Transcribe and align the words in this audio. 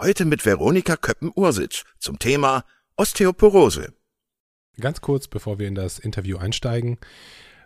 Heute 0.00 0.26
mit 0.26 0.46
Veronika 0.46 0.96
Köppen-Ursic 0.96 1.82
zum 1.98 2.20
Thema 2.20 2.64
Osteoporose. 2.96 3.92
Ganz 4.78 5.00
kurz, 5.00 5.26
bevor 5.26 5.58
wir 5.58 5.66
in 5.66 5.74
das 5.74 5.98
Interview 5.98 6.38
einsteigen, 6.38 6.98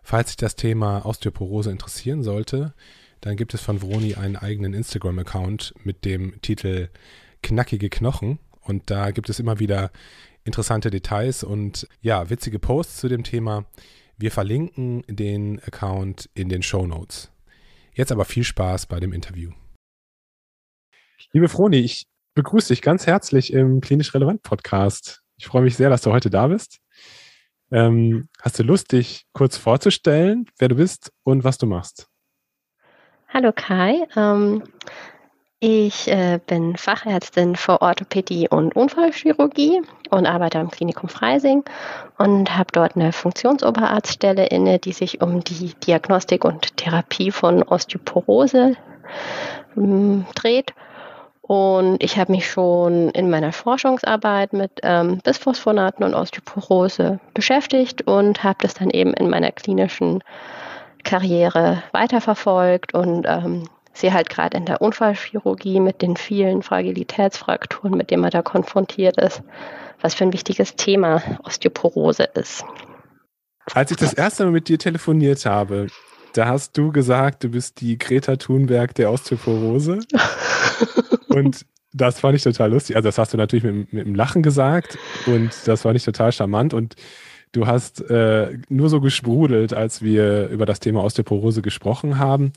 falls 0.02 0.30
sich 0.30 0.38
das 0.38 0.56
Thema 0.56 1.04
Osteoporose 1.04 1.70
interessieren 1.70 2.22
sollte, 2.22 2.72
dann 3.20 3.36
gibt 3.36 3.52
es 3.52 3.60
von 3.60 3.82
Vroni 3.82 4.14
einen 4.14 4.36
eigenen 4.36 4.72
Instagram-Account 4.72 5.74
mit 5.84 6.06
dem 6.06 6.40
Titel 6.40 6.88
Knackige 7.42 7.90
Knochen 7.90 8.38
und 8.62 8.90
da 8.90 9.10
gibt 9.10 9.28
es 9.28 9.38
immer 9.38 9.58
wieder 9.58 9.90
interessante 10.42 10.88
Details 10.88 11.44
und 11.44 11.86
ja, 12.00 12.30
witzige 12.30 12.58
Posts 12.58 12.96
zu 12.96 13.08
dem 13.10 13.24
Thema. 13.24 13.66
Wir 14.16 14.30
verlinken 14.30 15.02
den 15.06 15.60
Account 15.64 16.30
in 16.32 16.48
den 16.48 16.62
Show 16.62 16.86
Notes. 16.86 17.30
Jetzt 17.92 18.10
aber 18.10 18.24
viel 18.24 18.44
Spaß 18.44 18.86
bei 18.86 19.00
dem 19.00 19.12
Interview. 19.12 19.50
Liebe 21.32 21.50
Froni, 21.50 21.76
ich 21.76 22.06
begrüße 22.34 22.68
dich 22.68 22.82
ganz 22.82 23.06
herzlich 23.06 23.52
im 23.52 23.80
Klinisch 23.80 24.14
Relevant 24.14 24.42
Podcast. 24.42 25.22
Ich 25.36 25.46
freue 25.46 25.62
mich 25.62 25.76
sehr, 25.76 25.90
dass 25.90 26.02
du 26.02 26.12
heute 26.12 26.30
da 26.30 26.46
bist. 26.46 26.78
Ähm, 27.70 28.28
hast 28.40 28.58
du 28.58 28.62
Lust, 28.62 28.92
dich 28.92 29.26
kurz 29.32 29.56
vorzustellen, 29.56 30.46
wer 30.58 30.68
du 30.68 30.76
bist 30.76 31.12
und 31.24 31.44
was 31.44 31.58
du 31.58 31.66
machst? 31.66 32.06
Hallo 33.28 33.50
Kai, 33.54 34.06
ähm, 34.14 34.62
ich 35.58 36.08
äh, 36.08 36.38
bin 36.46 36.76
Fachärztin 36.76 37.56
für 37.56 37.80
Orthopädie 37.80 38.48
und 38.48 38.76
Unfallchirurgie 38.76 39.80
und 40.10 40.26
arbeite 40.26 40.58
am 40.58 40.70
Klinikum 40.70 41.08
Freising 41.08 41.64
und 42.18 42.56
habe 42.56 42.72
dort 42.72 42.96
eine 42.96 43.12
Funktionsoberarztstelle 43.12 44.46
inne, 44.46 44.78
die 44.78 44.92
sich 44.92 45.22
um 45.22 45.44
die 45.44 45.72
Diagnostik 45.86 46.44
und 46.44 46.76
Therapie 46.76 47.30
von 47.30 47.62
Osteoporose 47.62 48.76
ähm, 49.76 50.26
dreht. 50.34 50.74
Und 51.42 52.02
ich 52.02 52.18
habe 52.18 52.32
mich 52.32 52.48
schon 52.48 53.10
in 53.10 53.28
meiner 53.28 53.52
Forschungsarbeit 53.52 54.52
mit 54.52 54.80
ähm, 54.84 55.18
Bisphosphonaten 55.24 56.04
und 56.04 56.14
Osteoporose 56.14 57.18
beschäftigt 57.34 58.02
und 58.02 58.44
habe 58.44 58.58
das 58.62 58.74
dann 58.74 58.90
eben 58.90 59.12
in 59.12 59.28
meiner 59.28 59.50
klinischen 59.50 60.22
Karriere 61.02 61.82
weiterverfolgt 61.90 62.94
und 62.94 63.26
ähm, 63.28 63.68
sehe 63.92 64.12
halt 64.12 64.30
gerade 64.30 64.56
in 64.56 64.66
der 64.66 64.80
Unfallchirurgie 64.80 65.80
mit 65.80 66.00
den 66.00 66.16
vielen 66.16 66.62
Fragilitätsfrakturen, 66.62 67.96
mit 67.96 68.10
denen 68.10 68.22
man 68.22 68.30
da 68.30 68.42
konfrontiert 68.42 69.18
ist, 69.18 69.42
was 70.00 70.14
für 70.14 70.24
ein 70.24 70.32
wichtiges 70.32 70.76
Thema 70.76 71.22
Osteoporose 71.44 72.24
ist. 72.34 72.64
Als 73.74 73.90
ich 73.90 73.96
das 73.96 74.12
erste 74.12 74.44
Mal 74.44 74.52
mit 74.52 74.68
dir 74.68 74.78
telefoniert 74.78 75.44
habe, 75.44 75.88
da 76.34 76.46
hast 76.46 76.76
du 76.76 76.92
gesagt, 76.92 77.44
du 77.44 77.50
bist 77.50 77.80
die 77.80 77.98
Greta 77.98 78.36
Thunberg 78.36 78.94
der 78.94 79.10
Osteoporose. 79.10 80.00
und 81.28 81.66
das 81.92 82.20
fand 82.20 82.36
ich 82.36 82.42
total 82.42 82.70
lustig. 82.70 82.96
Also 82.96 83.08
das 83.08 83.18
hast 83.18 83.32
du 83.32 83.36
natürlich 83.36 83.64
mit, 83.64 83.92
mit 83.92 84.06
dem 84.06 84.14
Lachen 84.14 84.42
gesagt 84.42 84.98
und 85.26 85.50
das 85.66 85.82
fand 85.82 85.96
ich 85.96 86.04
total 86.04 86.32
charmant 86.32 86.72
und 86.74 86.96
du 87.52 87.66
hast 87.66 88.00
äh, 88.10 88.58
nur 88.68 88.88
so 88.88 89.00
gesprudelt, 89.00 89.74
als 89.74 90.02
wir 90.02 90.48
über 90.48 90.64
das 90.64 90.80
Thema 90.80 91.04
Osteoporose 91.04 91.60
gesprochen 91.60 92.18
haben. 92.18 92.52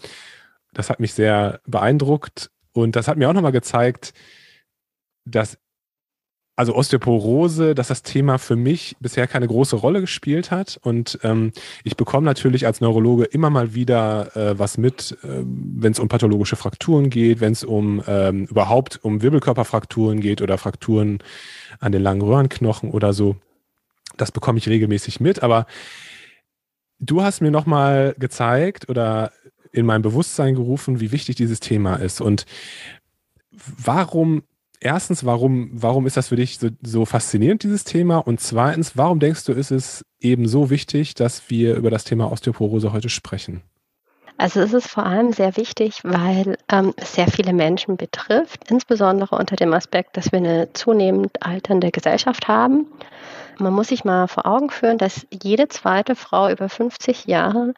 Das 0.74 0.90
hat 0.90 1.00
mich 1.00 1.13
sehr 1.13 1.59
beeindruckt 1.66 2.50
und 2.72 2.96
das 2.96 3.07
hat 3.07 3.18
mir 3.18 3.30
auch 3.30 3.34
nochmal 3.34 3.52
gezeigt, 3.52 4.13
dass 5.25 5.57
also 6.56 6.74
Osteoporose, 6.74 7.76
dass 7.76 7.90
das 7.90 8.02
Thema 8.02 8.38
für 8.38 8.56
mich 8.56 8.96
bisher 9.00 9.28
keine 9.28 9.48
große 9.48 9.76
Rolle 9.76 10.00
gespielt 10.00 10.52
hat. 10.52 10.80
Und 10.82 11.20
ähm, 11.24 11.52
ich 11.84 11.98
bekomme 11.98 12.26
natürlich 12.26 12.66
als 12.66 12.80
Neurologe 12.80 13.26
immer 13.26 13.50
mal 13.50 13.74
wieder 13.74 14.36
äh, 14.38 14.58
was 14.58 14.78
mit, 14.78 15.18
äh, 15.24 15.44
wenn 15.44 15.92
es 15.92 16.00
um 16.00 16.08
pathologische 16.08 16.56
Frakturen 16.56 17.10
geht, 17.10 17.42
wenn 17.42 17.52
es 17.52 17.66
um 17.66 18.02
ähm, 18.08 18.46
überhaupt 18.46 19.00
um 19.04 19.22
Wirbelkörperfrakturen 19.22 20.22
geht 20.22 20.42
oder 20.42 20.58
Frakturen 20.58 21.20
an 21.80 21.92
den 21.92 22.02
langen 22.02 22.22
Röhrenknochen 22.22 22.92
oder 22.92 23.12
so. 23.12 23.36
Das 24.16 24.32
bekomme 24.32 24.58
ich 24.58 24.70
regelmäßig 24.70 25.20
mit. 25.20 25.44
Aber 25.44 25.66
du 27.00 27.22
hast 27.22 27.42
mir 27.42 27.52
nochmal 27.52 28.16
gezeigt 28.18 28.88
oder 28.88 29.34
in 29.74 29.86
mein 29.86 30.02
Bewusstsein 30.02 30.56
gerufen, 30.56 31.02
wie 31.02 31.12
wichtig 31.12 31.36
dieses 31.36 31.60
Thema 31.60 31.96
ist. 31.96 32.22
Und 32.22 32.46
warum, 33.52 34.44
erstens, 34.80 35.25
warum, 35.25 35.69
warum 35.74 36.06
ist 36.08 36.18
das 36.18 36.30
für 36.30 36.36
dich 36.36 36.59
so, 36.59 36.69
so 36.81 37.06
faszinierend, 37.06 37.63
dieses 37.63 37.84
Thema? 37.84 38.18
Und 38.18 38.40
zweitens, 38.40 38.97
warum 38.97 39.19
denkst 39.19 39.46
du, 39.46 39.53
ist 39.53 39.72
es 39.72 40.03
eben 40.19 40.47
so 40.47 40.69
wichtig, 40.69 41.13
dass 41.13 41.50
wir 41.50 41.75
über 41.75 41.90
das 41.90 42.03
Thema 42.03 42.31
Osteoporose 42.31 42.94
heute 42.94 43.09
sprechen? 43.09 43.62
Also 44.38 44.59
es 44.59 44.74
ist 44.74 44.90
vor 44.90 45.06
allem 45.06 45.31
sehr 45.31 45.56
wichtig, 45.56 46.02
weil 46.03 46.58
ähm, 46.69 46.94
es 46.97 47.13
sehr 47.13 47.28
viele 47.28 47.53
Menschen 47.53 47.96
betrifft, 47.96 48.69
insbesondere 48.69 49.38
unter 49.38 49.56
dem 49.56 49.74
Aspekt, 49.74 50.18
dass 50.18 50.34
wir 50.34 50.40
eine 50.40 50.74
zunehmend 50.74 51.42
alternde 51.42 51.92
Gesellschaft 51.92 52.50
haben 52.50 52.86
man 53.59 53.74
muss 53.74 53.90
sich 53.90 54.03
mal 54.03 54.28
vor 54.28 54.46
Augen 54.46 54.69
führen, 54.69 54.97
dass 54.97 55.25
jede 55.31 55.68
zweite 55.68 56.16
Frau 56.16 56.50
über 56.50 56.69
50 56.69 57.25
Jahre 57.25 57.74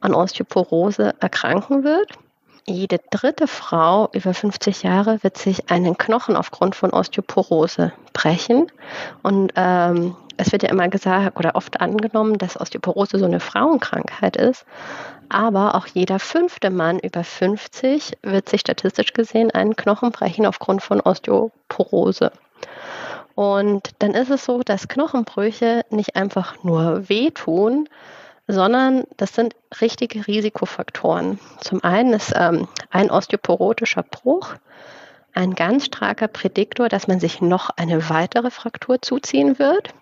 an 0.00 0.14
Osteoporose 0.14 1.14
erkranken 1.20 1.84
wird. 1.84 2.18
Jede 2.68 3.00
dritte 3.10 3.46
Frau 3.46 4.10
über 4.12 4.34
50 4.34 4.82
Jahre 4.82 5.22
wird 5.22 5.38
sich 5.38 5.70
einen 5.70 5.96
Knochen 5.96 6.36
aufgrund 6.36 6.74
von 6.74 6.90
Osteoporose 6.90 7.92
brechen. 8.12 8.70
Und 9.22 9.54
ähm, 9.56 10.14
es 10.36 10.52
wird 10.52 10.64
ja 10.64 10.68
immer 10.68 10.88
gesagt 10.88 11.38
oder 11.38 11.56
oft 11.56 11.80
angenommen, 11.80 12.36
dass 12.36 12.60
Osteoporose 12.60 13.18
so 13.18 13.24
eine 13.24 13.40
Frauenkrankheit 13.40 14.36
ist. 14.36 14.66
Aber 15.30 15.76
auch 15.76 15.86
jeder 15.86 16.18
fünfte 16.18 16.68
Mann 16.68 16.98
über 16.98 17.24
50 17.24 18.18
wird 18.22 18.50
sich 18.50 18.60
statistisch 18.60 19.14
gesehen 19.14 19.50
einen 19.50 19.74
Knochen 19.74 20.12
brechen 20.12 20.44
aufgrund 20.44 20.82
von 20.82 21.00
Osteoporose. 21.00 22.32
Und 23.34 23.92
dann 24.00 24.12
ist 24.12 24.30
es 24.30 24.44
so, 24.44 24.60
dass 24.62 24.88
Knochenbrüche 24.88 25.86
nicht 25.88 26.16
einfach 26.16 26.62
nur 26.64 27.08
wehtun, 27.08 27.88
sondern 28.48 29.04
das 29.18 29.34
sind 29.34 29.54
richtige 29.80 30.26
Risikofaktoren. 30.26 31.38
Zum 31.60 31.84
einen 31.84 32.14
ist 32.14 32.32
ähm, 32.34 32.66
ein 32.90 33.10
osteoporotischer 33.10 34.02
Bruch 34.02 34.54
ein 35.34 35.54
ganz 35.54 35.84
starker 35.84 36.26
Prädiktor, 36.26 36.88
dass 36.88 37.06
man 37.06 37.20
sich 37.20 37.40
noch 37.40 37.70
eine 37.76 38.08
weitere 38.10 38.50
Fraktur 38.50 39.00
zuziehen 39.00 39.58
wird. 39.58 39.94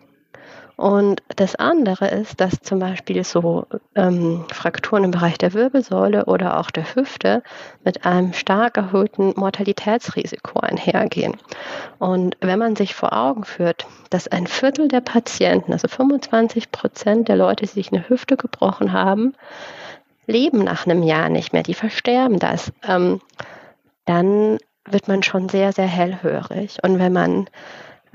Und 0.76 1.23
das 1.37 1.56
andere 1.56 2.08
ist, 2.08 2.38
dass 2.38 2.61
zum 2.61 2.78
Beispiel 2.78 3.25
so 3.25 3.67
ähm, 3.94 4.44
Frakturen 4.52 5.05
im 5.05 5.11
Bereich 5.11 5.38
der 5.38 5.55
Wirbelsäule 5.55 6.26
oder 6.26 6.61
auch 6.61 6.70
der 6.70 6.94
Hüfte 6.94 7.43
mit 7.82 8.05
einem 8.05 8.34
stark 8.34 8.76
erhöhten 8.76 9.32
Mortalitätsrisiko 9.37 10.61
einhergehen. 10.61 11.38
Und 11.99 12.37
wenn 12.40 12.58
man 12.58 12.76
sich 12.76 12.94
vor 12.94 13.14
Augen 13.14 13.44
führt, 13.44 13.87
dass 14.11 14.28
ein 14.28 14.46
Viertel 14.46 14.88
der 14.88 15.00
Patienten, 15.00 15.73
also 15.73 15.88
25 15.88 16.70
Prozent 16.70 17.29
der 17.29 17.37
Leute, 17.37 17.64
die 17.64 17.72
sich 17.72 17.90
eine 17.90 18.06
Hüfte 18.06 18.37
gebrochen 18.37 18.93
haben, 18.93 19.32
leben 20.26 20.62
nach 20.62 20.87
einem 20.87 21.02
Jahr 21.02 21.31
nicht 21.31 21.55
mehr, 21.55 21.62
die 21.62 21.75
versterben 21.75 22.38
das, 22.38 22.70
ähm, 22.87 23.20
dann 24.05 24.58
wird 24.84 25.08
man 25.08 25.22
schon 25.22 25.49
sehr, 25.49 25.72
sehr 25.72 25.87
hellhörig. 25.87 26.79
Und 26.82 26.99
wenn 26.99 27.12
man 27.12 27.49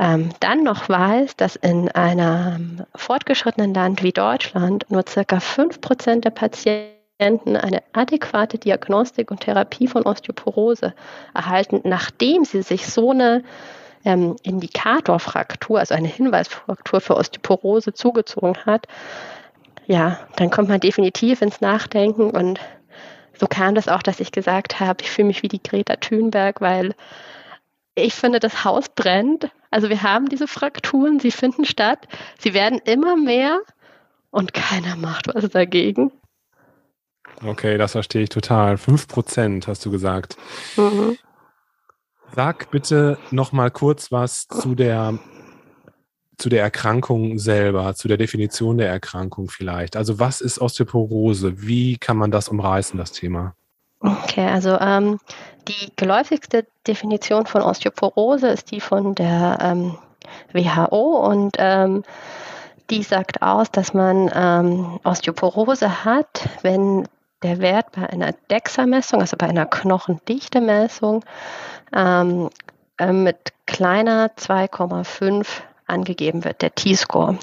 ähm, 0.01 0.30
dann 0.39 0.63
noch 0.63 0.89
weiß, 0.89 1.36
dass 1.36 1.56
in 1.56 1.88
einem 1.89 2.83
fortgeschrittenen 2.95 3.71
Land 3.75 4.01
wie 4.01 4.12
Deutschland 4.12 4.83
nur 4.89 5.03
circa 5.07 5.38
5% 5.38 6.21
der 6.21 6.31
Patienten 6.31 7.56
eine 7.56 7.83
adäquate 7.94 8.57
Diagnostik 8.57 9.30
und 9.30 9.42
Therapie 9.42 9.88
von 9.88 10.01
Osteoporose 10.01 10.95
erhalten, 11.36 11.81
nachdem 11.83 12.45
sie 12.45 12.63
sich 12.63 12.88
so 12.88 13.12
eine 13.12 13.44
ähm, 14.03 14.38
Indikatorfraktur, 14.42 15.77
also 15.77 15.94
eine 15.94 16.07
Hinweisfraktur 16.07 17.00
für 17.00 17.15
Osteoporose 17.15 17.94
zugezogen 17.94 18.57
hat, 18.65 18.88
ja, 19.86 20.19
dann 20.36 20.50
kommt 20.50 20.69
man 20.69 20.80
definitiv 20.80 21.44
ins 21.44 21.62
Nachdenken 21.62 22.31
und 22.31 22.59
so 23.39 23.45
kam 23.45 23.75
das 23.75 23.88
auch, 23.88 24.01
dass 24.01 24.19
ich 24.19 24.31
gesagt 24.31 24.80
habe, 24.80 25.04
ich 25.04 25.12
fühle 25.12 25.27
mich 25.27 25.44
wie 25.44 25.47
die 25.47 25.62
Greta 25.62 25.97
Thunberg, 25.97 26.59
weil 26.59 26.95
ich 28.01 28.13
finde, 28.13 28.39
das 28.39 28.63
Haus 28.63 28.89
brennt. 28.89 29.50
Also 29.69 29.89
wir 29.89 30.03
haben 30.03 30.30
diese 30.30 30.48
Frakturen, 30.48 31.19
sie 31.19 31.31
finden 31.31 31.65
statt, 31.65 32.07
sie 32.39 32.53
werden 32.53 32.80
immer 32.86 33.15
mehr 33.15 33.59
und 34.30 34.53
keiner 34.53 34.95
macht 34.95 35.27
was 35.33 35.50
dagegen. 35.50 36.12
Okay, 37.44 37.77
das 37.77 37.94
verstehe 37.94 38.24
ich 38.24 38.30
total. 38.30 38.77
Fünf 38.77 39.07
Prozent 39.07 39.68
hast 39.68 39.86
du 39.86 39.92
gesagt. 39.92 40.38
Mhm. 40.77 41.18
Sag 42.36 42.71
bitte 42.71 43.18
noch 43.31 43.51
mal 43.51 43.71
kurz 43.71 44.12
was 44.12 44.47
zu 44.47 44.75
der 44.75 45.19
zu 46.38 46.50
der 46.50 46.63
Erkrankung 46.63 47.38
selber, 47.38 47.94
zu 47.94 48.07
der 48.07 48.18
Definition 48.18 48.80
der 48.80 48.89
Erkrankung 48.89 49.50
vielleicht. 49.50 49.95
Also 49.95 50.19
was 50.19 50.42
ist 50.42 50.59
Osteoporose? 50.59 51.62
Wie 51.62 51.97
kann 51.97 52.18
man 52.18 52.31
das 52.31 52.50
umreißen, 52.50 52.97
das 52.97 53.12
Thema? 53.12 53.56
Okay, 54.01 54.48
also 54.48 54.80
ähm, 54.80 55.19
die 55.68 55.94
geläufigste 55.95 56.65
Definition 56.88 57.45
von 57.45 57.62
Osteoporose 57.62 58.48
ist 58.48 58.71
die 58.71 58.81
von 58.81 59.13
der 59.13 59.59
ähm, 59.62 59.98
WHO 60.53 61.27
und 61.27 61.56
ähm, 61.59 62.03
die 62.89 63.03
sagt 63.03 63.42
aus, 63.42 63.71
dass 63.71 63.94
man 63.94 64.30
ähm, 64.33 65.00
Osteoporose 65.03 66.03
hat, 66.03 66.50
wenn 66.63 67.07
der 67.44 67.59
Wert 67.59 67.92
bei 67.94 68.09
einer 68.09 68.33
DEXA-Messung, 68.50 69.21
also 69.21 69.38
bei 69.38 69.48
einer 69.48 69.65
Knochendichte-Messung, 69.65 71.24
ähm, 71.95 72.50
äh, 72.97 73.12
mit 73.12 73.54
kleiner 73.65 74.27
2,5 74.36 75.47
angegeben 75.88 76.44
wird, 76.44 76.62
der 76.62 76.74
T-Score. 76.75 77.38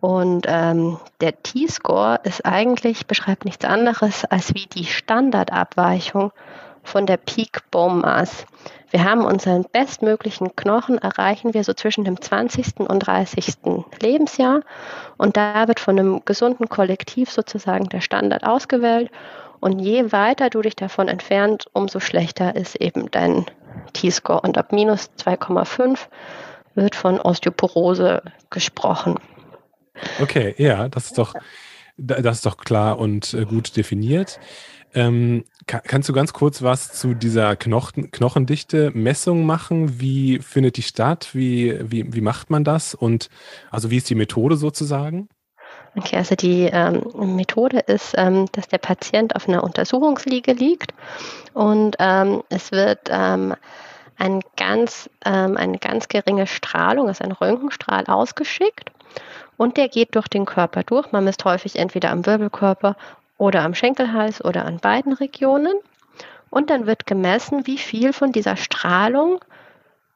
Und 0.00 0.46
ähm, 0.48 0.98
der 1.20 1.42
T-Score 1.42 2.20
ist 2.24 2.44
eigentlich, 2.44 3.06
beschreibt 3.06 3.44
nichts 3.44 3.64
anderes 3.64 4.24
als 4.24 4.54
wie 4.54 4.66
die 4.66 4.86
Standardabweichung 4.86 6.32
von 6.82 7.06
der 7.06 7.18
Peak 7.18 7.70
Bone 7.70 7.96
Mass. 7.96 8.46
Wir 8.90 9.04
haben 9.04 9.24
unseren 9.24 9.64
bestmöglichen 9.70 10.56
Knochen, 10.56 10.98
erreichen 10.98 11.54
wir 11.54 11.62
so 11.62 11.72
zwischen 11.74 12.04
dem 12.04 12.20
20. 12.20 12.80
und 12.80 12.98
30. 13.00 13.54
Lebensjahr. 14.00 14.62
Und 15.16 15.36
da 15.36 15.68
wird 15.68 15.78
von 15.78 15.98
einem 15.98 16.24
gesunden 16.24 16.68
Kollektiv 16.68 17.30
sozusagen 17.30 17.88
der 17.88 18.00
Standard 18.00 18.44
ausgewählt. 18.44 19.10
Und 19.60 19.78
je 19.78 20.10
weiter 20.10 20.50
du 20.50 20.62
dich 20.62 20.74
davon 20.74 21.06
entfernt, 21.06 21.66
umso 21.72 22.00
schlechter 22.00 22.56
ist 22.56 22.74
eben 22.76 23.10
dein 23.10 23.46
T-Score. 23.92 24.40
Und 24.40 24.58
ab 24.58 24.72
minus 24.72 25.10
2,5 25.18 25.98
wird 26.74 26.96
von 26.96 27.20
Osteoporose 27.20 28.22
gesprochen. 28.48 29.20
Okay, 30.20 30.54
ja, 30.58 30.88
das 30.88 31.06
ist 31.06 31.18
doch, 31.18 31.34
das 31.96 32.36
ist 32.36 32.46
doch 32.46 32.56
klar 32.56 32.98
und 32.98 33.34
äh, 33.34 33.44
gut 33.44 33.76
definiert. 33.76 34.40
Ähm, 34.92 35.44
kannst 35.66 36.08
du 36.08 36.12
ganz 36.12 36.32
kurz 36.32 36.62
was 36.62 36.92
zu 36.92 37.14
dieser 37.14 37.54
Knochen, 37.54 38.10
Knochendichte-Messung 38.10 39.46
machen? 39.46 40.00
Wie 40.00 40.40
findet 40.40 40.76
die 40.76 40.82
statt? 40.82 41.30
Wie, 41.32 41.78
wie, 41.82 42.12
wie 42.12 42.20
macht 42.20 42.50
man 42.50 42.64
das? 42.64 42.94
Und 42.94 43.28
also 43.70 43.90
wie 43.90 43.98
ist 43.98 44.10
die 44.10 44.16
Methode 44.16 44.56
sozusagen? 44.56 45.28
Okay, 45.96 46.16
also 46.16 46.34
die 46.34 46.68
ähm, 46.72 47.04
Methode 47.36 47.80
ist, 47.80 48.14
ähm, 48.16 48.46
dass 48.52 48.68
der 48.68 48.78
Patient 48.78 49.36
auf 49.36 49.48
einer 49.48 49.62
Untersuchungsliege 49.62 50.52
liegt 50.52 50.92
und 51.52 51.96
ähm, 51.98 52.42
es 52.48 52.70
wird 52.70 53.08
ähm, 53.10 53.54
ein 54.16 54.40
ganz, 54.56 55.10
ähm, 55.24 55.56
eine 55.56 55.78
ganz 55.78 56.08
geringe 56.08 56.46
Strahlung, 56.46 57.08
also 57.08 57.24
ein 57.24 57.32
Röntgenstrahl 57.32 58.04
ausgeschickt 58.06 58.90
und 59.60 59.76
der 59.76 59.90
geht 59.90 60.14
durch 60.14 60.28
den 60.28 60.46
Körper 60.46 60.84
durch. 60.84 61.12
Man 61.12 61.24
misst 61.24 61.44
häufig 61.44 61.76
entweder 61.76 62.12
am 62.12 62.24
Wirbelkörper 62.24 62.96
oder 63.36 63.62
am 63.62 63.74
Schenkelhals 63.74 64.42
oder 64.42 64.64
an 64.64 64.78
beiden 64.78 65.12
Regionen. 65.12 65.74
Und 66.48 66.70
dann 66.70 66.86
wird 66.86 67.06
gemessen, 67.06 67.66
wie 67.66 67.76
viel 67.76 68.14
von 68.14 68.32
dieser 68.32 68.56
Strahlung 68.56 69.44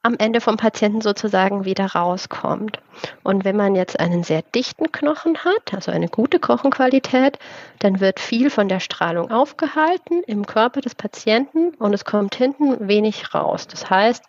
am 0.01 0.15
Ende 0.17 0.41
vom 0.41 0.57
Patienten 0.57 1.01
sozusagen 1.01 1.63
wieder 1.63 1.85
rauskommt. 1.85 2.79
Und 3.21 3.45
wenn 3.45 3.55
man 3.55 3.75
jetzt 3.75 3.99
einen 3.99 4.23
sehr 4.23 4.41
dichten 4.41 4.91
Knochen 4.91 5.37
hat, 5.37 5.75
also 5.75 5.91
eine 5.91 6.07
gute 6.07 6.39
Knochenqualität, 6.39 7.37
dann 7.77 7.99
wird 7.99 8.19
viel 8.19 8.49
von 8.49 8.67
der 8.67 8.79
Strahlung 8.79 9.29
aufgehalten 9.29 10.23
im 10.25 10.47
Körper 10.47 10.81
des 10.81 10.95
Patienten 10.95 11.75
und 11.75 11.93
es 11.93 12.03
kommt 12.03 12.33
hinten 12.33 12.87
wenig 12.87 13.35
raus. 13.35 13.67
Das 13.67 13.91
heißt, 13.91 14.23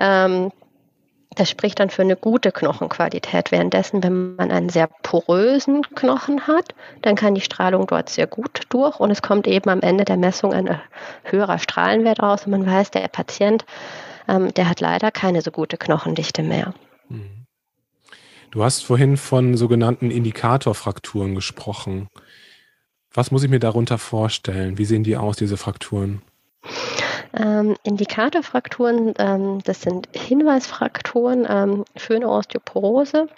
ähm, 0.00 0.52
das 1.38 1.48
spricht 1.50 1.80
dann 1.80 1.90
für 1.90 2.02
eine 2.02 2.16
gute 2.16 2.52
Knochenqualität. 2.52 3.50
Währenddessen, 3.52 4.02
wenn 4.02 4.36
man 4.36 4.50
einen 4.50 4.68
sehr 4.68 4.88
porösen 5.02 5.82
Knochen 5.94 6.46
hat, 6.46 6.74
dann 7.02 7.16
kann 7.16 7.34
die 7.34 7.40
Strahlung 7.40 7.86
dort 7.86 8.08
sehr 8.08 8.26
gut 8.26 8.62
durch 8.68 9.00
und 9.00 9.10
es 9.10 9.22
kommt 9.22 9.46
eben 9.46 9.70
am 9.70 9.80
Ende 9.80 10.04
der 10.04 10.16
Messung 10.16 10.52
ein 10.52 10.80
höherer 11.24 11.58
Strahlenwert 11.58 12.22
raus 12.22 12.44
und 12.44 12.52
man 12.52 12.66
weiß, 12.66 12.90
der 12.90 13.08
Patient 13.08 13.64
ähm, 14.28 14.52
der 14.54 14.68
hat 14.68 14.80
leider 14.80 15.10
keine 15.10 15.40
so 15.42 15.50
gute 15.50 15.76
Knochendichte 15.76 16.42
mehr. 16.42 16.74
Mhm. 17.08 17.46
Du 18.50 18.62
hast 18.62 18.84
vorhin 18.84 19.16
von 19.16 19.56
sogenannten 19.56 20.10
Indikatorfrakturen 20.10 21.34
gesprochen. 21.34 22.08
Was 23.12 23.30
muss 23.30 23.42
ich 23.42 23.50
mir 23.50 23.58
darunter 23.58 23.98
vorstellen? 23.98 24.78
Wie 24.78 24.84
sehen 24.84 25.02
die 25.04 25.16
aus, 25.16 25.36
diese 25.36 25.56
Frakturen? 25.56 26.22
Ähm, 27.36 27.76
Indikatorfrakturen, 27.82 29.14
ähm, 29.18 29.58
das 29.64 29.82
sind 29.82 30.08
Hinweisfrakturen 30.12 31.46
ähm, 31.48 31.84
für 31.96 32.16
eine 32.16 32.28
Osteoporose. 32.28 33.28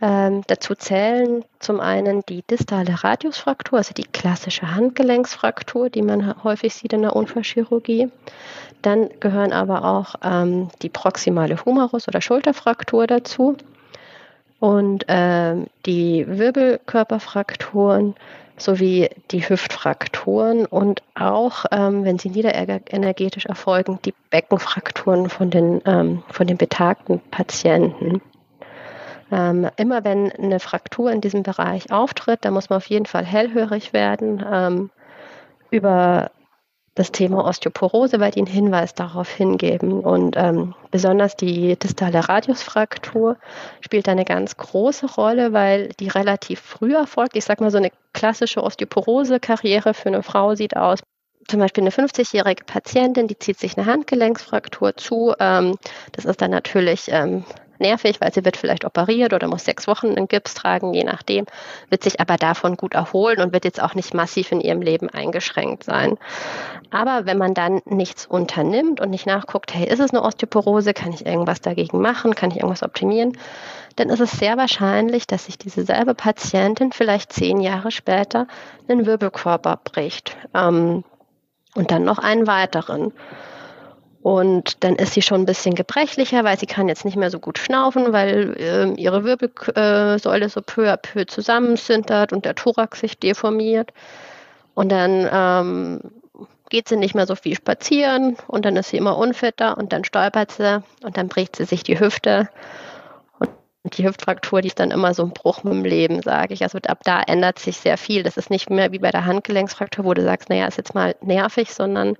Ähm, 0.00 0.42
dazu 0.48 0.74
zählen 0.74 1.44
zum 1.60 1.80
einen 1.80 2.22
die 2.28 2.42
distale 2.42 3.04
Radiusfraktur, 3.04 3.78
also 3.78 3.94
die 3.94 4.04
klassische 4.04 4.74
Handgelenksfraktur, 4.74 5.90
die 5.90 6.02
man 6.02 6.42
häufig 6.42 6.74
sieht 6.74 6.92
in 6.92 7.02
der 7.02 7.14
Unfallchirurgie. 7.14 8.10
Dann 8.82 9.10
gehören 9.20 9.52
aber 9.52 9.84
auch 9.84 10.16
ähm, 10.24 10.68
die 10.82 10.88
proximale 10.88 11.64
Humerus- 11.64 12.08
oder 12.08 12.20
Schulterfraktur 12.20 13.06
dazu 13.06 13.56
und 14.58 15.04
ähm, 15.06 15.66
die 15.86 16.26
Wirbelkörperfrakturen 16.26 18.14
sowie 18.62 19.10
die 19.30 19.48
Hüftfrakturen 19.48 20.66
und 20.66 21.02
auch, 21.14 21.64
ähm, 21.70 22.04
wenn 22.04 22.18
sie 22.18 22.30
niederenergetisch 22.30 23.46
erfolgen, 23.46 23.98
die 24.04 24.14
Beckenfrakturen 24.30 25.28
von 25.28 25.50
den, 25.50 25.82
ähm, 25.86 26.22
von 26.30 26.46
den 26.46 26.56
betagten 26.56 27.20
Patienten. 27.30 28.22
Ähm, 29.30 29.68
immer 29.76 30.04
wenn 30.04 30.30
eine 30.32 30.60
Fraktur 30.60 31.10
in 31.10 31.20
diesem 31.20 31.42
Bereich 31.42 31.90
auftritt, 31.90 32.44
da 32.44 32.50
muss 32.50 32.68
man 32.68 32.76
auf 32.76 32.86
jeden 32.86 33.06
Fall 33.06 33.24
hellhörig 33.24 33.92
werden. 33.92 34.44
Ähm, 34.50 34.90
über 35.70 36.30
das 36.94 37.10
Thema 37.10 37.44
Osteoporose, 37.46 38.20
weil 38.20 38.32
die 38.32 38.40
einen 38.40 38.46
Hinweis 38.46 38.94
darauf 38.94 39.28
hingeben. 39.28 40.00
Und 40.00 40.36
ähm, 40.36 40.74
besonders 40.90 41.36
die 41.36 41.76
distale 41.76 42.28
Radiusfraktur 42.28 43.36
spielt 43.80 44.08
eine 44.08 44.24
ganz 44.24 44.56
große 44.56 45.06
Rolle, 45.14 45.52
weil 45.52 45.88
die 46.00 46.08
relativ 46.08 46.60
früh 46.60 46.94
erfolgt. 46.94 47.36
Ich 47.36 47.44
sage 47.44 47.62
mal, 47.62 47.70
so 47.70 47.78
eine 47.78 47.90
klassische 48.12 48.62
Osteoporose-Karriere 48.62 49.94
für 49.94 50.08
eine 50.08 50.22
Frau 50.22 50.54
sieht 50.54 50.76
aus. 50.76 51.00
Zum 51.48 51.58
Beispiel 51.60 51.82
eine 51.82 51.90
50-jährige 51.90 52.64
Patientin, 52.64 53.26
die 53.26 53.38
zieht 53.38 53.58
sich 53.58 53.76
eine 53.76 53.86
Handgelenksfraktur 53.86 54.96
zu. 54.96 55.34
Ähm, 55.40 55.76
das 56.12 56.26
ist 56.26 56.40
dann 56.42 56.50
natürlich 56.50 57.06
ähm, 57.08 57.44
nervig, 57.82 58.20
weil 58.20 58.32
sie 58.32 58.44
wird 58.44 58.56
vielleicht 58.56 58.86
operiert 58.86 59.34
oder 59.34 59.46
muss 59.48 59.64
sechs 59.66 59.86
Wochen 59.86 60.08
in 60.12 60.28
Gips 60.28 60.54
tragen, 60.54 60.94
je 60.94 61.04
nachdem, 61.04 61.44
wird 61.90 62.02
sich 62.02 62.20
aber 62.20 62.36
davon 62.36 62.76
gut 62.76 62.94
erholen 62.94 63.40
und 63.40 63.52
wird 63.52 63.66
jetzt 63.66 63.82
auch 63.82 63.94
nicht 63.94 64.14
massiv 64.14 64.50
in 64.52 64.60
ihrem 64.60 64.80
Leben 64.80 65.10
eingeschränkt 65.10 65.84
sein. 65.84 66.16
Aber 66.90 67.26
wenn 67.26 67.38
man 67.38 67.52
dann 67.54 67.82
nichts 67.84 68.26
unternimmt 68.26 69.00
und 69.00 69.10
nicht 69.10 69.26
nachguckt, 69.26 69.74
hey, 69.74 69.86
ist 69.86 70.00
es 70.00 70.12
eine 70.12 70.22
Osteoporose, 70.22 70.94
kann 70.94 71.12
ich 71.12 71.26
irgendwas 71.26 71.60
dagegen 71.60 72.00
machen, 72.00 72.34
kann 72.34 72.50
ich 72.50 72.56
irgendwas 72.56 72.82
optimieren, 72.82 73.36
dann 73.96 74.08
ist 74.08 74.20
es 74.20 74.32
sehr 74.32 74.56
wahrscheinlich, 74.56 75.26
dass 75.26 75.46
sich 75.46 75.58
diese 75.58 75.84
selbe 75.84 76.14
Patientin 76.14 76.92
vielleicht 76.92 77.32
zehn 77.32 77.60
Jahre 77.60 77.90
später 77.90 78.46
einen 78.88 79.06
Wirbelkörper 79.06 79.78
bricht 79.84 80.36
ähm, 80.54 81.04
und 81.74 81.90
dann 81.90 82.04
noch 82.04 82.18
einen 82.18 82.46
weiteren. 82.46 83.12
Und 84.22 84.84
dann 84.84 84.94
ist 84.96 85.14
sie 85.14 85.22
schon 85.22 85.42
ein 85.42 85.46
bisschen 85.46 85.74
gebrechlicher, 85.74 86.44
weil 86.44 86.56
sie 86.56 86.66
kann 86.66 86.88
jetzt 86.88 87.04
nicht 87.04 87.16
mehr 87.16 87.30
so 87.30 87.40
gut 87.40 87.58
schnaufen, 87.58 88.12
weil 88.12 88.54
äh, 88.56 89.00
ihre 89.00 89.24
Wirbelsäule 89.24 90.48
so 90.48 90.62
peu 90.62 90.92
à 90.92 90.96
peu 90.96 91.26
zusammensintert 91.26 92.32
und 92.32 92.44
der 92.44 92.54
Thorax 92.54 93.00
sich 93.00 93.18
deformiert. 93.18 93.92
Und 94.74 94.92
dann 94.92 95.28
ähm, 95.32 96.00
geht 96.70 96.88
sie 96.88 96.96
nicht 96.96 97.16
mehr 97.16 97.26
so 97.26 97.34
viel 97.34 97.56
spazieren 97.56 98.36
und 98.46 98.64
dann 98.64 98.76
ist 98.76 98.90
sie 98.90 98.96
immer 98.96 99.18
unfitter 99.18 99.76
und 99.76 99.92
dann 99.92 100.04
stolpert 100.04 100.52
sie 100.52 100.82
und 101.02 101.16
dann 101.16 101.28
bricht 101.28 101.56
sie 101.56 101.64
sich 101.64 101.82
die 101.82 101.98
Hüfte. 101.98 102.48
Und 103.40 103.98
die 103.98 104.06
Hüftfraktur, 104.06 104.62
die 104.62 104.68
ist 104.68 104.78
dann 104.78 104.92
immer 104.92 105.14
so 105.14 105.24
ein 105.24 105.32
Bruch 105.32 105.64
mit 105.64 105.72
dem 105.72 105.84
Leben, 105.84 106.22
sage 106.22 106.54
ich. 106.54 106.62
Also 106.62 106.78
ab 106.86 107.00
da 107.02 107.20
ändert 107.22 107.58
sich 107.58 107.78
sehr 107.78 107.98
viel. 107.98 108.22
Das 108.22 108.36
ist 108.36 108.50
nicht 108.50 108.70
mehr 108.70 108.92
wie 108.92 109.00
bei 109.00 109.10
der 109.10 109.26
Handgelenksfraktur, 109.26 110.04
wo 110.04 110.14
du 110.14 110.22
sagst, 110.22 110.48
naja, 110.48 110.66
ist 110.66 110.78
jetzt 110.78 110.94
mal 110.94 111.16
nervig, 111.20 111.74
sondern 111.74 112.16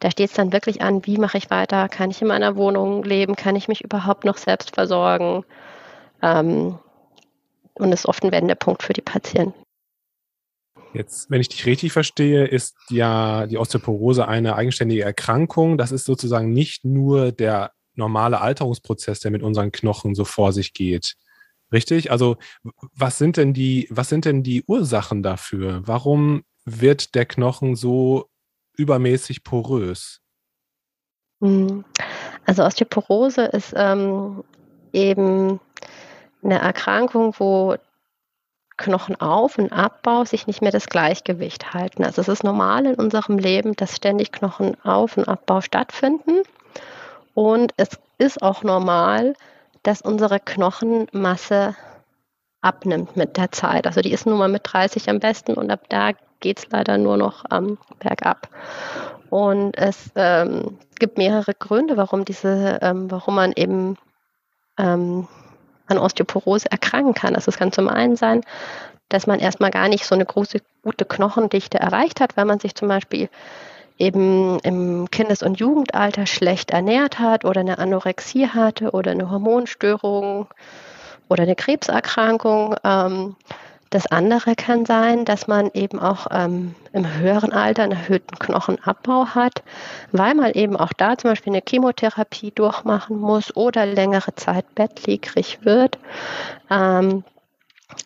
da 0.00 0.10
steht 0.10 0.30
es 0.30 0.36
dann 0.36 0.52
wirklich 0.52 0.82
an, 0.82 1.04
wie 1.06 1.18
mache 1.18 1.38
ich 1.38 1.50
weiter? 1.50 1.88
Kann 1.88 2.10
ich 2.10 2.22
in 2.22 2.28
meiner 2.28 2.56
Wohnung 2.56 3.04
leben? 3.04 3.36
Kann 3.36 3.56
ich 3.56 3.68
mich 3.68 3.82
überhaupt 3.82 4.24
noch 4.24 4.36
selbst 4.36 4.74
versorgen? 4.74 5.44
Ähm, 6.22 6.78
und 7.74 7.92
ist 7.92 8.06
oft 8.06 8.24
ein 8.24 8.32
Wendepunkt 8.32 8.82
für 8.82 8.92
die 8.92 9.02
Patienten. 9.02 9.54
Jetzt, 10.94 11.30
wenn 11.30 11.40
ich 11.40 11.48
dich 11.48 11.66
richtig 11.66 11.92
verstehe, 11.92 12.46
ist 12.46 12.74
ja 12.88 13.46
die 13.46 13.58
Osteoporose 13.58 14.26
eine 14.26 14.56
eigenständige 14.56 15.04
Erkrankung. 15.04 15.78
Das 15.78 15.92
ist 15.92 16.04
sozusagen 16.04 16.52
nicht 16.52 16.84
nur 16.84 17.30
der 17.30 17.72
normale 17.94 18.40
Alterungsprozess, 18.40 19.20
der 19.20 19.30
mit 19.30 19.42
unseren 19.42 19.70
Knochen 19.70 20.14
so 20.14 20.24
vor 20.24 20.52
sich 20.52 20.72
geht. 20.72 21.14
Richtig? 21.72 22.10
Also, 22.10 22.36
was 22.94 23.18
sind 23.18 23.36
denn 23.36 23.52
die, 23.52 23.86
was 23.90 24.08
sind 24.08 24.24
denn 24.24 24.42
die 24.42 24.64
Ursachen 24.66 25.22
dafür? 25.22 25.82
Warum 25.84 26.44
wird 26.64 27.14
der 27.14 27.26
Knochen 27.26 27.76
so 27.76 28.27
übermäßig 28.78 29.44
porös? 29.44 30.20
Hm. 31.40 31.84
Also 32.46 32.64
Osteoporose 32.64 33.44
ist 33.44 33.74
ähm, 33.76 34.42
eben 34.92 35.60
eine 36.42 36.60
Erkrankung, 36.60 37.34
wo 37.38 37.76
Knochenauf- 38.78 39.58
und 39.58 39.72
Abbau 39.72 40.24
sich 40.24 40.46
nicht 40.46 40.62
mehr 40.62 40.70
das 40.70 40.88
Gleichgewicht 40.88 41.74
halten. 41.74 42.04
Also 42.04 42.22
es 42.22 42.28
ist 42.28 42.44
normal 42.44 42.86
in 42.86 42.94
unserem 42.94 43.38
Leben, 43.38 43.74
dass 43.74 43.96
ständig 43.96 44.32
Knochenauf- 44.32 45.16
und 45.16 45.28
Abbau 45.28 45.60
stattfinden. 45.60 46.42
Und 47.34 47.74
es 47.76 47.98
ist 48.18 48.40
auch 48.40 48.62
normal, 48.62 49.34
dass 49.82 50.00
unsere 50.00 50.40
Knochenmasse 50.40 51.76
abnimmt 52.60 53.16
mit 53.16 53.36
der 53.36 53.52
Zeit. 53.52 53.86
Also 53.86 54.00
die 54.00 54.12
ist 54.12 54.26
nun 54.26 54.38
mal 54.38 54.48
mit 54.48 54.62
30 54.64 55.10
am 55.10 55.20
besten 55.20 55.54
und 55.54 55.70
ab 55.70 55.88
da 55.88 56.12
geht 56.40 56.58
es 56.58 56.70
leider 56.70 56.98
nur 56.98 57.16
noch 57.16 57.44
ähm, 57.50 57.78
bergab. 57.98 58.48
Und 59.30 59.76
es 59.76 60.10
ähm, 60.14 60.78
gibt 60.98 61.18
mehrere 61.18 61.54
Gründe, 61.54 61.96
warum 61.96 62.24
diese, 62.24 62.78
ähm, 62.82 63.10
warum 63.10 63.34
man 63.34 63.52
eben 63.52 63.96
ähm, 64.78 65.28
an 65.86 65.98
Osteoporose 65.98 66.70
erkranken 66.70 67.14
kann. 67.14 67.34
Also 67.34 67.50
es 67.50 67.58
kann 67.58 67.72
zum 67.72 67.88
einen 67.88 68.16
sein, 68.16 68.42
dass 69.08 69.26
man 69.26 69.40
erstmal 69.40 69.70
gar 69.70 69.88
nicht 69.88 70.04
so 70.04 70.14
eine 70.14 70.24
große, 70.24 70.60
gute 70.82 71.04
Knochendichte 71.04 71.78
erreicht 71.78 72.20
hat, 72.20 72.36
weil 72.36 72.44
man 72.44 72.60
sich 72.60 72.74
zum 72.74 72.88
Beispiel 72.88 73.28
eben 73.98 74.60
im 74.60 75.10
Kindes- 75.10 75.42
und 75.42 75.58
Jugendalter 75.58 76.26
schlecht 76.26 76.70
ernährt 76.70 77.18
hat 77.18 77.44
oder 77.44 77.60
eine 77.60 77.78
Anorexie 77.78 78.48
hatte 78.48 78.92
oder 78.92 79.10
eine 79.10 79.30
Hormonstörung 79.30 80.46
oder 81.28 81.42
eine 81.42 81.56
Krebserkrankung. 81.56 82.76
Ähm, 82.84 83.36
das 83.90 84.06
andere 84.06 84.54
kann 84.54 84.84
sein, 84.84 85.24
dass 85.24 85.46
man 85.46 85.70
eben 85.72 85.98
auch 85.98 86.26
ähm, 86.30 86.74
im 86.92 87.10
höheren 87.18 87.52
Alter 87.52 87.84
einen 87.84 87.92
erhöhten 87.92 88.38
Knochenabbau 88.38 89.28
hat, 89.28 89.62
weil 90.12 90.34
man 90.34 90.52
eben 90.52 90.76
auch 90.76 90.92
da 90.92 91.16
zum 91.16 91.30
Beispiel 91.30 91.52
eine 91.52 91.62
Chemotherapie 91.66 92.50
durchmachen 92.50 93.18
muss 93.18 93.54
oder 93.56 93.86
längere 93.86 94.34
Zeit 94.34 94.74
bettlägerig 94.74 95.64
wird. 95.64 95.98
Ähm, 96.70 97.24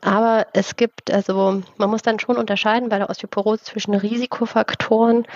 aber 0.01 0.47
es 0.53 0.77
gibt, 0.77 1.11
also 1.11 1.63
man 1.77 1.91
muss 1.91 2.03
dann 2.03 2.21
schon 2.21 2.37
unterscheiden 2.37 2.89
bei 2.89 2.99
der 2.99 3.11
Osteoporose 3.11 3.65
zwischen 3.65 3.95
Risikofaktoren, 3.95 5.27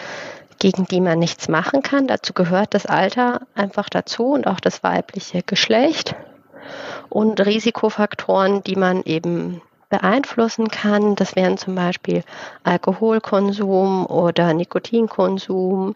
gegen 0.59 0.87
die 0.87 1.01
man 1.01 1.19
nichts 1.19 1.49
machen 1.49 1.83
kann. 1.83 2.07
Dazu 2.07 2.33
gehört 2.33 2.73
das 2.75 2.87
Alter 2.87 3.43
einfach 3.55 3.89
dazu 3.89 4.33
und 4.33 4.47
auch 4.47 4.61
das 4.61 4.83
weibliche 4.83 5.43
Geschlecht 5.43 6.15
und 7.09 7.45
Risikofaktoren, 7.45 8.63
die 8.63 8.77
man 8.77 9.03
eben 9.03 9.61
beeinflussen 9.89 10.69
kann. 10.69 11.15
Das 11.17 11.37
wären 11.37 11.59
zum 11.59 11.75
Beispiel 11.75 12.23
Alkoholkonsum 12.65 14.07
oder 14.07 14.53
Nikotinkonsum 14.55 15.95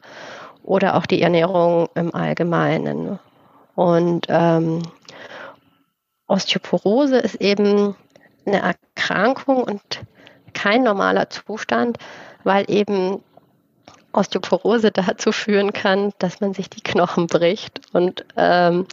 oder 0.62 0.96
auch 0.96 1.06
die 1.06 1.22
Ernährung 1.22 1.88
im 1.94 2.14
Allgemeinen. 2.14 3.18
Und 3.74 4.26
ähm, 4.28 4.82
Osteoporose 6.26 7.18
ist 7.18 7.36
eben 7.36 7.96
eine 8.46 8.60
Erkrankung 8.62 9.64
und 9.64 9.82
kein 10.54 10.82
normaler 10.82 11.30
Zustand, 11.30 11.98
weil 12.44 12.70
eben 12.70 13.22
Osteoporose 14.12 14.90
dazu 14.92 15.32
führen 15.32 15.72
kann, 15.72 16.12
dass 16.18 16.40
man 16.40 16.54
sich 16.54 16.70
die 16.70 16.82
Knochen 16.82 17.26
bricht. 17.26 17.80
Und 17.92 18.24
ähm, 18.36 18.86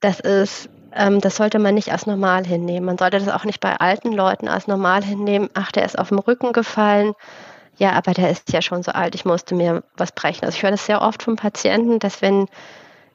das 0.00 0.20
ist 0.20 0.68
ähm, 0.94 1.20
das 1.20 1.36
sollte 1.36 1.58
man 1.58 1.74
nicht 1.74 1.92
als 1.92 2.06
normal 2.06 2.46
hinnehmen. 2.46 2.86
Man 2.86 2.98
sollte 2.98 3.18
das 3.18 3.28
auch 3.28 3.44
nicht 3.44 3.60
bei 3.60 3.76
alten 3.76 4.12
Leuten 4.12 4.48
als 4.48 4.66
normal 4.66 5.02
hinnehmen. 5.04 5.50
Ach, 5.54 5.72
der 5.72 5.84
ist 5.84 5.98
auf 5.98 6.08
dem 6.08 6.18
Rücken 6.18 6.52
gefallen. 6.52 7.14
Ja, 7.76 7.92
aber 7.92 8.12
der 8.12 8.30
ist 8.30 8.52
ja 8.52 8.62
schon 8.62 8.82
so 8.82 8.92
alt, 8.92 9.14
ich 9.14 9.24
musste 9.24 9.54
mir 9.54 9.82
was 9.96 10.12
brechen. 10.12 10.44
Also 10.44 10.56
ich 10.56 10.62
höre 10.62 10.70
das 10.70 10.86
sehr 10.86 11.02
oft 11.02 11.22
von 11.22 11.36
Patienten, 11.36 11.98
dass 11.98 12.22
wenn 12.22 12.46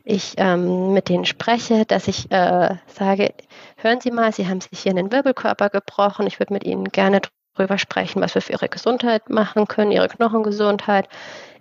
ich 0.03 0.33
ähm, 0.37 0.93
mit 0.93 1.07
denen 1.07 1.25
spreche, 1.25 1.85
dass 1.85 2.07
ich 2.07 2.31
äh, 2.31 2.75
sage, 2.87 3.33
hören 3.77 4.01
Sie 4.01 4.11
mal, 4.11 4.33
Sie 4.33 4.47
haben 4.47 4.59
sich 4.59 4.79
hier 4.79 4.91
in 4.91 4.97
den 4.97 5.11
Wirbelkörper 5.11 5.69
gebrochen. 5.69 6.27
Ich 6.27 6.39
würde 6.39 6.53
mit 6.53 6.65
Ihnen 6.65 6.85
gerne 6.85 7.21
darüber 7.55 7.77
sprechen, 7.77 8.21
was 8.21 8.35
wir 8.35 8.41
für 8.41 8.53
Ihre 8.53 8.69
Gesundheit 8.69 9.29
machen 9.29 9.67
können, 9.67 9.91
Ihre 9.91 10.07
Knochengesundheit. 10.09 11.07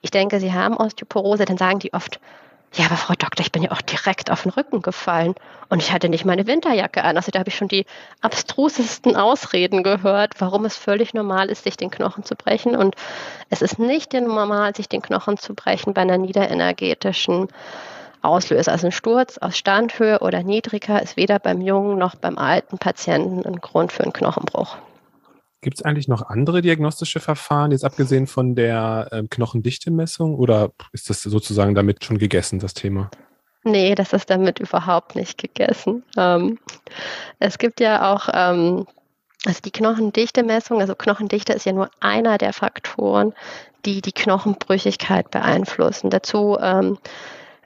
Ich 0.00 0.10
denke, 0.10 0.40
Sie 0.40 0.52
haben 0.52 0.76
Osteoporose. 0.76 1.44
Dann 1.44 1.58
sagen 1.58 1.78
die 1.78 1.92
oft, 1.92 2.20
ja, 2.74 2.86
aber 2.86 2.96
Frau 2.96 3.14
Doktor, 3.14 3.40
ich 3.40 3.50
bin 3.50 3.62
ja 3.62 3.70
auch 3.72 3.80
direkt 3.80 4.30
auf 4.30 4.42
den 4.42 4.52
Rücken 4.52 4.82
gefallen 4.82 5.34
und 5.70 5.82
ich 5.82 5.90
hatte 5.90 6.08
nicht 6.08 6.24
meine 6.24 6.46
Winterjacke 6.46 7.02
an. 7.02 7.16
Also 7.16 7.30
da 7.30 7.38
habe 7.38 7.48
ich 7.48 7.56
schon 7.56 7.68
die 7.68 7.86
abstrusesten 8.20 9.16
Ausreden 9.16 9.82
gehört, 9.82 10.34
warum 10.38 10.64
es 10.66 10.76
völlig 10.76 11.14
normal 11.14 11.48
ist, 11.48 11.64
sich 11.64 11.76
den 11.76 11.90
Knochen 11.90 12.24
zu 12.24 12.36
brechen. 12.36 12.76
Und 12.76 12.94
es 13.48 13.62
ist 13.62 13.78
nicht 13.78 14.12
normal, 14.12 14.76
sich 14.76 14.88
den 14.88 15.02
Knochen 15.02 15.38
zu 15.38 15.54
brechen 15.54 15.94
bei 15.94 16.02
einer 16.02 16.18
niederenergetischen 16.18 17.48
Auslöser. 18.20 18.72
Also 18.72 18.88
ein 18.88 18.92
Sturz 18.92 19.38
aus 19.38 19.56
Standhöhe 19.56 20.18
oder 20.18 20.42
niedriger 20.42 21.00
ist 21.00 21.16
weder 21.16 21.38
beim 21.38 21.62
jungen 21.62 21.98
noch 21.98 22.16
beim 22.16 22.36
alten 22.36 22.76
Patienten 22.78 23.46
ein 23.46 23.60
Grund 23.60 23.92
für 23.92 24.02
einen 24.02 24.12
Knochenbruch. 24.12 24.76
Gibt 25.60 25.78
es 25.78 25.84
eigentlich 25.84 26.08
noch 26.08 26.22
andere 26.22 26.62
diagnostische 26.62 27.20
Verfahren, 27.20 27.72
jetzt 27.72 27.84
abgesehen 27.84 28.26
von 28.26 28.54
der 28.54 29.08
ähm, 29.10 29.28
Knochendichtemessung, 29.28 30.36
oder 30.36 30.70
ist 30.92 31.10
das 31.10 31.22
sozusagen 31.22 31.74
damit 31.74 32.04
schon 32.04 32.18
gegessen, 32.18 32.60
das 32.60 32.74
Thema? 32.74 33.10
Nee, 33.64 33.94
das 33.94 34.12
ist 34.12 34.30
damit 34.30 34.60
überhaupt 34.60 35.16
nicht 35.16 35.36
gegessen. 35.36 36.04
Ähm, 36.16 36.58
es 37.40 37.58
gibt 37.58 37.80
ja 37.80 38.14
auch 38.14 38.28
ähm, 38.32 38.86
also 39.46 39.60
die 39.64 39.70
Knochendichtemessung, 39.70 40.80
also 40.80 40.94
Knochendichte 40.94 41.52
ist 41.52 41.64
ja 41.64 41.72
nur 41.72 41.90
einer 42.00 42.38
der 42.38 42.52
Faktoren, 42.52 43.34
die 43.84 44.00
die 44.00 44.12
Knochenbrüchigkeit 44.12 45.30
beeinflussen. 45.30 46.10
Dazu 46.10 46.58
ähm, 46.60 46.98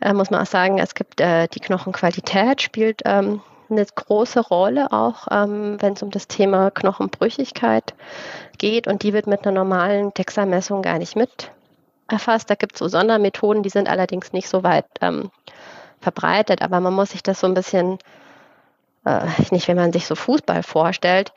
äh, 0.01 0.13
muss 0.13 0.31
man 0.31 0.43
auch 0.43 0.47
sagen, 0.47 0.79
es 0.79 0.95
gibt 0.95 1.21
äh, 1.21 1.49
die 1.49 1.61
Knochenqualität 1.61 2.61
spielt 2.61 3.03
ähm, 3.05 3.41
eine 3.73 3.87
große 3.87 4.41
Rolle, 4.41 4.93
auch 4.93 5.27
ähm, 5.31 5.77
wenn 5.81 5.95
es 5.95 6.03
um 6.03 6.11
das 6.11 6.29
Thema 6.29 6.71
Knochenbrüchigkeit 6.71 7.95
geht. 8.59 8.87
Und 8.87 9.03
die 9.03 9.13
wird 9.13 9.27
mit 9.27 9.47
einer 9.47 9.53
normalen 9.53 10.13
DEXA-Messung 10.15 10.83
gar 10.83 10.99
nicht 10.99 11.17
mit 11.17 11.51
erfasst. 12.09 12.51
Da 12.51 12.55
gibt 12.55 12.75
es 12.75 12.79
so 12.79 12.89
Sondermethoden, 12.89 13.63
die 13.63 13.71
sind 13.71 13.89
allerdings 13.89 14.33
nicht 14.33 14.49
so 14.49 14.63
weit 14.63 14.87
ähm, 15.01 15.31
verbreitet. 16.01 16.63
Aber 16.63 16.81
man 16.81 16.95
muss 16.95 17.11
sich 17.11 17.23
das 17.23 17.41
so 17.41 17.47
ein 17.47 17.55
bisschen, 17.55 17.99
äh, 19.05 19.27
nicht 19.51 19.69
wenn 19.69 19.77
man 19.77 19.93
sich 19.93 20.07
so 20.07 20.15
Fußball 20.15 20.63
vorstellt. 20.63 21.33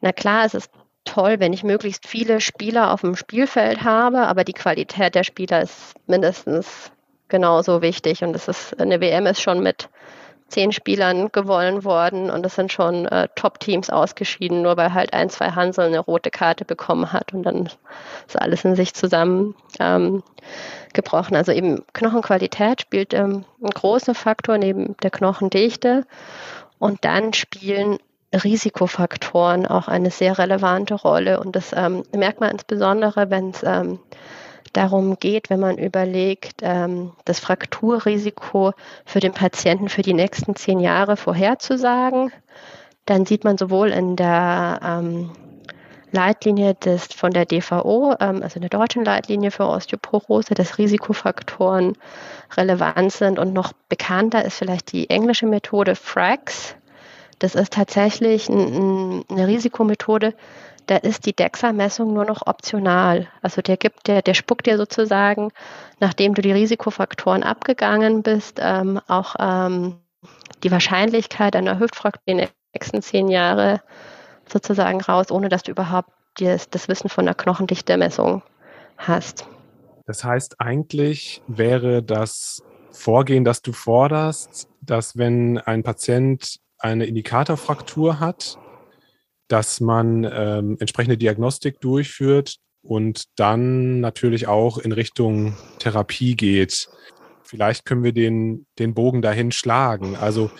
Na 0.00 0.12
klar, 0.12 0.44
es 0.44 0.54
ist 0.54 0.70
toll, 1.04 1.40
wenn 1.40 1.52
ich 1.52 1.64
möglichst 1.64 2.06
viele 2.06 2.40
Spieler 2.40 2.92
auf 2.92 3.00
dem 3.00 3.16
Spielfeld 3.16 3.82
habe, 3.82 4.26
aber 4.26 4.44
die 4.44 4.52
Qualität 4.52 5.14
der 5.14 5.24
Spieler 5.24 5.62
ist 5.62 5.94
mindestens 6.06 6.92
genauso 7.28 7.82
wichtig. 7.82 8.22
Und 8.22 8.34
es 8.34 8.48
ist, 8.48 8.78
eine 8.80 9.00
WM 9.00 9.26
ist 9.26 9.40
schon 9.40 9.62
mit 9.62 9.88
zehn 10.48 10.72
Spielern 10.72 11.30
gewollen 11.30 11.84
worden 11.84 12.30
und 12.30 12.44
es 12.44 12.54
sind 12.54 12.72
schon 12.72 13.06
äh, 13.06 13.28
Top-Teams 13.34 13.90
ausgeschieden, 13.90 14.62
nur 14.62 14.76
weil 14.76 14.94
halt 14.94 15.12
ein, 15.12 15.30
zwei 15.30 15.50
Hansel 15.50 15.86
eine 15.86 15.98
rote 15.98 16.30
Karte 16.30 16.64
bekommen 16.64 17.12
hat 17.12 17.34
und 17.34 17.42
dann 17.42 17.68
ist 18.26 18.40
alles 18.40 18.64
in 18.64 18.74
sich 18.74 18.94
zusammen 18.94 19.54
ähm. 19.78 20.22
Also 21.30 21.52
eben 21.52 21.84
Knochenqualität 21.92 22.80
spielt 22.80 23.14
ähm, 23.14 23.44
einen 23.60 23.70
großen 23.72 24.16
Faktor 24.16 24.58
neben 24.58 24.96
der 25.02 25.10
Knochendichte 25.10 26.06
und 26.80 27.04
dann 27.04 27.32
spielen 27.34 27.98
Risikofaktoren 28.34 29.66
auch 29.66 29.86
eine 29.86 30.10
sehr 30.10 30.38
relevante 30.38 30.94
Rolle 30.94 31.38
und 31.40 31.54
das 31.54 31.72
ähm, 31.72 32.02
merkt 32.12 32.40
man 32.40 32.50
insbesondere, 32.50 33.30
wenn 33.30 33.50
es 33.50 33.62
ähm, 33.62 34.00
darum 34.78 35.18
geht, 35.18 35.50
wenn 35.50 35.58
man 35.58 35.76
überlegt, 35.76 36.60
ähm, 36.62 37.12
das 37.24 37.40
Frakturrisiko 37.40 38.72
für 39.04 39.18
den 39.18 39.32
Patienten 39.32 39.88
für 39.88 40.02
die 40.02 40.14
nächsten 40.14 40.54
zehn 40.54 40.78
Jahre 40.78 41.16
vorherzusagen, 41.16 42.30
dann 43.04 43.26
sieht 43.26 43.42
man 43.42 43.58
sowohl 43.58 43.88
in 43.88 44.14
der 44.14 44.80
ähm, 44.84 45.30
Leitlinie 46.12 46.74
des, 46.74 47.06
von 47.06 47.32
der 47.32 47.44
DVO, 47.44 48.14
ähm, 48.20 48.42
also 48.42 48.60
der 48.60 48.68
deutschen 48.68 49.04
Leitlinie 49.04 49.50
für 49.50 49.66
Osteoporose, 49.66 50.54
dass 50.54 50.78
Risikofaktoren 50.78 51.94
relevant 52.56 53.12
sind 53.12 53.40
und 53.40 53.52
noch 53.52 53.72
bekannter 53.88 54.44
ist 54.44 54.58
vielleicht 54.58 54.92
die 54.92 55.10
englische 55.10 55.46
Methode 55.46 55.96
FRAX. 55.96 56.76
Das 57.40 57.56
ist 57.56 57.72
tatsächlich 57.72 58.48
ein, 58.48 58.58
ein, 58.58 59.24
eine 59.28 59.48
Risikomethode, 59.48 60.34
da 60.88 60.96
ist 60.96 61.26
die 61.26 61.36
DEXA-Messung 61.36 62.12
nur 62.12 62.24
noch 62.24 62.46
optional. 62.46 63.28
Also 63.42 63.60
der 63.60 63.76
gibt, 63.76 64.06
der, 64.08 64.22
der 64.22 64.34
spuckt 64.34 64.66
dir 64.66 64.78
sozusagen, 64.78 65.52
nachdem 66.00 66.34
du 66.34 66.42
die 66.42 66.52
Risikofaktoren 66.52 67.42
abgegangen 67.42 68.22
bist, 68.22 68.58
ähm, 68.60 68.98
auch 69.06 69.36
ähm, 69.38 69.96
die 70.62 70.70
Wahrscheinlichkeit 70.70 71.54
einer 71.54 71.78
Hüftfraktur 71.78 72.22
in 72.24 72.38
den 72.38 72.48
nächsten 72.74 73.02
zehn 73.02 73.28
Jahren 73.28 73.80
sozusagen 74.46 75.00
raus, 75.02 75.30
ohne 75.30 75.50
dass 75.50 75.62
du 75.62 75.72
überhaupt 75.72 76.10
das, 76.38 76.70
das 76.70 76.88
Wissen 76.88 77.10
von 77.10 77.26
der 77.26 77.34
Knochendichte-Messung 77.34 78.42
hast. 78.96 79.46
Das 80.06 80.24
heißt, 80.24 80.58
eigentlich 80.58 81.42
wäre 81.48 82.02
das 82.02 82.62
Vorgehen, 82.92 83.44
das 83.44 83.60
du 83.60 83.72
forderst, 83.72 84.68
dass 84.80 85.18
wenn 85.18 85.58
ein 85.58 85.82
Patient 85.82 86.60
eine 86.78 87.04
Indikatorfraktur 87.04 88.20
hat, 88.20 88.58
dass 89.48 89.80
man 89.80 90.24
ähm, 90.24 90.76
entsprechende 90.78 91.18
Diagnostik 91.18 91.80
durchführt 91.80 92.56
und 92.82 93.24
dann 93.36 94.00
natürlich 94.00 94.46
auch 94.46 94.78
in 94.78 94.92
Richtung 94.92 95.56
Therapie 95.78 96.36
geht. 96.36 96.88
Vielleicht 97.42 97.84
können 97.84 98.04
wir 98.04 98.12
den, 98.12 98.66
den 98.78 98.94
Bogen 98.94 99.22
dahin 99.22 99.52
schlagen. 99.52 100.16
Also 100.16 100.50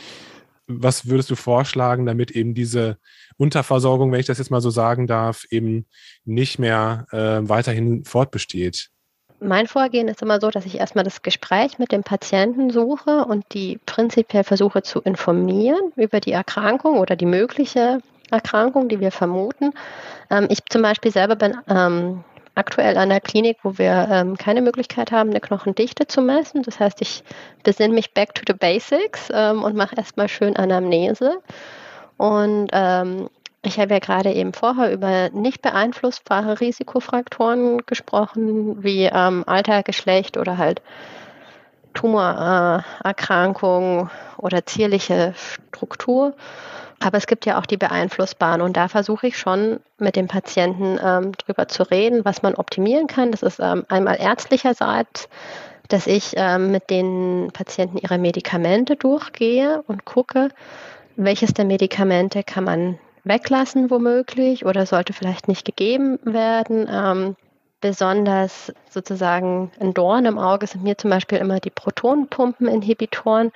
was 0.67 1.09
würdest 1.09 1.31
du 1.31 1.35
vorschlagen, 1.35 2.07
damit 2.07 2.31
eben 2.31 2.55
diese 2.55 2.99
Unterversorgung, 3.37 4.13
wenn 4.13 4.21
ich 4.21 4.27
das 4.27 4.39
jetzt 4.39 4.51
mal 4.51 4.61
so 4.61 4.71
sagen 4.71 5.07
darf, 5.07 5.45
eben 5.51 5.87
nicht 6.25 6.59
mehr 6.59 7.07
äh, 7.11 7.49
weiterhin 7.49 8.05
fortbesteht? 8.05 8.91
Mein 9.41 9.67
Vorgehen 9.69 10.09
ist 10.09 10.21
immer 10.21 10.41
so, 10.41 10.51
dass 10.51 10.67
ich 10.67 10.79
erstmal 10.79 11.05
das 11.05 11.23
Gespräch 11.23 11.79
mit 11.79 11.93
dem 11.93 12.03
Patienten 12.03 12.71
suche 12.71 13.25
und 13.25 13.45
die 13.55 13.79
prinzipiell 13.87 14.45
versuche 14.45 14.83
zu 14.83 15.01
informieren 15.01 15.93
über 15.97 16.21
die 16.21 16.33
Erkrankung 16.33 16.99
oder 16.99 17.17
die 17.17 17.27
mögliche 17.27 18.01
Erkrankung, 18.31 18.89
die 18.89 19.01
wir 19.01 19.13
vermuten. 19.13 19.73
Ähm, 20.31 20.47
ich 20.51 20.59
zum 20.69 20.83
Beispiel 20.83 21.13
selber 21.13 21.37
bin 21.37 21.57
ähm, 21.69 22.25
aktuell 22.55 22.99
an 22.99 23.09
der 23.09 23.21
Klinik, 23.21 23.59
wo 23.63 23.79
wir 23.79 24.09
ähm, 24.11 24.37
keine 24.37 24.61
Möglichkeit 24.61 25.13
haben, 25.13 25.31
eine 25.31 25.41
Knochendichte 25.41 26.07
zu 26.07 26.21
messen. 26.21 26.63
Das 26.63 26.81
heißt, 26.81 27.01
ich 27.01 27.23
besinne 27.63 27.95
mich 27.95 28.13
back 28.15 28.35
to 28.35 28.43
the 28.47 28.53
basics 28.53 29.29
ähm, 29.33 29.63
und 29.63 29.77
mache 29.77 29.97
erstmal 29.97 30.29
schön 30.29 30.57
Anamnese. 30.57 31.41
Und 32.17 32.69
ähm, 32.73 33.29
ich 33.63 33.79
habe 33.79 33.95
ja 33.95 34.01
gerade 34.01 34.33
eben 34.33 34.53
vorher 34.53 34.93
über 34.93 35.31
nicht 35.31 35.63
beeinflussbare 35.63 36.61
Risikofaktoren 36.61 37.87
gesprochen, 37.87 38.83
wie 38.83 39.05
ähm, 39.05 39.45
Alter, 39.47 39.83
Geschlecht 39.83 40.37
oder 40.37 40.59
halt 40.59 40.83
Tumorerkrankung 41.95 44.07
äh, 44.07 44.41
oder 44.41 44.67
zierliche 44.67 45.35
Struktur. 45.37 46.35
Aber 47.01 47.17
es 47.17 47.27
gibt 47.27 47.47
ja 47.47 47.59
auch 47.59 47.67
die 47.67 47.77
beeinflussbaren 47.77 48.61
und 48.61 48.77
da 48.77 48.89
versuche 48.89 49.29
ich 49.29 49.39
schon 49.39 49.81
mit 49.99 50.17
dem 50.17 50.27
Patienten 50.27 50.99
ähm, 51.03 51.33
drüber 51.33 51.69
zu 51.69 51.85
reden, 51.85 52.25
was 52.25 52.43
man 52.43 52.55
optimieren 52.55 53.07
kann. 53.07 53.31
Das 53.31 53.43
ist 53.43 53.61
ähm, 53.61 53.85
einmal 53.89 54.17
ärztlicherseits, 54.21 55.29
dass 55.89 56.07
ich 56.07 56.33
ähm, 56.37 56.71
mit 56.71 56.91
den 56.91 57.51
Patienten 57.53 57.99
ihre 57.99 58.19
Medikamente 58.19 58.97
durchgehe 58.97 59.83
und 59.87 60.05
gucke, 60.05 60.49
welches 61.17 61.55
der 61.55 61.65
Medikamente 61.65 62.43
kann 62.43 62.65
man 62.65 62.99
weglassen 63.25 63.91
womöglich 63.91 64.65
oder 64.65 64.87
sollte 64.87 65.13
vielleicht 65.13 65.49
nicht 65.49 65.65
gegeben 65.65 66.19
werden. 66.25 66.89
Ähm, 66.91 67.37
besonders 67.81 68.73
sozusagen 68.91 69.71
ein 69.79 69.95
Dorn 69.95 70.25
im 70.25 70.39
Auge 70.39 70.67
sind 70.67 70.83
mir 70.83 70.99
zum 70.99 71.11
Beispiel 71.11 71.39
immer 71.39 71.61
die 71.61 71.71
Protonenpumpeninhibitoren. 71.71 73.53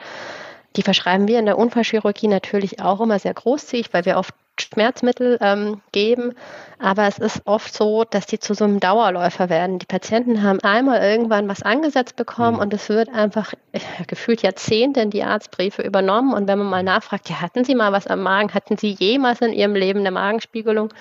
Die 0.76 0.82
verschreiben 0.82 1.28
wir 1.28 1.38
in 1.38 1.46
der 1.46 1.58
Unfallchirurgie 1.58 2.28
natürlich 2.28 2.80
auch 2.80 3.00
immer 3.00 3.18
sehr 3.18 3.34
großzügig, 3.34 3.92
weil 3.92 4.04
wir 4.04 4.16
oft 4.16 4.34
Schmerzmittel 4.60 5.38
ähm, 5.40 5.80
geben. 5.92 6.34
Aber 6.78 7.06
es 7.06 7.18
ist 7.18 7.42
oft 7.46 7.72
so, 7.72 8.04
dass 8.04 8.26
die 8.26 8.38
zu 8.38 8.54
so 8.54 8.64
einem 8.64 8.80
Dauerläufer 8.80 9.48
werden. 9.48 9.78
Die 9.78 9.86
Patienten 9.86 10.42
haben 10.42 10.60
einmal 10.60 11.02
irgendwann 11.02 11.48
was 11.48 11.62
angesetzt 11.62 12.16
bekommen 12.16 12.56
mhm. 12.56 12.62
und 12.62 12.74
es 12.74 12.88
wird 12.88 13.08
einfach 13.08 13.52
ja, 13.72 14.04
gefühlt 14.06 14.42
Jahrzehnte 14.42 15.00
in 15.00 15.10
die 15.10 15.22
Arztbriefe 15.22 15.82
übernommen. 15.82 16.34
Und 16.34 16.48
wenn 16.48 16.58
man 16.58 16.68
mal 16.68 16.82
nachfragt, 16.82 17.28
ja, 17.28 17.40
hatten 17.40 17.64
Sie 17.64 17.74
mal 17.74 17.92
was 17.92 18.06
am 18.06 18.22
Magen? 18.22 18.54
Hatten 18.54 18.76
Sie 18.76 18.90
jemals 18.90 19.40
in 19.40 19.52
Ihrem 19.52 19.74
Leben 19.74 20.00
eine 20.00 20.10
Magenspiegelung? 20.10 20.92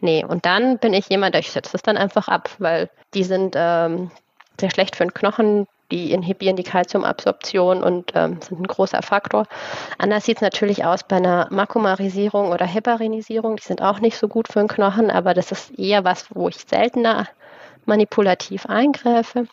Nee, 0.00 0.24
und 0.24 0.46
dann 0.46 0.78
bin 0.78 0.94
ich 0.94 1.08
jemand, 1.08 1.36
ich 1.36 1.50
setze 1.50 1.72
das 1.72 1.82
dann 1.82 1.98
einfach 1.98 2.28
ab, 2.28 2.50
weil 2.58 2.88
die 3.12 3.24
sind 3.24 3.54
ähm, 3.56 4.10
sehr 4.58 4.70
schlecht 4.70 4.96
für 4.96 5.04
den 5.04 5.12
Knochen, 5.12 5.66
die 5.90 6.12
inhibieren 6.12 6.56
die 6.56 6.62
Kalziumabsorption 6.62 7.82
und 7.82 8.12
ähm, 8.14 8.40
sind 8.40 8.60
ein 8.60 8.66
großer 8.66 9.02
Faktor. 9.02 9.46
Anders 9.98 10.24
sieht 10.24 10.36
es 10.36 10.42
natürlich 10.42 10.84
aus 10.84 11.02
bei 11.02 11.16
einer 11.16 11.48
Makumarisierung 11.50 12.50
oder 12.50 12.66
Heparinisierung. 12.66 13.56
Die 13.56 13.62
sind 13.62 13.82
auch 13.82 14.00
nicht 14.00 14.16
so 14.16 14.28
gut 14.28 14.48
für 14.48 14.60
den 14.60 14.68
Knochen, 14.68 15.10
aber 15.10 15.34
das 15.34 15.52
ist 15.52 15.78
eher 15.78 16.04
was, 16.04 16.26
wo 16.34 16.48
ich 16.48 16.56
seltener 16.56 17.28
manipulativ 17.86 18.66
eingreife. 18.66 19.46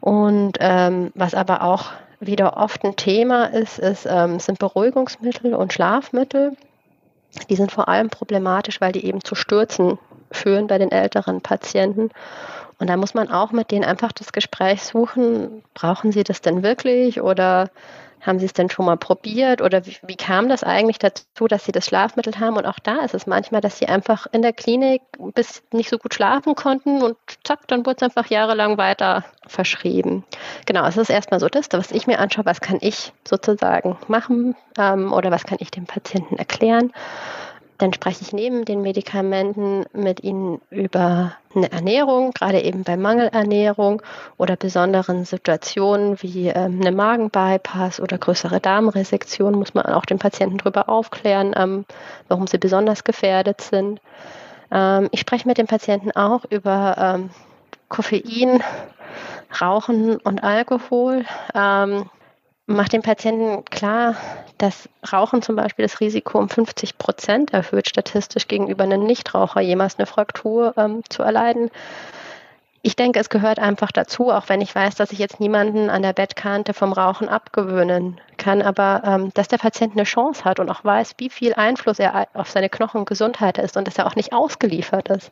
Und 0.00 0.58
ähm, 0.60 1.12
was 1.14 1.34
aber 1.34 1.62
auch 1.62 1.90
wieder 2.20 2.56
oft 2.56 2.84
ein 2.84 2.96
Thema 2.96 3.46
ist, 3.46 3.78
ist 3.78 4.06
ähm, 4.08 4.38
sind 4.40 4.58
Beruhigungsmittel 4.58 5.54
und 5.54 5.72
Schlafmittel. 5.72 6.56
Die 7.48 7.56
sind 7.56 7.72
vor 7.72 7.88
allem 7.88 8.10
problematisch, 8.10 8.80
weil 8.80 8.92
die 8.92 9.04
eben 9.06 9.22
zu 9.24 9.34
Stürzen 9.34 9.98
führen 10.30 10.66
bei 10.66 10.78
den 10.78 10.92
älteren 10.92 11.40
Patienten. 11.40 12.10
Und 12.80 12.88
da 12.88 12.96
muss 12.96 13.14
man 13.14 13.30
auch 13.30 13.52
mit 13.52 13.70
denen 13.70 13.84
einfach 13.84 14.10
das 14.10 14.32
Gespräch 14.32 14.82
suchen. 14.82 15.62
Brauchen 15.74 16.12
sie 16.12 16.24
das 16.24 16.40
denn 16.40 16.62
wirklich 16.62 17.20
oder 17.20 17.70
haben 18.20 18.38
sie 18.38 18.46
es 18.46 18.52
denn 18.52 18.68
schon 18.68 18.86
mal 18.86 18.96
probiert 18.96 19.62
oder 19.62 19.86
wie, 19.86 19.96
wie, 20.02 20.16
kam 20.16 20.48
das 20.48 20.62
eigentlich 20.62 20.98
dazu, 20.98 21.46
dass 21.48 21.64
sie 21.64 21.72
das 21.72 21.86
Schlafmittel 21.86 22.38
haben? 22.38 22.56
Und 22.56 22.66
auch 22.66 22.78
da 22.78 23.00
ist 23.00 23.14
es 23.14 23.26
manchmal, 23.26 23.60
dass 23.60 23.78
sie 23.78 23.86
einfach 23.86 24.26
in 24.32 24.42
der 24.42 24.52
Klinik 24.52 25.02
bis 25.34 25.62
nicht 25.72 25.88
so 25.88 25.98
gut 25.98 26.14
schlafen 26.14 26.54
konnten 26.54 27.02
und 27.02 27.16
zack, 27.44 27.66
dann 27.68 27.86
wurde 27.86 27.96
es 27.96 28.02
einfach 28.02 28.30
jahrelang 28.30 28.78
weiter 28.78 29.24
verschrieben. 29.46 30.24
Genau, 30.66 30.86
es 30.86 30.96
ist 30.96 31.10
erstmal 31.10 31.40
so 31.40 31.48
das, 31.48 31.68
was 31.72 31.90
ich 31.90 32.06
mir 32.06 32.18
anschaue, 32.18 32.44
was 32.44 32.60
kann 32.60 32.78
ich 32.80 33.12
sozusagen 33.26 33.96
machen 34.08 34.54
ähm, 34.78 35.12
oder 35.12 35.30
was 35.30 35.44
kann 35.44 35.58
ich 35.60 35.70
dem 35.70 35.86
Patienten 35.86 36.36
erklären. 36.36 36.92
Dann 37.80 37.94
spreche 37.94 38.20
ich 38.20 38.34
neben 38.34 38.66
den 38.66 38.82
Medikamenten 38.82 39.86
mit 39.94 40.22
ihnen 40.22 40.60
über 40.68 41.32
eine 41.54 41.72
Ernährung, 41.72 42.32
gerade 42.32 42.60
eben 42.60 42.84
bei 42.84 42.98
Mangelernährung 42.98 44.02
oder 44.36 44.56
besonderen 44.56 45.24
Situationen 45.24 46.20
wie 46.20 46.48
ähm, 46.48 46.78
eine 46.82 46.92
Magenbypass 46.92 47.98
oder 47.98 48.18
größere 48.18 48.60
Darmresektion, 48.60 49.54
muss 49.54 49.72
man 49.72 49.86
auch 49.86 50.04
den 50.04 50.18
Patienten 50.18 50.58
darüber 50.58 50.90
aufklären, 50.90 51.54
ähm, 51.56 51.86
warum 52.28 52.46
sie 52.46 52.58
besonders 52.58 53.02
gefährdet 53.02 53.62
sind. 53.62 53.98
Ähm, 54.70 55.08
ich 55.10 55.20
spreche 55.20 55.48
mit 55.48 55.56
den 55.56 55.66
Patienten 55.66 56.10
auch 56.10 56.44
über 56.50 56.96
ähm, 56.98 57.30
Koffein, 57.88 58.62
Rauchen 59.58 60.18
und 60.18 60.44
Alkohol. 60.44 61.24
Ähm, 61.54 62.10
macht 62.70 62.92
den 62.92 63.02
Patienten 63.02 63.64
klar, 63.64 64.16
dass 64.58 64.88
Rauchen 65.12 65.42
zum 65.42 65.56
Beispiel 65.56 65.84
das 65.84 66.00
Risiko 66.00 66.38
um 66.38 66.48
50 66.48 66.98
Prozent 66.98 67.52
erhöht, 67.52 67.88
statistisch 67.88 68.48
gegenüber 68.48 68.84
einem 68.84 69.04
Nichtraucher 69.04 69.60
jemals 69.60 69.98
eine 69.98 70.06
Fraktur 70.06 70.74
ähm, 70.76 71.02
zu 71.08 71.22
erleiden. 71.22 71.70
Ich 72.82 72.96
denke, 72.96 73.20
es 73.20 73.28
gehört 73.28 73.58
einfach 73.58 73.92
dazu, 73.92 74.30
auch 74.30 74.48
wenn 74.48 74.62
ich 74.62 74.74
weiß, 74.74 74.94
dass 74.94 75.12
ich 75.12 75.18
jetzt 75.18 75.38
niemanden 75.38 75.90
an 75.90 76.00
der 76.00 76.14
Bettkante 76.14 76.72
vom 76.72 76.94
Rauchen 76.94 77.28
abgewöhnen 77.28 78.18
kann, 78.38 78.62
aber 78.62 79.02
ähm, 79.04 79.30
dass 79.34 79.48
der 79.48 79.58
Patient 79.58 79.92
eine 79.92 80.04
Chance 80.04 80.44
hat 80.44 80.60
und 80.60 80.70
auch 80.70 80.82
weiß, 80.82 81.14
wie 81.18 81.28
viel 81.28 81.52
Einfluss 81.52 81.98
er 81.98 82.28
auf 82.32 82.48
seine 82.48 82.70
Knochengesundheit 82.70 83.58
ist 83.58 83.76
und 83.76 83.86
dass 83.86 83.98
er 83.98 84.06
auch 84.06 84.16
nicht 84.16 84.32
ausgeliefert 84.32 85.08
ist. 85.10 85.30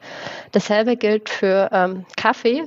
Dasselbe 0.53 0.97
gilt 0.97 1.31
für 1.31 1.71
ähm, 1.73 2.05
Kaffee 2.19 2.65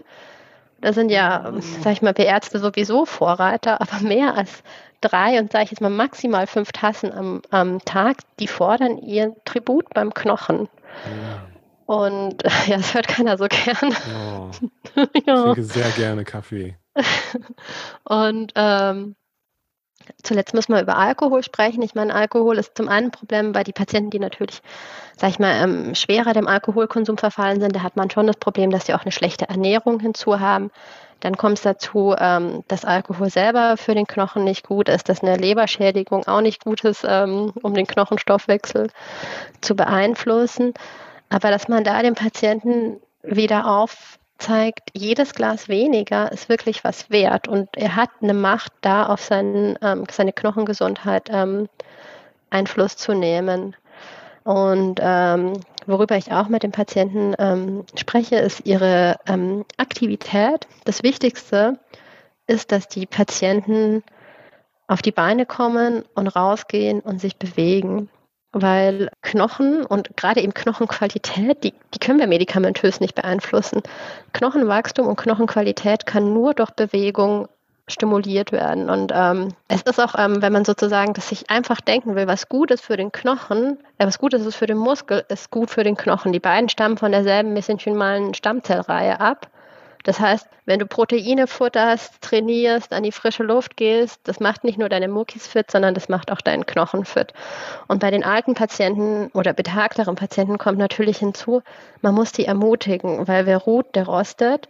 Da 0.81 0.93
sind 0.93 1.11
ja, 1.11 1.53
sag 1.83 1.93
ich 1.93 2.01
mal, 2.01 2.17
wir 2.17 2.25
Ärzte 2.25 2.59
sowieso 2.59 3.05
Vorreiter, 3.05 3.81
aber 3.81 3.99
mehr 4.01 4.35
als 4.35 4.63
drei 4.99 5.39
und 5.39 5.51
sage 5.51 5.65
ich 5.65 5.71
jetzt 5.71 5.81
mal 5.81 5.89
maximal 5.89 6.47
fünf 6.47 6.71
Tassen 6.71 7.11
am, 7.11 7.41
am 7.49 7.79
Tag, 7.85 8.17
die 8.39 8.47
fordern 8.47 8.97
ihr 8.97 9.35
Tribut 9.45 9.89
beim 9.93 10.13
Knochen. 10.13 10.69
Ja. 11.05 11.47
Und 11.85 12.43
ja, 12.67 12.77
das 12.77 12.93
hört 12.93 13.07
keiner 13.07 13.37
so 13.37 13.47
gern. 13.47 13.95
Oh, 14.15 14.49
ich 15.13 15.23
trinke 15.23 15.63
sehr 15.63 15.89
gerne 15.91 16.23
Kaffee. 16.23 16.77
und 18.03 18.51
ähm, 18.55 19.15
Zuletzt 20.23 20.53
müssen 20.53 20.73
wir 20.73 20.81
über 20.81 20.97
Alkohol 20.97 21.43
sprechen. 21.43 21.81
Ich 21.81 21.95
meine, 21.95 22.13
Alkohol 22.13 22.57
ist 22.57 22.75
zum 22.75 22.87
einen 22.87 23.07
ein 23.07 23.11
Problem 23.11 23.51
bei 23.51 23.63
den 23.63 23.73
Patienten, 23.73 24.11
die 24.11 24.19
natürlich, 24.19 24.61
sag 25.17 25.29
ich 25.31 25.39
mal, 25.39 25.63
ähm, 25.63 25.95
schwerer 25.95 26.33
dem 26.33 26.47
Alkoholkonsum 26.47 27.17
verfallen 27.17 27.61
sind. 27.61 27.75
Da 27.75 27.83
hat 27.83 27.95
man 27.95 28.09
schon 28.09 28.27
das 28.27 28.37
Problem, 28.37 28.71
dass 28.71 28.85
sie 28.85 28.93
auch 28.93 29.03
eine 29.03 29.11
schlechte 29.11 29.49
Ernährung 29.49 29.99
hinzu 29.99 30.39
haben. 30.39 30.71
Dann 31.21 31.37
kommt 31.37 31.57
es 31.57 31.63
dazu, 31.63 32.15
ähm, 32.17 32.63
dass 32.67 32.83
Alkohol 32.83 33.29
selber 33.29 33.77
für 33.77 33.93
den 33.93 34.07
Knochen 34.07 34.43
nicht 34.43 34.67
gut 34.67 34.89
ist, 34.89 35.07
dass 35.07 35.21
eine 35.21 35.37
Leberschädigung 35.37 36.27
auch 36.27 36.41
nicht 36.41 36.63
gut 36.63 36.83
ist, 36.83 37.05
ähm, 37.07 37.53
um 37.61 37.73
den 37.73 37.87
Knochenstoffwechsel 37.87 38.89
zu 39.61 39.75
beeinflussen. 39.75 40.73
Aber 41.29 41.51
dass 41.51 41.67
man 41.67 41.83
da 41.83 42.01
den 42.01 42.15
Patienten 42.15 42.99
wieder 43.23 43.67
auf 43.67 44.17
zeigt, 44.41 44.89
jedes 44.93 45.33
Glas 45.33 45.69
weniger 45.69 46.31
ist 46.31 46.49
wirklich 46.49 46.83
was 46.83 47.09
wert 47.09 47.47
und 47.47 47.69
er 47.75 47.95
hat 47.95 48.09
eine 48.21 48.33
Macht 48.33 48.73
da 48.81 49.05
auf 49.05 49.21
seinen, 49.21 49.77
ähm, 49.81 50.05
seine 50.11 50.33
Knochengesundheit 50.33 51.29
ähm, 51.31 51.69
Einfluss 52.49 52.97
zu 52.97 53.13
nehmen. 53.13 53.75
Und 54.43 54.99
ähm, 55.01 55.53
worüber 55.85 56.17
ich 56.17 56.31
auch 56.31 56.47
mit 56.47 56.63
den 56.63 56.71
Patienten 56.71 57.35
ähm, 57.37 57.85
spreche, 57.95 58.37
ist 58.37 58.65
ihre 58.65 59.17
ähm, 59.27 59.65
Aktivität. 59.77 60.67
Das 60.85 61.03
Wichtigste 61.03 61.79
ist, 62.47 62.71
dass 62.71 62.87
die 62.87 63.05
Patienten 63.05 64.03
auf 64.87 65.01
die 65.01 65.11
Beine 65.11 65.45
kommen 65.45 66.03
und 66.15 66.27
rausgehen 66.27 66.99
und 67.01 67.21
sich 67.21 67.37
bewegen 67.37 68.09
weil 68.53 69.09
Knochen 69.21 69.85
und 69.85 70.15
gerade 70.17 70.41
eben 70.41 70.53
Knochenqualität, 70.53 71.63
die, 71.63 71.73
die 71.93 71.99
können 71.99 72.19
wir 72.19 72.27
medikamentös 72.27 72.99
nicht 72.99 73.15
beeinflussen. 73.15 73.81
Knochenwachstum 74.33 75.07
und 75.07 75.15
Knochenqualität 75.15 76.05
kann 76.05 76.33
nur 76.33 76.53
durch 76.53 76.71
Bewegung 76.71 77.47
stimuliert 77.87 78.51
werden. 78.51 78.89
Und 78.89 79.11
ähm, 79.13 79.49
es 79.67 79.81
ist 79.81 79.99
auch, 79.99 80.15
ähm, 80.17 80.41
wenn 80.41 80.53
man 80.53 80.65
sozusagen 80.65 81.13
das 81.13 81.29
sich 81.29 81.49
einfach 81.49 81.81
denken 81.81 82.15
will, 82.15 82.27
was 82.27 82.49
gut 82.49 82.71
ist 82.71 82.83
für 82.83 82.97
den 82.97 83.11
Knochen, 83.11 83.77
äh, 83.97 84.05
was 84.05 84.19
gut 84.19 84.33
ist 84.33 84.55
für 84.55 84.67
den 84.67 84.77
Muskel, 84.77 85.25
ist 85.29 85.51
gut 85.51 85.69
für 85.69 85.83
den 85.83 85.97
Knochen. 85.97 86.31
Die 86.31 86.39
beiden 86.39 86.69
stammen 86.69 86.97
von 86.97 87.11
derselben 87.11 87.53
mesenchymalen 87.53 88.33
Stammzellreihe 88.33 89.19
ab. 89.19 89.49
Das 90.03 90.19
heißt, 90.19 90.47
wenn 90.65 90.79
du 90.79 90.85
Proteine 90.85 91.47
futterst, 91.47 92.21
trainierst, 92.21 92.93
an 92.93 93.03
die 93.03 93.11
frische 93.11 93.43
Luft 93.43 93.77
gehst, 93.77 94.19
das 94.23 94.39
macht 94.39 94.63
nicht 94.63 94.77
nur 94.77 94.89
deine 94.89 95.07
Muckis 95.07 95.47
fit, 95.47 95.69
sondern 95.69 95.93
das 95.93 96.09
macht 96.09 96.31
auch 96.31 96.41
deinen 96.41 96.65
Knochen 96.65 97.05
fit. 97.05 97.33
Und 97.87 97.99
bei 97.99 98.11
den 98.11 98.23
alten 98.23 98.53
Patienten 98.53 99.29
oder 99.33 99.53
betagteren 99.53 100.15
Patienten 100.15 100.57
kommt 100.57 100.77
natürlich 100.77 101.17
hinzu, 101.17 101.61
man 102.01 102.15
muss 102.15 102.31
die 102.31 102.45
ermutigen, 102.45 103.27
weil 103.27 103.45
wer 103.45 103.57
ruht, 103.57 103.95
der 103.95 104.05
rostet. 104.05 104.67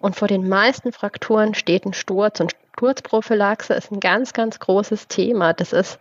Und 0.00 0.16
vor 0.16 0.26
den 0.26 0.48
meisten 0.48 0.92
Frakturen 0.92 1.54
steht 1.54 1.84
ein 1.84 1.94
Sturz. 1.94 2.40
Und 2.40 2.52
Sturzprophylaxe 2.76 3.74
ist 3.74 3.92
ein 3.92 4.00
ganz, 4.00 4.32
ganz 4.32 4.58
großes 4.58 5.06
Thema. 5.06 5.52
Das 5.52 5.72
ist 5.72 5.98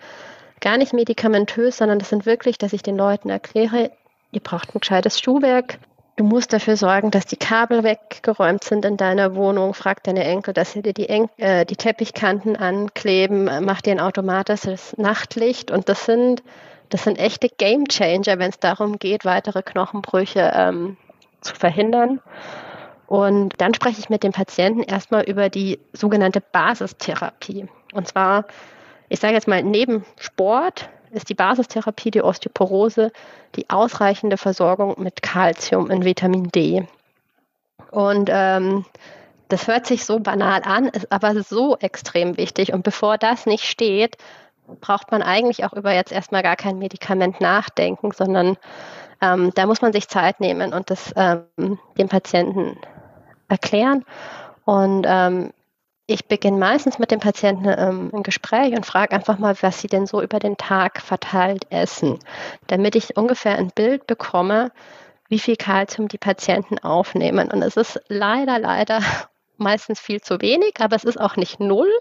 gar 0.59 0.77
nicht 0.77 0.93
medikamentös, 0.93 1.77
sondern 1.77 1.99
das 1.99 2.09
sind 2.09 2.25
wirklich, 2.25 2.57
dass 2.57 2.73
ich 2.73 2.81
den 2.81 2.97
Leuten 2.97 3.29
erkläre, 3.29 3.91
ihr 4.31 4.41
braucht 4.41 4.73
ein 4.73 4.79
gescheites 4.79 5.19
Schuhwerk, 5.19 5.77
Du 6.17 6.25
musst 6.25 6.51
dafür 6.51 6.75
sorgen, 6.75 7.09
dass 7.09 7.25
die 7.25 7.37
Kabel 7.37 7.83
weggeräumt 7.83 8.63
sind 8.63 8.83
in 8.85 8.97
deiner 8.97 9.33
Wohnung. 9.35 9.73
Frag 9.73 10.03
deine 10.03 10.23
Enkel, 10.25 10.53
dass 10.53 10.73
sie 10.73 10.81
dir 10.81 10.93
die, 10.93 11.07
Eng 11.07 11.29
äh, 11.37 11.65
die 11.65 11.77
Teppichkanten 11.77 12.57
ankleben. 12.57 13.49
Mach 13.61 13.81
dir 13.81 13.91
ein 13.91 13.99
automatisches 13.99 14.95
Nachtlicht. 14.97 15.71
Und 15.71 15.87
das 15.87 16.05
sind, 16.05 16.43
das 16.89 17.05
sind 17.05 17.17
echte 17.17 17.47
Game 17.49 17.85
Changer, 17.87 18.39
wenn 18.39 18.49
es 18.49 18.59
darum 18.59 18.99
geht, 18.99 19.23
weitere 19.23 19.63
Knochenbrüche 19.63 20.51
ähm, 20.53 20.97
zu 21.39 21.55
verhindern. 21.55 22.19
Und 23.07 23.59
dann 23.59 23.73
spreche 23.73 23.99
ich 23.99 24.09
mit 24.09 24.23
dem 24.23 24.31
Patienten 24.31 24.83
erstmal 24.83 25.23
über 25.23 25.49
die 25.49 25.79
sogenannte 25.93 26.41
Basistherapie. 26.41 27.67
Und 27.93 28.07
zwar, 28.07 28.45
ich 29.09 29.19
sage 29.19 29.33
jetzt 29.33 29.47
mal, 29.47 29.63
neben 29.63 30.05
Sport 30.19 30.89
ist 31.11 31.29
die 31.29 31.35
Basistherapie, 31.35 32.11
die 32.11 32.21
Osteoporose, 32.21 33.11
die 33.55 33.69
ausreichende 33.69 34.37
Versorgung 34.37 34.95
mit 34.97 35.21
Kalzium 35.21 35.89
und 35.89 36.05
Vitamin 36.05 36.49
D. 36.49 36.87
Und 37.91 38.29
ähm, 38.31 38.85
das 39.49 39.67
hört 39.67 39.85
sich 39.85 40.05
so 40.05 40.19
banal 40.19 40.61
an, 40.63 40.87
ist 40.87 41.11
aber 41.11 41.43
so 41.43 41.77
extrem 41.77 42.37
wichtig. 42.37 42.73
Und 42.73 42.83
bevor 42.83 43.17
das 43.17 43.45
nicht 43.45 43.65
steht, 43.65 44.17
braucht 44.79 45.11
man 45.11 45.21
eigentlich 45.21 45.65
auch 45.65 45.73
über 45.73 45.93
jetzt 45.93 46.11
erstmal 46.11 46.43
gar 46.43 46.55
kein 46.55 46.79
Medikament 46.79 47.41
nachdenken, 47.41 48.11
sondern 48.11 48.57
ähm, 49.21 49.51
da 49.53 49.65
muss 49.65 49.81
man 49.81 49.91
sich 49.91 50.07
Zeit 50.07 50.39
nehmen 50.39 50.73
und 50.73 50.89
das 50.89 51.13
ähm, 51.15 51.79
dem 51.97 52.07
Patienten 52.07 52.77
erklären. 53.49 54.05
Und 54.63 55.05
ähm, 55.07 55.51
ich 56.11 56.27
beginne 56.27 56.57
meistens 56.57 56.99
mit 56.99 57.11
dem 57.11 57.19
Patienten 57.19 57.67
ähm, 57.67 58.11
ein 58.13 58.23
Gespräch 58.23 58.73
und 58.73 58.85
frage 58.85 59.15
einfach 59.15 59.37
mal, 59.37 59.55
was 59.61 59.81
sie 59.81 59.87
denn 59.87 60.05
so 60.05 60.21
über 60.21 60.39
den 60.39 60.57
Tag 60.57 61.01
verteilt 61.01 61.65
essen, 61.69 62.19
damit 62.67 62.95
ich 62.95 63.17
ungefähr 63.17 63.57
ein 63.57 63.71
Bild 63.73 64.07
bekomme, 64.07 64.71
wie 65.27 65.39
viel 65.39 65.55
Kalzium 65.55 66.07
die 66.07 66.17
Patienten 66.17 66.79
aufnehmen. 66.79 67.49
Und 67.51 67.61
es 67.61 67.77
ist 67.77 67.99
leider, 68.07 68.59
leider 68.59 69.01
meistens 69.57 69.99
viel 69.99 70.21
zu 70.21 70.41
wenig, 70.41 70.75
aber 70.79 70.95
es 70.95 71.03
ist 71.03 71.19
auch 71.19 71.35
nicht 71.35 71.59
null. 71.59 71.91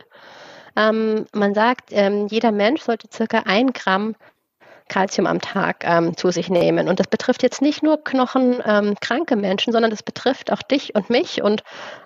Ähm, 0.76 1.26
man 1.32 1.54
sagt, 1.54 1.90
ähm, 1.90 2.26
jeder 2.28 2.52
Mensch 2.52 2.82
sollte 2.82 3.08
circa 3.12 3.40
ein 3.46 3.72
Gramm 3.72 4.14
Kalzium 4.90 5.26
am 5.26 5.40
Tag 5.40 5.85
ähm, 5.85 6.16
zu 6.16 6.31
sich 6.31 6.50
nehmen. 6.50 6.88
Und 6.88 7.00
das 7.00 7.07
betrifft 7.07 7.42
jetzt 7.42 7.62
nicht 7.62 7.83
nur 7.83 8.05
knochenkranke 8.05 9.35
ähm, 9.35 9.40
Menschen, 9.40 9.72
sondern 9.72 9.90
das 9.90 10.03
betrifft 10.03 10.53
auch 10.53 10.62
dich 10.62 10.94
und 10.94 11.09
mich 11.09 11.42
und 11.42 11.62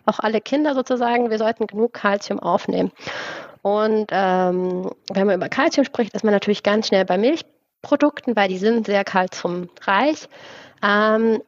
auch 0.07 0.21
alle 0.21 0.41
Kinder 0.41 0.75
sozusagen. 0.75 1.31
Wir 1.31 1.39
sollten 1.39 1.67
genug 1.67 1.95
Kalzium 1.95 2.39
aufnehmen. 2.39 2.93
Und 3.63 4.07
ähm, 4.13 4.91
wenn 5.13 5.27
man 5.27 5.37
über 5.37 5.49
Kalzium 5.49 5.85
spricht, 5.85 6.15
ist 6.15 6.23
man 6.23 6.35
natürlich 6.35 6.63
ganz 6.63 6.89
schnell 6.89 7.05
bei 7.05 7.19
Milchprodukten, 7.19 8.37
weil 8.37 8.49
die 8.49 8.59
sind 8.59 8.87
sehr 8.87 9.03
kalziumreich. 9.05 10.29
Ähm, 10.83 11.41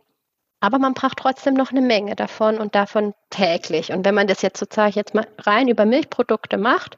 aber 0.60 0.78
man 0.78 0.94
braucht 0.94 1.18
trotzdem 1.18 1.54
noch 1.54 1.70
eine 1.70 1.82
Menge 1.82 2.16
davon 2.16 2.58
und 2.58 2.74
davon 2.74 3.12
täglich. 3.30 3.92
Und 3.92 4.04
wenn 4.06 4.14
man 4.14 4.26
das 4.26 4.42
jetzt 4.42 4.58
sozusagen 4.58 4.94
jetzt 4.94 5.14
mal 5.14 5.26
rein 5.38 5.68
über 5.68 5.84
Milchprodukte 5.84 6.56
macht, 6.56 6.96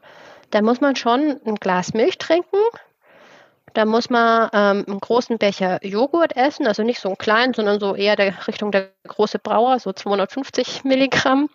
dann 0.50 0.64
muss 0.64 0.80
man 0.80 0.96
schon 0.96 1.40
ein 1.44 1.56
Glas 1.56 1.92
Milch 1.92 2.18
trinken, 2.18 2.56
da 3.74 3.84
muss 3.84 4.10
man 4.10 4.50
ähm, 4.52 4.84
einen 4.86 5.00
großen 5.00 5.38
Becher 5.38 5.84
Joghurt 5.84 6.36
essen, 6.36 6.66
also 6.66 6.82
nicht 6.82 7.00
so 7.00 7.08
einen 7.08 7.18
kleinen, 7.18 7.54
sondern 7.54 7.80
so 7.80 7.94
eher 7.94 8.16
der 8.16 8.46
Richtung 8.46 8.72
der 8.72 8.90
große 9.06 9.38
Brauer, 9.38 9.78
so 9.78 9.92
250 9.92 10.84
Milligramm. 10.84 11.48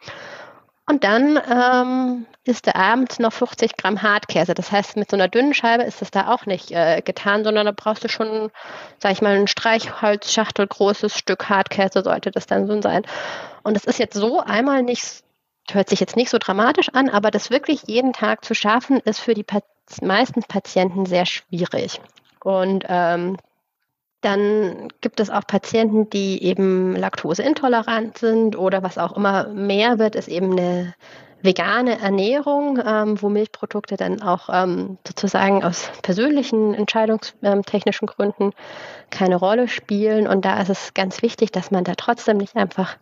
Und 0.85 1.05
dann 1.05 1.39
ähm, 1.49 2.25
isst 2.43 2.67
er 2.67 2.75
abends 2.75 3.17
noch 3.19 3.31
50 3.31 3.77
Gramm 3.77 4.01
Hartkäse. 4.01 4.53
Das 4.53 4.71
heißt, 4.71 4.97
mit 4.97 5.09
so 5.09 5.15
einer 5.15 5.29
dünnen 5.29 5.53
Scheibe 5.53 5.83
ist 5.83 6.01
das 6.01 6.11
da 6.11 6.27
auch 6.33 6.45
nicht 6.45 6.71
äh, 6.71 7.01
getan, 7.01 7.45
sondern 7.45 7.65
da 7.65 7.71
brauchst 7.71 8.03
du 8.03 8.09
schon, 8.09 8.51
sag 8.99 9.13
ich 9.13 9.21
mal, 9.21 9.37
ein 9.37 9.47
Streichholzschachtel 9.47 10.67
großes 10.67 11.17
Stück 11.17 11.47
Hartkäse 11.47 12.03
sollte 12.03 12.31
das 12.31 12.47
dann 12.47 12.67
so 12.67 12.81
sein. 12.81 13.03
Und 13.63 13.75
das 13.75 13.85
ist 13.85 13.97
jetzt 13.97 14.15
so 14.15 14.41
einmal 14.41 14.83
nicht, 14.83 15.23
hört 15.71 15.87
sich 15.87 16.01
jetzt 16.01 16.17
nicht 16.17 16.29
so 16.29 16.37
dramatisch 16.37 16.89
an, 16.89 17.09
aber 17.09 17.31
das 17.31 17.49
wirklich 17.49 17.83
jeden 17.87 18.11
Tag 18.11 18.43
zu 18.43 18.53
schaffen, 18.53 18.99
ist 18.99 19.21
für 19.21 19.33
die 19.35 19.43
meisten 20.01 20.41
Patienten 20.43 21.05
sehr 21.05 21.25
schwierig. 21.25 21.99
Und 22.43 22.85
ähm, 22.87 23.37
dann 24.21 24.87
gibt 25.01 25.19
es 25.19 25.29
auch 25.29 25.45
Patienten, 25.45 26.09
die 26.09 26.43
eben 26.43 26.95
laktoseintolerant 26.95 28.17
sind 28.17 28.57
oder 28.57 28.81
was 28.81 28.97
auch 28.97 29.15
immer 29.17 29.49
mehr 29.49 29.99
wird, 29.99 30.15
ist 30.15 30.29
eben 30.29 30.53
eine 30.53 30.93
vegane 31.41 31.99
Ernährung, 31.99 32.79
ähm, 32.85 33.21
wo 33.21 33.27
Milchprodukte 33.27 33.97
dann 33.97 34.21
auch 34.21 34.49
ähm, 34.49 34.97
sozusagen 35.05 35.63
aus 35.63 35.91
persönlichen 36.01 36.73
entscheidungstechnischen 36.73 38.07
Gründen 38.07 38.51
keine 39.09 39.35
Rolle 39.35 39.67
spielen. 39.67 40.25
Und 40.25 40.45
da 40.45 40.61
ist 40.61 40.69
es 40.69 40.93
ganz 40.93 41.21
wichtig, 41.21 41.51
dass 41.51 41.69
man 41.69 41.83
da 41.83 41.93
trotzdem 41.95 42.37
nicht 42.37 42.55
einfach 42.55 42.95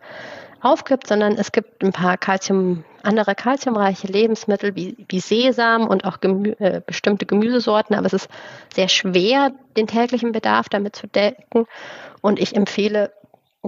aufgibt, 0.62 1.08
sondern 1.08 1.32
es 1.32 1.52
gibt 1.52 1.82
ein 1.82 1.92
paar 1.92 2.16
Calcium, 2.16 2.84
andere 3.02 3.34
kalziumreiche 3.34 4.06
Lebensmittel 4.06 4.76
wie, 4.76 4.96
wie 5.08 5.20
Sesam 5.20 5.88
und 5.88 6.04
auch 6.04 6.20
Gemü 6.20 6.54
äh, 6.58 6.80
bestimmte 6.86 7.26
Gemüsesorten, 7.26 7.96
aber 7.96 8.06
es 8.06 8.12
ist 8.12 8.28
sehr 8.74 8.88
schwer, 8.88 9.50
den 9.76 9.88
täglichen 9.88 10.32
Bedarf 10.32 10.68
damit 10.68 10.94
zu 10.94 11.08
decken. 11.08 11.66
Und 12.20 12.38
ich 12.38 12.54
empfehle 12.54 13.12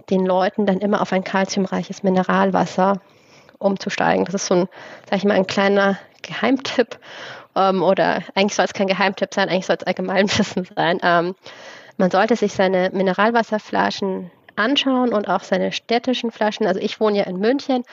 den 0.09 0.25
Leuten 0.25 0.67
dann 0.67 0.79
immer 0.79 1.03
auf 1.03 1.13
ein 1.13 1.25
kalziumreiches 1.25 2.03
Mineralwasser 2.03 3.01
umzusteigen. 3.59 4.25
Das 4.25 4.35
ist 4.35 4.47
so 4.47 4.55
ein, 4.55 4.69
sag 5.11 5.19
ich 5.19 5.25
mal, 5.25 5.35
ein 5.35 5.47
kleiner 5.47 5.99
Geheimtipp. 6.23 6.99
Ähm, 7.57 7.83
oder 7.83 8.23
eigentlich 8.35 8.55
soll 8.55 8.65
es 8.65 8.73
kein 8.73 8.87
Geheimtipp 8.87 9.35
sein, 9.35 9.49
eigentlich 9.49 9.67
soll 9.67 9.77
es 9.81 9.87
Allgemeinwissen 9.87 10.69
sein. 10.77 10.99
Ähm, 11.03 11.35
man 11.97 12.11
sollte 12.11 12.37
sich 12.37 12.53
seine 12.53 12.91
Mineralwasserflaschen 12.93 14.31
anschauen 14.57 15.13
und 15.13 15.29
auch 15.29 15.43
seine 15.43 15.73
städtischen 15.73 16.31
Flaschen. 16.31 16.67
Also 16.67 16.81
ich 16.81 17.01
wohne 17.01 17.19
ja 17.19 17.25
in 17.25 17.39
München 17.39 17.85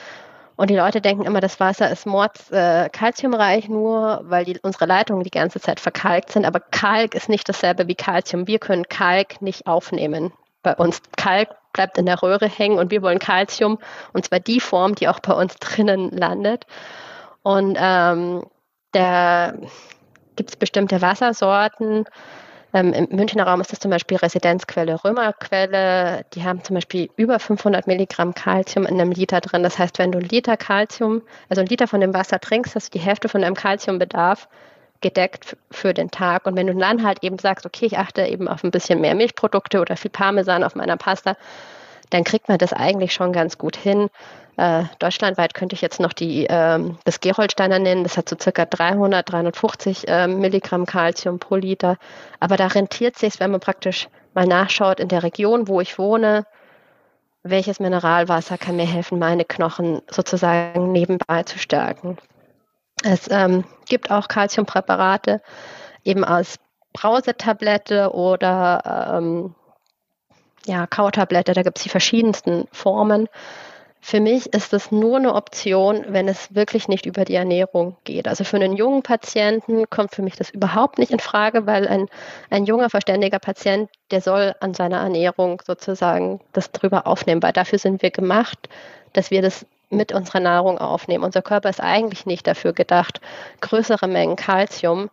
Und 0.56 0.70
die 0.70 0.76
Leute 0.76 1.00
denken 1.00 1.24
immer, 1.24 1.40
das 1.40 1.60
Wasser 1.60 1.90
ist 1.90 2.06
mords 2.06 2.50
äh, 2.50 2.88
kalziumreich, 2.90 3.68
nur 3.68 4.20
weil 4.24 4.44
die, 4.44 4.58
unsere 4.62 4.86
Leitungen 4.86 5.24
die 5.24 5.30
ganze 5.30 5.60
Zeit 5.60 5.80
verkalkt 5.80 6.30
sind. 6.30 6.44
Aber 6.44 6.60
Kalk 6.60 7.14
ist 7.14 7.28
nicht 7.28 7.48
dasselbe 7.48 7.88
wie 7.88 7.94
Kalzium. 7.94 8.46
Wir 8.46 8.58
können 8.58 8.88
Kalk 8.88 9.40
nicht 9.40 9.66
aufnehmen. 9.66 10.32
Bei 10.62 10.74
uns 10.74 11.00
Kalk 11.16 11.48
bleibt 11.72 11.98
in 11.98 12.06
der 12.06 12.22
Röhre 12.22 12.48
hängen 12.48 12.78
und 12.78 12.90
wir 12.90 13.02
wollen 13.02 13.18
Kalzium 13.18 13.78
und 14.12 14.26
zwar 14.26 14.40
die 14.40 14.60
Form, 14.60 14.94
die 14.94 15.08
auch 15.08 15.20
bei 15.20 15.32
uns 15.32 15.56
drinnen 15.56 16.10
landet. 16.10 16.66
Und 17.42 17.76
ähm, 17.80 18.44
da 18.92 19.54
gibt 20.36 20.50
es 20.50 20.56
bestimmte 20.56 21.00
Wassersorten, 21.00 22.04
ähm, 22.74 22.92
Im 22.92 23.08
Münchner 23.10 23.46
Raum 23.46 23.60
ist 23.60 23.72
das 23.72 23.80
zum 23.80 23.90
Beispiel 23.90 24.16
Residenzquelle, 24.16 25.04
Römerquelle. 25.04 26.24
Die 26.34 26.42
haben 26.42 26.64
zum 26.64 26.74
Beispiel 26.74 27.10
über 27.16 27.38
500 27.38 27.86
Milligramm 27.86 28.34
Kalzium 28.34 28.86
in 28.86 29.00
einem 29.00 29.12
Liter 29.12 29.40
drin. 29.40 29.62
Das 29.62 29.78
heißt, 29.78 29.98
wenn 29.98 30.12
du 30.12 30.18
einen 30.18 30.28
Liter 30.28 30.56
Kalzium, 30.56 31.22
also 31.50 31.60
einen 31.60 31.68
Liter 31.68 31.86
von 31.86 32.00
dem 32.00 32.14
Wasser 32.14 32.40
trinkst, 32.40 32.74
hast 32.74 32.94
du 32.94 32.98
die 32.98 33.04
Hälfte 33.04 33.28
von 33.28 33.42
deinem 33.42 33.54
Kalziumbedarf 33.54 34.48
gedeckt 35.02 35.56
für 35.70 35.92
den 35.92 36.10
Tag. 36.10 36.46
Und 36.46 36.56
wenn 36.56 36.66
du 36.66 36.74
dann 36.74 37.04
halt 37.04 37.22
eben 37.22 37.38
sagst, 37.38 37.66
okay, 37.66 37.86
ich 37.86 37.98
achte 37.98 38.24
eben 38.26 38.48
auf 38.48 38.64
ein 38.64 38.70
bisschen 38.70 39.00
mehr 39.00 39.14
Milchprodukte 39.14 39.80
oder 39.80 39.96
viel 39.96 40.10
Parmesan 40.10 40.64
auf 40.64 40.74
meiner 40.74 40.96
Pasta, 40.96 41.36
dann 42.08 42.24
kriegt 42.24 42.48
man 42.48 42.58
das 42.58 42.72
eigentlich 42.72 43.12
schon 43.12 43.32
ganz 43.32 43.58
gut 43.58 43.76
hin. 43.76 44.08
Äh, 44.56 44.84
deutschlandweit 44.98 45.54
könnte 45.54 45.74
ich 45.74 45.80
jetzt 45.80 45.98
noch 45.98 46.12
die, 46.12 46.46
äh, 46.46 46.78
das 47.04 47.20
Geroldsteiner 47.20 47.78
nennen. 47.78 48.02
Das 48.02 48.16
hat 48.16 48.28
so 48.28 48.36
circa 48.40 48.66
300, 48.66 49.30
350 49.30 50.08
äh, 50.08 50.26
Milligramm 50.26 50.84
Kalzium 50.84 51.38
pro 51.38 51.56
Liter. 51.56 51.96
Aber 52.38 52.56
da 52.56 52.66
rentiert 52.66 53.16
sich, 53.16 53.40
wenn 53.40 53.50
man 53.50 53.60
praktisch 53.60 54.08
mal 54.34 54.46
nachschaut 54.46 55.00
in 55.00 55.08
der 55.08 55.22
Region, 55.22 55.68
wo 55.68 55.80
ich 55.80 55.98
wohne, 55.98 56.46
welches 57.42 57.80
Mineralwasser 57.80 58.58
kann 58.58 58.76
mir 58.76 58.86
helfen, 58.86 59.18
meine 59.18 59.44
Knochen 59.44 60.02
sozusagen 60.10 60.92
nebenbei 60.92 61.42
zu 61.44 61.58
stärken. 61.58 62.18
Es 63.02 63.28
ähm, 63.30 63.64
gibt 63.88 64.10
auch 64.10 64.28
Kalziumpräparate 64.28 65.40
eben 66.04 66.24
aus 66.24 66.56
Brausetablette 66.92 68.12
oder 68.12 69.16
ähm, 69.16 69.54
ja, 70.66 70.86
Kautablette, 70.86 71.54
da 71.54 71.62
gibt 71.62 71.78
es 71.78 71.84
die 71.84 71.88
verschiedensten 71.88 72.68
Formen. 72.70 73.28
Für 74.04 74.18
mich 74.18 74.52
ist 74.52 74.72
es 74.72 74.90
nur 74.90 75.18
eine 75.18 75.32
Option, 75.32 76.04
wenn 76.08 76.26
es 76.26 76.52
wirklich 76.52 76.88
nicht 76.88 77.06
über 77.06 77.24
die 77.24 77.36
Ernährung 77.36 77.96
geht. 78.02 78.26
Also 78.26 78.42
für 78.42 78.56
einen 78.56 78.76
jungen 78.76 79.04
Patienten 79.04 79.88
kommt 79.90 80.12
für 80.12 80.22
mich 80.22 80.34
das 80.34 80.50
überhaupt 80.50 80.98
nicht 80.98 81.12
in 81.12 81.20
Frage, 81.20 81.66
weil 81.66 81.86
ein, 81.86 82.08
ein 82.50 82.64
junger, 82.64 82.90
verständiger 82.90 83.38
Patient, 83.38 83.88
der 84.10 84.20
soll 84.20 84.56
an 84.58 84.74
seiner 84.74 84.98
Ernährung 84.98 85.62
sozusagen 85.64 86.40
das 86.52 86.72
drüber 86.72 87.06
aufnehmen, 87.06 87.44
weil 87.44 87.52
dafür 87.52 87.78
sind 87.78 88.02
wir 88.02 88.10
gemacht, 88.10 88.68
dass 89.12 89.30
wir 89.30 89.40
das 89.40 89.64
mit 89.88 90.10
unserer 90.10 90.40
Nahrung 90.40 90.78
aufnehmen. 90.78 91.22
Unser 91.22 91.42
Körper 91.42 91.70
ist 91.70 91.80
eigentlich 91.80 92.26
nicht 92.26 92.48
dafür 92.48 92.72
gedacht, 92.72 93.20
größere 93.60 94.08
Mengen 94.08 94.34
Kalzium 94.34 95.10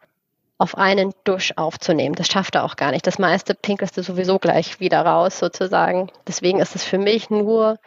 auf 0.58 0.76
einen 0.76 1.14
Dusch 1.26 1.54
aufzunehmen. 1.58 2.16
Das 2.16 2.28
schafft 2.28 2.56
er 2.56 2.64
auch 2.64 2.76
gar 2.76 2.90
nicht. 2.90 3.06
Das 3.06 3.20
meiste 3.20 3.54
pinkelst 3.54 3.98
du 3.98 4.02
sowieso 4.02 4.40
gleich 4.40 4.80
wieder 4.80 5.06
raus, 5.06 5.38
sozusagen. 5.38 6.10
Deswegen 6.28 6.60
ist 6.60 6.76
es 6.76 6.84
für 6.84 6.98
mich 6.98 7.30
nur 7.30 7.78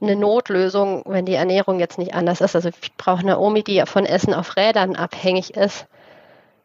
eine 0.00 0.16
Notlösung, 0.16 1.02
wenn 1.06 1.26
die 1.26 1.34
Ernährung 1.34 1.80
jetzt 1.80 1.98
nicht 1.98 2.14
anders 2.14 2.40
ist. 2.40 2.54
Also 2.54 2.68
ich 2.68 2.96
brauche 2.96 3.20
eine 3.20 3.38
Omi, 3.38 3.62
die 3.62 3.82
von 3.86 4.06
Essen 4.06 4.34
auf 4.34 4.56
Rädern 4.56 4.96
abhängig 4.96 5.56
ist. 5.56 5.86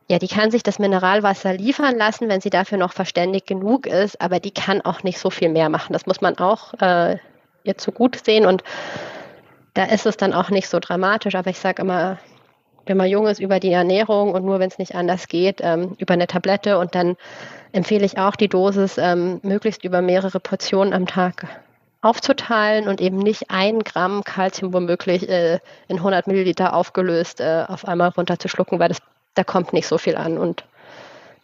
Ja, 0.10 0.20
die 0.20 0.28
kann 0.28 0.52
sich 0.52 0.64
das 0.64 0.80
Mineralwasser 0.80 1.54
liefern 1.54 1.98
lassen, 1.98 2.30
wenn 2.30 2.42
sie 2.42 2.50
dafür 2.50 2.78
noch 2.78 2.94
verständig 2.94 3.46
genug 3.46 3.88
ist, 3.88 4.20
aber 4.22 4.40
die 4.40 4.52
kann 4.52 4.82
auch 4.82 5.04
nicht 5.04 5.18
so 5.18 5.30
viel 5.30 5.50
mehr 5.50 5.70
machen. 5.70 5.94
Das 5.94 6.06
muss 6.06 6.22
man 6.22 6.38
auch 6.38 6.74
äh, 6.82 7.18
ihr 7.64 7.78
zu 7.78 7.92
gut 7.92 8.24
sehen 8.24 8.46
und 8.46 8.64
da 9.74 9.86
ist 9.86 10.06
es 10.06 10.18
dann 10.18 10.34
auch 10.34 10.50
nicht 10.50 10.68
so 10.68 10.80
dramatisch. 10.80 11.36
Aber 11.36 11.50
ich 11.50 11.58
sage 11.58 11.82
immer, 11.82 12.20
wenn 12.86 12.98
man 12.98 13.10
jung 13.10 13.28
ist, 13.28 13.40
über 13.40 13.60
die 13.60 13.72
Ernährung 13.72 14.34
und 14.34 14.46
nur 14.46 14.60
wenn 14.60 14.68
es 14.68 14.78
nicht 14.78 14.94
anders 14.94 15.28
geht, 15.28 15.62
ähm, 15.62 15.96
über 15.98 16.14
eine 16.14 16.28
Tablette 16.28 16.78
und 16.78 16.96
dann 16.96 17.16
empfehle 17.72 18.06
ich 18.06 18.18
auch 18.18 18.36
die 18.36 18.50
Dosis 18.50 18.98
ähm, 18.98 19.40
möglichst 19.42 19.84
über 19.84 20.02
mehrere 20.02 20.40
Portionen 20.40 20.94
am 20.94 21.08
Tag 21.08 21.48
aufzuteilen 22.04 22.88
und 22.88 23.02
eben 23.02 23.18
nicht 23.18 23.50
ein 23.50 23.80
Gramm 23.84 24.24
Kalzium 24.24 24.74
womöglich 24.74 25.28
äh, 25.30 25.60
in 25.88 25.98
100 25.98 26.28
Milliliter 26.28 26.76
aufgelöst 26.76 27.40
äh, 27.40 27.66
auf 27.68 27.88
einmal 27.88 28.10
runterzuschlucken, 28.10 28.78
weil 28.78 28.90
das, 28.90 29.00
da 29.36 29.44
kommt 29.44 29.72
nicht 29.72 29.88
so 29.88 29.98
viel 29.98 30.18
an. 30.18 30.38
Und 30.38 30.66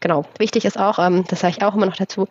genau, 0.02 0.26
wichtig 0.38 0.66
ist 0.66 0.78
auch, 0.78 1.00
ähm, 1.00 1.24
das 1.30 1.40
sage 1.40 1.56
ich 1.58 1.64
auch 1.64 1.76
immer 1.76 1.86
noch 1.86 1.96
dazu, 1.96 2.28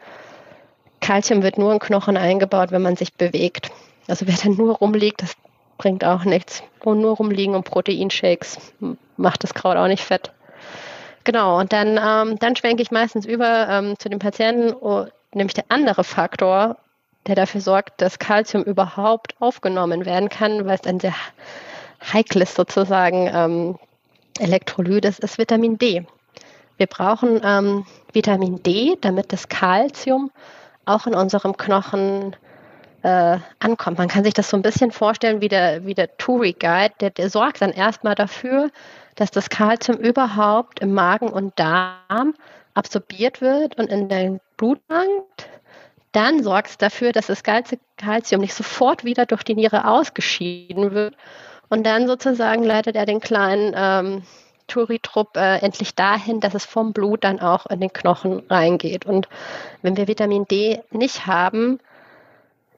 Kalzium 1.00 1.42
wird 1.42 1.58
nur 1.58 1.72
in 1.72 1.78
Knochen 1.78 2.16
eingebaut, 2.16 2.70
wenn 2.70 2.82
man 2.82 2.96
sich 2.96 3.14
bewegt. 3.14 3.70
Also 4.08 4.26
wer 4.26 4.36
dann 4.36 4.56
nur 4.56 4.76
rumliegt, 4.76 5.22
das 5.22 5.32
bringt 5.78 6.04
auch 6.04 6.24
nichts. 6.24 6.62
Und 6.84 7.00
nur 7.00 7.16
rumliegen 7.16 7.54
und 7.54 7.64
Proteinshakes 7.64 8.58
macht 9.16 9.42
das 9.42 9.54
Kraut 9.54 9.76
auch 9.76 9.86
nicht 9.86 10.04
fett. 10.04 10.32
Genau, 11.24 11.58
und 11.58 11.72
dann, 11.72 11.98
ähm, 12.02 12.38
dann 12.38 12.56
schwenke 12.56 12.82
ich 12.82 12.90
meistens 12.90 13.24
über 13.26 13.68
ähm, 13.68 13.98
zu 13.98 14.08
den 14.08 14.18
Patienten, 14.18 14.74
oh, 14.74 15.06
nämlich 15.32 15.54
der 15.54 15.64
andere 15.68 16.04
Faktor, 16.04 16.76
der 17.26 17.34
dafür 17.34 17.60
sorgt, 17.60 18.00
dass 18.00 18.18
Kalzium 18.18 18.62
überhaupt 18.62 19.34
aufgenommen 19.40 20.06
werden 20.06 20.28
kann, 20.28 20.66
weil 20.66 20.76
es 20.76 20.86
ein 20.86 21.00
sehr 21.00 21.14
heikles 22.12 22.54
sozusagen 22.54 23.30
ähm, 23.32 23.78
Elektrolyt 24.38 25.04
ist, 25.04 25.20
ist 25.20 25.38
Vitamin 25.38 25.78
D. 25.78 26.06
Wir 26.76 26.86
brauchen 26.86 27.40
ähm, 27.42 27.86
Vitamin 28.12 28.62
D, 28.62 28.96
damit 29.00 29.32
das 29.32 29.48
Kalzium 29.48 30.30
auch 30.86 31.06
in 31.06 31.14
unserem 31.14 31.56
Knochen 31.56 32.36
äh, 33.02 33.38
ankommt. 33.58 33.98
Man 33.98 34.08
kann 34.08 34.24
sich 34.24 34.34
das 34.34 34.48
so 34.48 34.56
ein 34.56 34.62
bisschen 34.62 34.90
vorstellen 34.90 35.40
wie 35.40 35.48
der, 35.48 35.84
wie 35.84 35.94
der 35.94 36.16
Turi 36.16 36.52
Guide, 36.52 36.94
der, 37.00 37.10
der 37.10 37.30
sorgt 37.30 37.60
dann 37.60 37.72
erstmal 37.72 38.14
dafür, 38.14 38.70
dass 39.16 39.30
das 39.30 39.50
Kalzium 39.50 39.98
überhaupt 39.98 40.80
im 40.80 40.94
Magen 40.94 41.28
und 41.28 41.58
Darm 41.58 42.34
absorbiert 42.74 43.40
wird 43.40 43.76
und 43.76 43.90
in 43.90 44.08
den 44.08 44.40
Blut 44.56 44.80
langt 44.88 45.48
dann 46.12 46.42
sorgt 46.42 46.70
es 46.70 46.78
dafür, 46.78 47.12
dass 47.12 47.26
das 47.26 47.42
ganze 47.42 47.78
Kalzium 47.96 48.40
nicht 48.40 48.54
sofort 48.54 49.04
wieder 49.04 49.26
durch 49.26 49.42
die 49.42 49.54
Niere 49.54 49.86
ausgeschieden 49.86 50.92
wird. 50.92 51.14
Und 51.68 51.84
dann 51.84 52.06
sozusagen 52.06 52.64
leitet 52.64 52.96
er 52.96 53.04
den 53.04 53.20
kleinen 53.20 53.74
ähm, 53.76 54.22
Turitrupp 54.68 55.36
äh, 55.36 55.58
endlich 55.58 55.94
dahin, 55.94 56.40
dass 56.40 56.54
es 56.54 56.64
vom 56.64 56.92
Blut 56.92 57.24
dann 57.24 57.40
auch 57.40 57.66
in 57.66 57.80
den 57.80 57.92
Knochen 57.92 58.42
reingeht. 58.48 59.04
Und 59.06 59.28
wenn 59.82 59.96
wir 59.96 60.08
Vitamin 60.08 60.46
D 60.46 60.80
nicht 60.90 61.26
haben, 61.26 61.78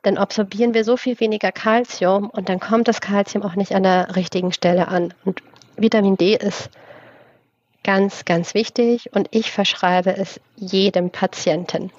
dann 0.03 0.17
absorbieren 0.17 0.75
wir 0.75 0.85
so 0.85 0.97
viel 0.97 1.21
weniger 1.21 1.53
Kalzium 1.53 2.31
und 2.31 2.49
dann 2.49 2.59
kommt 2.59 2.89
das 2.89 3.01
Kalzium 3.01 3.43
auch 3.43 3.55
nicht 3.55 3.75
an 3.75 3.83
der 3.83 4.17
richtigen 4.17 4.53
Stelle 4.53 4.89
an. 4.89 5.13
Und 5.25 5.43
Vitamin 5.77 6.17
D 6.17 6.37
ist 6.37 6.71
ganz, 7.85 8.25
ganz 8.25 8.55
wichtig 8.55 9.11
und 9.13 9.29
ich 9.31 9.51
verschreibe 9.51 10.17
es 10.17 10.41
jedem 10.57 11.11
Patienten 11.11 11.93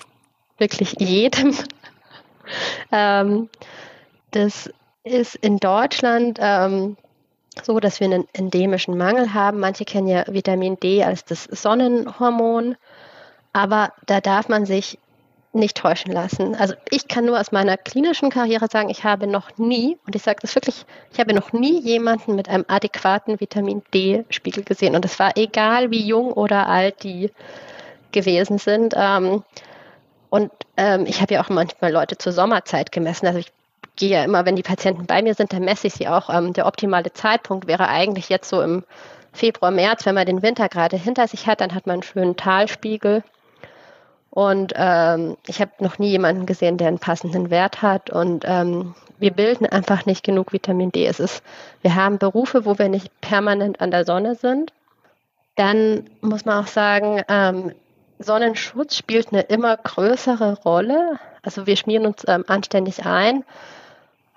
wirklich 0.61 0.95
jedem. 0.99 1.53
ähm, 2.93 3.49
das 4.31 4.69
ist 5.03 5.35
in 5.35 5.57
Deutschland 5.57 6.39
ähm, 6.41 6.95
so, 7.63 7.79
dass 7.81 7.99
wir 7.99 8.05
einen 8.05 8.27
endemischen 8.31 8.97
Mangel 8.97 9.33
haben. 9.33 9.59
Manche 9.59 9.83
kennen 9.83 10.07
ja 10.07 10.23
Vitamin 10.27 10.79
D 10.79 11.03
als 11.03 11.25
das 11.25 11.43
Sonnenhormon, 11.43 12.77
aber 13.51 13.91
da 14.05 14.21
darf 14.21 14.47
man 14.47 14.65
sich 14.65 14.97
nicht 15.53 15.75
täuschen 15.75 16.13
lassen. 16.13 16.55
Also 16.55 16.75
ich 16.89 17.09
kann 17.09 17.25
nur 17.25 17.37
aus 17.37 17.51
meiner 17.51 17.75
klinischen 17.75 18.29
Karriere 18.29 18.67
sagen, 18.71 18.89
ich 18.89 19.03
habe 19.03 19.27
noch 19.27 19.57
nie, 19.57 19.97
und 20.05 20.15
ich 20.15 20.21
sage 20.21 20.39
das 20.41 20.55
wirklich, 20.55 20.85
ich 21.11 21.19
habe 21.19 21.33
noch 21.33 21.51
nie 21.51 21.77
jemanden 21.81 22.35
mit 22.35 22.47
einem 22.47 22.63
adäquaten 22.69 23.41
Vitamin 23.41 23.81
D-Spiegel 23.93 24.63
gesehen. 24.63 24.95
Und 24.95 25.03
es 25.03 25.19
war 25.19 25.35
egal, 25.35 25.91
wie 25.91 26.05
jung 26.05 26.31
oder 26.31 26.67
alt 26.67 27.03
die 27.03 27.31
gewesen 28.13 28.59
sind. 28.59 28.93
Ähm, 28.95 29.43
und 30.31 30.49
ähm, 30.77 31.05
ich 31.05 31.21
habe 31.21 31.33
ja 31.33 31.43
auch 31.43 31.49
manchmal 31.49 31.91
Leute 31.91 32.17
zur 32.17 32.31
Sommerzeit 32.31 32.93
gemessen. 32.93 33.27
Also 33.27 33.39
ich 33.39 33.51
gehe 33.97 34.09
ja 34.11 34.23
immer, 34.23 34.45
wenn 34.45 34.55
die 34.55 34.63
Patienten 34.63 35.05
bei 35.05 35.21
mir 35.21 35.35
sind, 35.35 35.51
dann 35.51 35.65
messe 35.65 35.87
ich 35.87 35.93
sie 35.93 36.07
auch. 36.07 36.29
Ähm, 36.29 36.53
der 36.53 36.67
optimale 36.67 37.11
Zeitpunkt 37.11 37.67
wäre 37.67 37.89
eigentlich 37.89 38.29
jetzt 38.29 38.47
so 38.47 38.61
im 38.61 38.85
Februar, 39.33 39.71
März, 39.71 40.05
wenn 40.05 40.15
man 40.15 40.25
den 40.25 40.41
Winter 40.41 40.69
gerade 40.69 40.95
hinter 40.95 41.27
sich 41.27 41.47
hat, 41.47 41.59
dann 41.59 41.75
hat 41.75 41.85
man 41.85 41.95
einen 41.95 42.03
schönen 42.03 42.37
Talspiegel. 42.37 43.23
Und 44.29 44.71
ähm, 44.77 45.35
ich 45.47 45.59
habe 45.59 45.71
noch 45.79 45.99
nie 45.99 46.11
jemanden 46.11 46.45
gesehen, 46.45 46.77
der 46.77 46.87
einen 46.87 46.99
passenden 46.99 47.49
Wert 47.49 47.81
hat. 47.81 48.09
Und 48.09 48.45
ähm, 48.47 48.95
wir 49.19 49.31
bilden 49.31 49.65
einfach 49.65 50.05
nicht 50.05 50.23
genug 50.23 50.53
Vitamin 50.53 50.93
D. 50.93 51.05
Es 51.05 51.19
ist, 51.19 51.43
wir 51.81 51.95
haben 51.95 52.19
Berufe, 52.19 52.63
wo 52.63 52.79
wir 52.79 52.87
nicht 52.87 53.11
permanent 53.19 53.81
an 53.81 53.91
der 53.91 54.05
Sonne 54.05 54.35
sind. 54.35 54.71
Dann 55.57 56.09
muss 56.21 56.45
man 56.45 56.63
auch 56.63 56.67
sagen, 56.67 57.21
ähm, 57.27 57.73
Sonnenschutz 58.23 58.95
spielt 58.95 59.31
eine 59.31 59.41
immer 59.41 59.77
größere 59.77 60.59
Rolle. 60.63 61.19
Also 61.41 61.67
wir 61.67 61.75
schmieren 61.75 62.05
uns 62.05 62.23
ähm, 62.27 62.43
anständig 62.47 63.05
ein, 63.05 63.43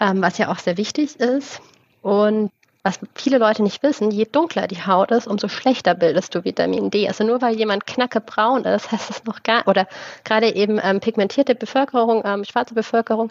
ähm, 0.00 0.22
was 0.22 0.38
ja 0.38 0.50
auch 0.50 0.58
sehr 0.58 0.76
wichtig 0.76 1.20
ist. 1.20 1.60
Und 2.02 2.50
was 2.82 3.00
viele 3.14 3.38
Leute 3.38 3.62
nicht 3.62 3.82
wissen, 3.82 4.10
je 4.10 4.26
dunkler 4.26 4.66
die 4.66 4.86
Haut 4.86 5.10
ist, 5.10 5.26
umso 5.26 5.48
schlechter 5.48 5.94
bildest 5.94 6.34
du 6.34 6.44
Vitamin 6.44 6.90
D. 6.90 7.08
Also 7.08 7.24
nur 7.24 7.40
weil 7.40 7.56
jemand 7.56 7.86
knackebraun 7.86 8.64
ist, 8.64 8.92
heißt 8.92 9.08
das 9.08 9.24
noch 9.24 9.42
gar, 9.42 9.66
oder 9.66 9.88
gerade 10.24 10.54
eben 10.54 10.78
ähm, 10.82 11.00
pigmentierte 11.00 11.54
Bevölkerung, 11.54 12.22
ähm, 12.26 12.44
schwarze 12.44 12.74
Bevölkerung, 12.74 13.30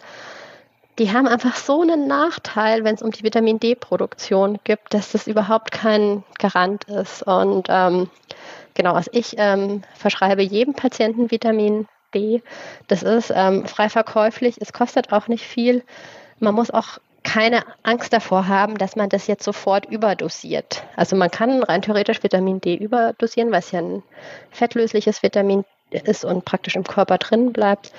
die 0.98 1.12
haben 1.12 1.26
einfach 1.26 1.56
so 1.56 1.82
einen 1.82 2.06
Nachteil, 2.06 2.84
wenn 2.84 2.94
es 2.94 3.02
um 3.02 3.10
die 3.10 3.24
Vitamin 3.24 3.58
D-Produktion 3.58 4.58
geht, 4.64 4.78
dass 4.90 5.12
das 5.12 5.26
überhaupt 5.26 5.72
kein 5.72 6.22
Garant 6.38 6.84
ist. 6.84 7.22
Und 7.24 7.66
ähm, 7.68 8.10
genau, 8.74 8.94
also 8.94 9.10
ich 9.12 9.34
ähm, 9.38 9.82
verschreibe 9.94 10.42
jedem 10.42 10.74
Patienten 10.74 11.30
Vitamin 11.30 11.86
D. 12.14 12.42
Das 12.86 13.02
ist 13.02 13.32
ähm, 13.34 13.66
frei 13.66 13.88
verkäuflich, 13.88 14.56
es 14.60 14.72
kostet 14.72 15.12
auch 15.12 15.28
nicht 15.28 15.44
viel. 15.44 15.82
Man 16.38 16.54
muss 16.54 16.70
auch 16.70 16.98
keine 17.24 17.64
Angst 17.82 18.12
davor 18.12 18.48
haben, 18.48 18.76
dass 18.76 18.96
man 18.96 19.08
das 19.08 19.26
jetzt 19.26 19.44
sofort 19.44 19.86
überdosiert. 19.86 20.84
Also 20.94 21.16
man 21.16 21.30
kann 21.30 21.62
rein 21.62 21.82
theoretisch 21.82 22.22
Vitamin 22.22 22.60
D 22.60 22.76
überdosieren, 22.76 23.50
weil 23.50 23.60
es 23.60 23.72
ja 23.72 23.80
ein 23.80 24.02
fettlösliches 24.50 25.22
Vitamin 25.22 25.64
ist 25.90 26.24
und 26.24 26.44
praktisch 26.44 26.76
im 26.76 26.84
Körper 26.84 27.18
drin 27.18 27.52
bleibt. 27.52 27.92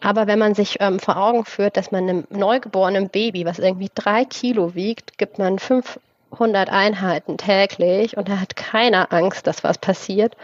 Aber 0.00 0.26
wenn 0.26 0.38
man 0.38 0.54
sich 0.54 0.76
ähm, 0.80 0.98
vor 0.98 1.16
Augen 1.16 1.44
führt, 1.44 1.76
dass 1.76 1.90
man 1.90 2.08
einem 2.08 2.26
neugeborenen 2.30 3.08
Baby, 3.08 3.44
was 3.44 3.58
irgendwie 3.58 3.90
drei 3.94 4.24
Kilo 4.24 4.74
wiegt, 4.74 5.18
gibt 5.18 5.38
man 5.38 5.58
500 6.36 6.70
Einheiten 6.70 7.38
täglich 7.38 8.16
und 8.16 8.28
da 8.28 8.40
hat 8.40 8.56
keiner 8.56 9.12
Angst, 9.12 9.46
dass 9.46 9.64
was 9.64 9.78
passiert. 9.78 10.36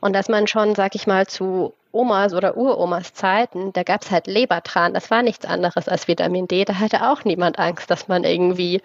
Und 0.00 0.14
dass 0.14 0.28
man 0.28 0.46
schon, 0.46 0.74
sag 0.74 0.94
ich 0.94 1.06
mal, 1.06 1.26
zu 1.26 1.72
Omas 1.92 2.34
oder 2.34 2.56
Uromas 2.56 3.14
Zeiten, 3.14 3.72
da 3.72 3.82
gab 3.82 4.02
es 4.02 4.10
halt 4.10 4.26
Lebertran, 4.26 4.94
das 4.94 5.10
war 5.10 5.22
nichts 5.22 5.46
anderes 5.46 5.88
als 5.88 6.08
Vitamin 6.08 6.48
D. 6.48 6.64
Da 6.64 6.78
hatte 6.78 7.08
auch 7.08 7.24
niemand 7.24 7.58
Angst, 7.58 7.90
dass 7.90 8.08
man 8.08 8.24
irgendwie 8.24 8.82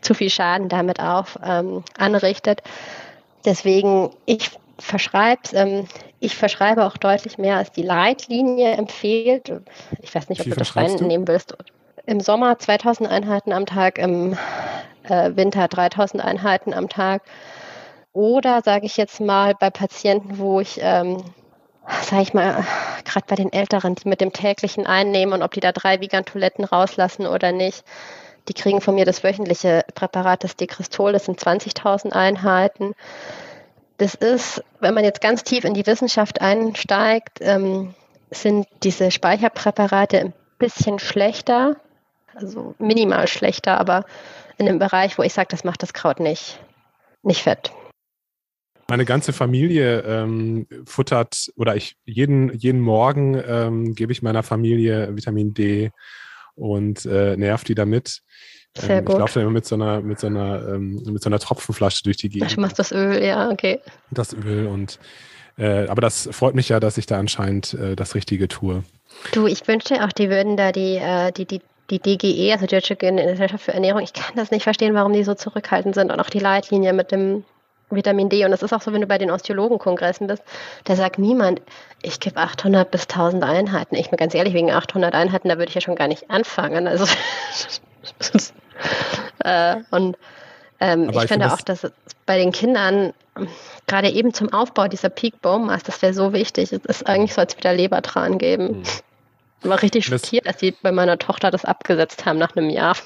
zu 0.00 0.14
viel 0.14 0.30
Schaden 0.30 0.68
damit 0.68 1.00
auch 1.00 1.26
ähm, 1.44 1.82
anrichtet. 1.96 2.62
Deswegen, 3.44 4.10
ich 4.26 4.50
verschreibe 4.78 5.42
ähm, 5.54 5.86
ich 6.22 6.36
verschreibe 6.36 6.84
auch 6.84 6.98
deutlich 6.98 7.38
mehr, 7.38 7.56
als 7.56 7.72
die 7.72 7.82
Leitlinie 7.82 8.72
empfiehlt. 8.72 9.50
Ich 10.02 10.14
weiß 10.14 10.28
nicht, 10.28 10.42
ob 10.42 10.48
du 10.48 10.54
das 10.54 10.76
reinnehmen 10.76 11.26
willst. 11.26 11.56
Im 12.06 12.20
Sommer 12.20 12.58
2000 12.58 13.10
Einheiten 13.10 13.52
am 13.52 13.66
Tag, 13.66 13.98
im 13.98 14.36
äh, 15.04 15.30
Winter 15.34 15.68
3000 15.68 16.24
Einheiten 16.24 16.72
am 16.72 16.88
Tag. 16.88 17.22
Oder 18.12 18.62
sage 18.62 18.86
ich 18.86 18.96
jetzt 18.96 19.20
mal 19.20 19.54
bei 19.58 19.70
Patienten, 19.70 20.38
wo 20.38 20.60
ich, 20.60 20.78
ähm, 20.82 21.22
sage 22.02 22.22
ich 22.22 22.34
mal, 22.34 22.64
gerade 23.04 23.26
bei 23.28 23.36
den 23.36 23.52
Älteren, 23.52 23.94
die 23.94 24.08
mit 24.08 24.20
dem 24.20 24.32
täglichen 24.32 24.86
einnehmen 24.86 25.34
und 25.34 25.42
ob 25.42 25.52
die 25.52 25.60
da 25.60 25.72
drei 25.72 26.00
Vegan-Toiletten 26.00 26.64
rauslassen 26.64 27.26
oder 27.26 27.52
nicht, 27.52 27.84
die 28.48 28.54
kriegen 28.54 28.80
von 28.80 28.94
mir 28.94 29.04
das 29.04 29.22
wöchentliche 29.22 29.84
Präparat, 29.94 30.42
das 30.42 30.56
Dekristol, 30.56 31.12
das 31.12 31.26
sind 31.26 31.38
20.000 31.38 32.12
Einheiten. 32.12 32.94
Das 33.98 34.14
ist, 34.14 34.64
wenn 34.80 34.94
man 34.94 35.04
jetzt 35.04 35.20
ganz 35.20 35.44
tief 35.44 35.64
in 35.64 35.74
die 35.74 35.86
Wissenschaft 35.86 36.40
einsteigt, 36.40 37.38
ähm, 37.42 37.94
sind 38.30 38.66
diese 38.82 39.10
Speicherpräparate 39.10 40.18
ein 40.18 40.32
bisschen 40.58 40.98
schlechter, 40.98 41.76
also 42.34 42.74
minimal 42.78 43.28
schlechter, 43.28 43.78
aber 43.78 44.04
in 44.58 44.68
einem 44.68 44.78
Bereich, 44.78 45.18
wo 45.18 45.22
ich 45.22 45.32
sage, 45.32 45.48
das 45.50 45.64
macht 45.64 45.82
das 45.82 45.92
Kraut 45.92 46.20
nicht, 46.20 46.60
nicht 47.22 47.42
fett. 47.42 47.72
Meine 48.88 49.04
ganze 49.04 49.32
Familie 49.32 50.00
ähm, 50.00 50.66
futtert 50.84 51.50
oder 51.56 51.76
ich 51.76 51.96
jeden, 52.04 52.52
jeden 52.54 52.80
Morgen 52.80 53.40
ähm, 53.46 53.94
gebe 53.94 54.12
ich 54.12 54.22
meiner 54.22 54.42
Familie 54.42 55.16
Vitamin 55.16 55.54
D 55.54 55.92
und 56.56 57.06
äh, 57.06 57.36
nerv 57.36 57.62
die 57.62 57.76
damit. 57.76 58.22
Sehr 58.76 58.98
ähm, 58.98 59.04
gut. 59.04 59.14
Ich 59.14 59.20
laufe 59.20 59.34
dann 59.34 59.42
immer 59.44 59.52
mit 59.52 59.66
so 59.66 59.76
einer, 59.76 60.00
mit 60.00 60.18
so 60.18 60.26
einer, 60.26 60.68
ähm, 60.68 61.02
mit 61.06 61.22
so 61.22 61.28
einer 61.28 61.38
Tropfenflasche 61.38 62.02
durch 62.02 62.16
die 62.16 62.28
Gegend. 62.28 62.56
Du 62.56 62.60
machst 62.60 62.78
das 62.78 62.92
Öl, 62.92 63.22
ja, 63.24 63.50
okay. 63.50 63.80
Das 64.10 64.34
Öl 64.34 64.66
und 64.66 64.98
äh, 65.56 65.86
aber 65.88 66.00
das 66.00 66.28
freut 66.32 66.54
mich 66.54 66.70
ja, 66.70 66.80
dass 66.80 66.96
ich 66.96 67.06
da 67.06 67.18
anscheinend 67.18 67.74
äh, 67.74 67.94
das 67.94 68.14
Richtige 68.14 68.48
tue. 68.48 68.82
Du, 69.32 69.46
ich 69.46 69.66
wünschte 69.68 70.02
auch, 70.04 70.12
die 70.12 70.30
würden 70.30 70.56
da 70.56 70.72
die, 70.72 70.96
äh, 70.96 71.32
die, 71.32 71.44
die, 71.44 71.60
die 71.90 71.98
DGE, 71.98 72.52
also 72.52 72.66
die 72.66 72.74
Deutsche 72.74 72.96
Gesellschaft 72.96 73.64
für 73.64 73.74
Ernährung, 73.74 74.02
ich 74.02 74.12
kann 74.12 74.36
das 74.36 74.50
nicht 74.50 74.62
verstehen, 74.62 74.94
warum 74.94 75.12
die 75.12 75.24
so 75.24 75.34
zurückhaltend 75.34 75.94
sind 75.94 76.12
und 76.12 76.20
auch 76.20 76.30
die 76.30 76.38
Leitlinie 76.38 76.92
mit 76.92 77.12
dem 77.12 77.44
Vitamin 77.90 78.28
D. 78.28 78.44
Und 78.44 78.52
das 78.52 78.62
ist 78.62 78.72
auch 78.72 78.80
so, 78.80 78.92
wenn 78.92 79.00
du 79.00 79.06
bei 79.06 79.18
den 79.18 79.30
Osteologenkongressen 79.30 80.28
bist, 80.28 80.42
da 80.84 80.94
sagt 80.94 81.18
niemand, 81.18 81.60
ich 82.02 82.20
gebe 82.20 82.36
800 82.36 82.90
bis 82.90 83.02
1000 83.02 83.42
Einheiten. 83.42 83.96
Ich 83.96 84.10
bin 84.10 84.16
ganz 84.16 84.34
ehrlich, 84.34 84.54
wegen 84.54 84.70
800 84.70 85.14
Einheiten, 85.14 85.48
da 85.48 85.58
würde 85.58 85.68
ich 85.68 85.74
ja 85.74 85.80
schon 85.80 85.96
gar 85.96 86.08
nicht 86.08 86.30
anfangen. 86.30 86.86
Also 86.86 87.04
äh, 89.44 89.76
und 89.90 90.16
ähm, 90.78 91.10
ich, 91.10 91.16
ich 91.16 91.28
finde 91.28 91.52
auch, 91.52 91.60
dass 91.60 91.90
bei 92.26 92.38
den 92.38 92.52
Kindern 92.52 93.12
gerade 93.86 94.10
eben 94.10 94.32
zum 94.32 94.52
Aufbau 94.52 94.88
dieser 94.88 95.08
Peak 95.08 95.40
Bone 95.42 95.66
Mass, 95.66 95.82
das 95.82 96.00
wäre 96.02 96.14
so 96.14 96.32
wichtig. 96.32 96.72
Es 96.72 96.84
ist 96.84 97.06
eigentlich 97.06 97.34
soll 97.34 97.46
es 97.46 97.56
wieder 97.56 97.74
Lebertran 97.74 98.38
geben. 98.38 98.78
Mhm. 98.78 98.82
Ich 99.62 99.68
war 99.68 99.82
richtig 99.82 100.06
schockiert, 100.06 100.46
dass 100.46 100.60
sie 100.60 100.74
bei 100.82 100.92
meiner 100.92 101.18
Tochter 101.18 101.50
das 101.50 101.64
abgesetzt 101.64 102.24
haben 102.24 102.38
nach 102.38 102.56
einem 102.56 102.70
Jahr. 102.70 102.96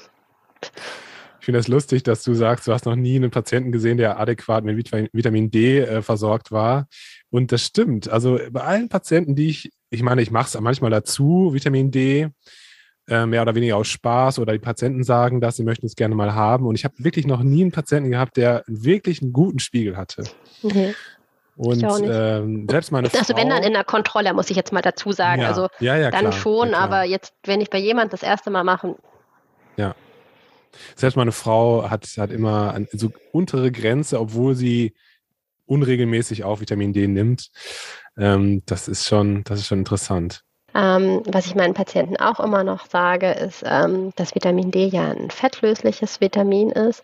Ich 1.39 1.45
finde 1.45 1.59
es 1.59 1.65
das 1.65 1.71
lustig, 1.71 2.03
dass 2.03 2.23
du 2.23 2.33
sagst, 2.33 2.67
du 2.67 2.73
hast 2.73 2.85
noch 2.85 2.95
nie 2.95 3.17
einen 3.17 3.29
Patienten 3.29 3.71
gesehen, 3.71 3.97
der 3.97 4.19
adäquat 4.19 4.63
mit 4.63 4.91
Vitamin 5.13 5.51
D 5.51 5.79
äh, 5.79 6.01
versorgt 6.01 6.51
war. 6.51 6.87
Und 7.29 7.51
das 7.51 7.63
stimmt. 7.63 8.09
Also 8.09 8.39
bei 8.49 8.61
allen 8.61 8.89
Patienten, 8.89 9.35
die 9.35 9.49
ich, 9.49 9.71
ich 9.91 10.01
meine, 10.01 10.21
ich 10.21 10.31
mache 10.31 10.47
es 10.47 10.59
manchmal 10.59 10.89
dazu, 10.89 11.53
Vitamin 11.53 11.91
D, 11.91 12.29
äh, 13.07 13.27
mehr 13.27 13.43
oder 13.43 13.53
weniger 13.53 13.77
aus 13.77 13.87
Spaß 13.89 14.39
oder 14.39 14.53
die 14.53 14.59
Patienten 14.59 15.03
sagen 15.03 15.39
das, 15.39 15.57
sie 15.57 15.63
möchten 15.63 15.85
es 15.85 15.95
gerne 15.95 16.15
mal 16.15 16.33
haben. 16.33 16.65
Und 16.65 16.73
ich 16.73 16.83
habe 16.85 16.95
wirklich 16.97 17.27
noch 17.27 17.43
nie 17.43 17.61
einen 17.61 17.71
Patienten 17.71 18.09
gehabt, 18.09 18.37
der 18.37 18.63
wirklich 18.65 19.21
einen 19.21 19.31
guten 19.31 19.59
Spiegel 19.59 19.97
hatte. 19.97 20.23
Okay. 20.63 20.95
Und 21.57 21.83
ähm, 21.83 22.67
selbst 22.69 22.91
meine 22.91 23.07
Also 23.13 23.33
Frau, 23.33 23.41
wenn 23.41 23.49
dann 23.49 23.63
in 23.63 23.73
der 23.73 23.85
Kontrolle, 23.85 24.33
muss 24.33 24.49
ich 24.49 24.57
jetzt 24.57 24.73
mal 24.73 24.81
dazu 24.81 25.13
sagen. 25.13 25.41
Ja, 25.41 25.47
also 25.47 25.67
ja, 25.79 25.95
ja, 25.95 26.11
dann 26.11 26.21
klar, 26.21 26.31
schon, 26.33 26.73
aber 26.73 27.03
jetzt, 27.03 27.33
wenn 27.43 27.61
ich 27.61 27.69
bei 27.69 27.77
jemand 27.77 28.11
das 28.11 28.23
erste 28.23 28.49
Mal 28.49 28.63
mache. 28.63 28.95
Ja. 29.77 29.95
Selbst 30.95 31.15
meine 31.15 31.31
Frau 31.31 31.89
hat, 31.89 32.05
hat 32.17 32.31
immer 32.31 32.73
eine 32.73 32.87
so 32.91 33.11
untere 33.31 33.71
Grenze, 33.71 34.19
obwohl 34.19 34.55
sie 34.55 34.93
unregelmäßig 35.65 36.43
auch 36.43 36.59
Vitamin 36.59 36.91
D 36.91 37.07
nimmt. 37.07 37.51
Ähm, 38.17 38.61
das 38.65 38.89
ist 38.89 39.07
schon, 39.07 39.43
das 39.45 39.59
ist 39.59 39.67
schon 39.67 39.79
interessant. 39.79 40.41
Ähm, 40.73 41.23
was 41.25 41.45
ich 41.45 41.55
meinen 41.55 41.73
Patienten 41.73 42.17
auch 42.17 42.41
immer 42.41 42.65
noch 42.65 42.85
sage, 42.87 43.31
ist, 43.31 43.63
ähm, 43.65 44.11
dass 44.17 44.35
Vitamin 44.35 44.71
D 44.71 44.87
ja 44.87 45.11
ein 45.11 45.31
fettlösliches 45.31 46.19
Vitamin 46.19 46.71
ist 46.71 47.01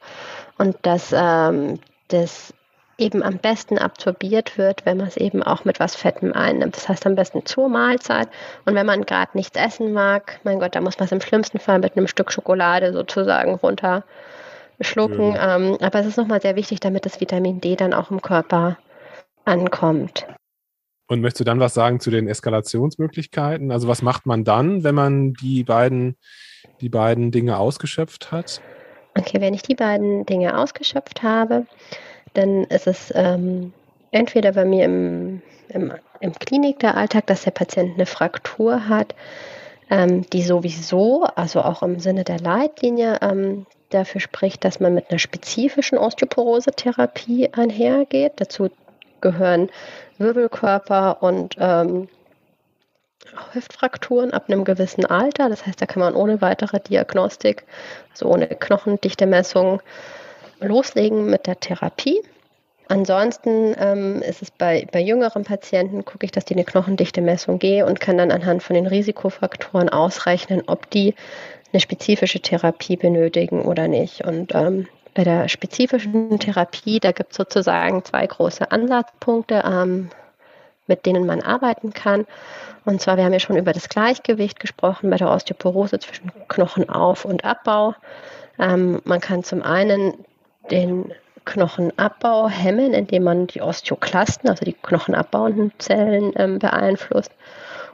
und 0.58 0.76
dass 0.82 1.14
ähm, 1.14 1.80
das 2.10 2.54
eben 3.02 3.24
am 3.24 3.38
besten 3.38 3.78
absorbiert 3.78 4.58
wird, 4.58 4.86
wenn 4.86 4.98
man 4.98 5.08
es 5.08 5.18
eben 5.18 5.44
auch 5.44 5.66
mit 5.66 5.80
was 5.80 5.96
Fettem 5.96 6.34
einnimmt. 6.34 6.76
Das 6.76 6.88
heißt 6.88 7.06
am 7.06 7.16
besten 7.16 7.46
zur 7.46 7.68
Mahlzeit. 7.68 8.30
Und 8.66 8.76
wenn 8.76 8.86
man 8.86 9.06
gerade 9.06 9.32
nichts 9.34 9.58
essen 9.58 9.92
mag, 9.92 10.40
mein 10.44 10.60
Gott, 10.60 10.76
da 10.76 10.82
muss 10.82 11.00
man 11.00 11.06
es 11.08 11.12
im 11.12 11.22
schlimmsten 11.22 11.60
Fall 11.60 11.80
mit 11.80 11.98
einem 11.98 12.08
Stück 12.08 12.32
Schokolade 12.32 12.94
sozusagen 12.94 13.56
runterschlucken. 13.56 15.34
Ja. 15.34 15.56
Ähm, 15.58 15.78
aber 15.82 16.00
es 16.00 16.06
ist 16.06 16.18
nochmal 16.18 16.42
sehr 16.42 16.56
wichtig, 16.56 16.80
damit 16.80 17.06
das 17.06 17.20
Vitamin 17.20 17.60
D 17.60 17.76
dann 17.76 17.94
auch 17.94 18.12
im 18.12 18.22
Körper 18.22 18.78
ankommt. 19.44 20.28
Und 21.08 21.20
möchtest 21.20 21.42
du 21.42 21.44
dann 21.44 21.60
was 21.60 21.74
sagen 21.74 22.00
zu 22.00 22.10
den 22.10 22.30
Eskalationsmöglichkeiten? 22.30 23.72
Also 23.72 23.90
was 23.90 24.02
macht 24.02 24.26
man 24.26 24.46
dann, 24.46 24.86
wenn 24.86 24.96
man 24.96 25.34
die 25.34 25.64
beiden, 25.64 26.16
die 26.80 26.88
beiden 26.88 27.32
Dinge 27.32 27.58
ausgeschöpft 27.58 28.32
hat? 28.32 28.62
Okay, 29.18 29.42
wenn 29.42 29.54
ich 29.54 29.62
die 29.62 29.76
beiden 29.76 30.26
Dinge 30.26 30.58
ausgeschöpft 30.58 31.22
habe, 31.22 31.66
dann 32.34 32.64
ist 32.66 32.88
es 32.88 33.12
ähm, 33.16 33.74
entweder 34.12 34.54
bei 34.54 34.66
mir 34.66 34.86
im, 34.86 35.42
im, 35.70 35.94
im 36.20 36.34
Klinik 36.34 36.80
der 36.80 36.96
Alltag, 36.98 37.28
dass 37.28 37.44
der 37.44 37.52
Patient 37.52 37.96
eine 37.96 38.06
Fraktur 38.06 38.88
hat, 38.88 39.16
ähm, 39.90 40.30
die 40.32 40.44
sowieso, 40.44 41.24
also 41.24 41.62
auch 41.62 41.84
im 41.84 42.00
Sinne 42.00 42.24
der 42.24 42.40
Leitlinie, 42.40 43.20
ähm, 43.22 43.66
dafür 43.90 44.22
spricht, 44.22 44.64
dass 44.64 44.80
man 44.80 44.94
mit 44.94 45.10
einer 45.10 45.20
spezifischen 45.20 45.98
Osteoporose-Therapie 45.98 47.50
einhergeht. 47.54 48.34
Dazu 48.38 48.70
gehören 49.20 49.70
Wirbelkörper 50.18 51.22
und 51.22 51.56
ähm, 51.60 52.08
Hüftfrakturen 53.54 54.32
ab 54.32 54.46
einem 54.48 54.64
gewissen 54.64 55.06
Alter. 55.06 55.50
Das 55.50 55.66
heißt, 55.66 55.82
da 55.82 55.86
kann 55.86 56.02
man 56.02 56.16
ohne 56.16 56.42
weitere 56.42 56.80
Diagnostik, 56.80 57.66
also 58.12 58.28
ohne 58.28 58.48
Knochendichte-Messung, 58.48 59.82
loslegen 60.62 61.30
mit 61.30 61.48
der 61.48 61.60
Therapie. 61.60 62.22
Ansonsten 62.88 63.74
ähm, 63.80 64.22
ist 64.22 64.42
es 64.42 64.52
bei, 64.52 64.86
bei 64.92 65.00
jüngeren 65.00 65.46
Patienten, 65.46 66.04
gucke 66.04 66.26
ich, 66.26 66.32
dass 66.32 66.44
die 66.44 66.56
eine 66.56 66.66
Knochendichte-Messung 66.66 67.58
gehe 67.58 67.86
und 67.86 68.02
kann 68.02 68.18
dann 68.18 68.32
anhand 68.32 68.64
von 68.64 68.76
den 68.76 68.86
Risikofaktoren 68.86 69.88
ausrechnen, 69.88 70.64
ob 70.68 70.90
die 70.90 71.16
eine 71.72 71.80
spezifische 71.80 72.42
Therapie 72.42 72.98
benötigen 72.98 73.62
oder 73.62 73.88
nicht. 73.88 74.26
Und 74.26 74.54
ähm, 74.54 74.88
bei 75.14 75.24
der 75.24 75.48
spezifischen 75.48 76.38
Therapie, 76.40 77.00
da 77.00 77.14
gibt 77.14 77.32
es 77.32 77.38
sozusagen 77.38 78.04
zwei 78.04 78.28
große 78.28 78.72
Ansatzpunkte, 78.72 79.64
ähm, 79.66 80.10
mit 80.88 81.06
denen 81.06 81.26
man 81.26 81.42
arbeiten 81.42 81.94
kann. 81.94 82.26
Und 82.84 83.02
zwar, 83.02 83.16
wir 83.16 83.24
haben 83.24 83.34
ja 83.34 83.40
schon 83.40 83.58
über 83.58 83.72
das 83.72 83.88
Gleichgewicht 83.88 84.60
gesprochen 84.60 85.10
bei 85.10 85.18
der 85.18 85.30
Osteoporose 85.30 86.00
zwischen 86.00 86.32
Knochenauf- 86.50 87.26
und 87.26 87.46
Abbau. 87.46 87.96
Ähm, 88.60 89.02
man 89.06 89.22
kann 89.22 89.44
zum 89.44 89.62
einen 89.62 90.14
den 90.70 91.14
Knochenabbau 91.46 92.50
hemmen, 92.50 92.94
indem 92.94 93.24
man 93.24 93.48
die 93.48 93.62
Osteoklasten, 93.62 94.50
also 94.50 94.64
die 94.64 94.74
knochenabbauenden 94.74 95.72
Zellen, 95.80 96.34
ähm, 96.36 96.60
beeinflusst. 96.60 97.32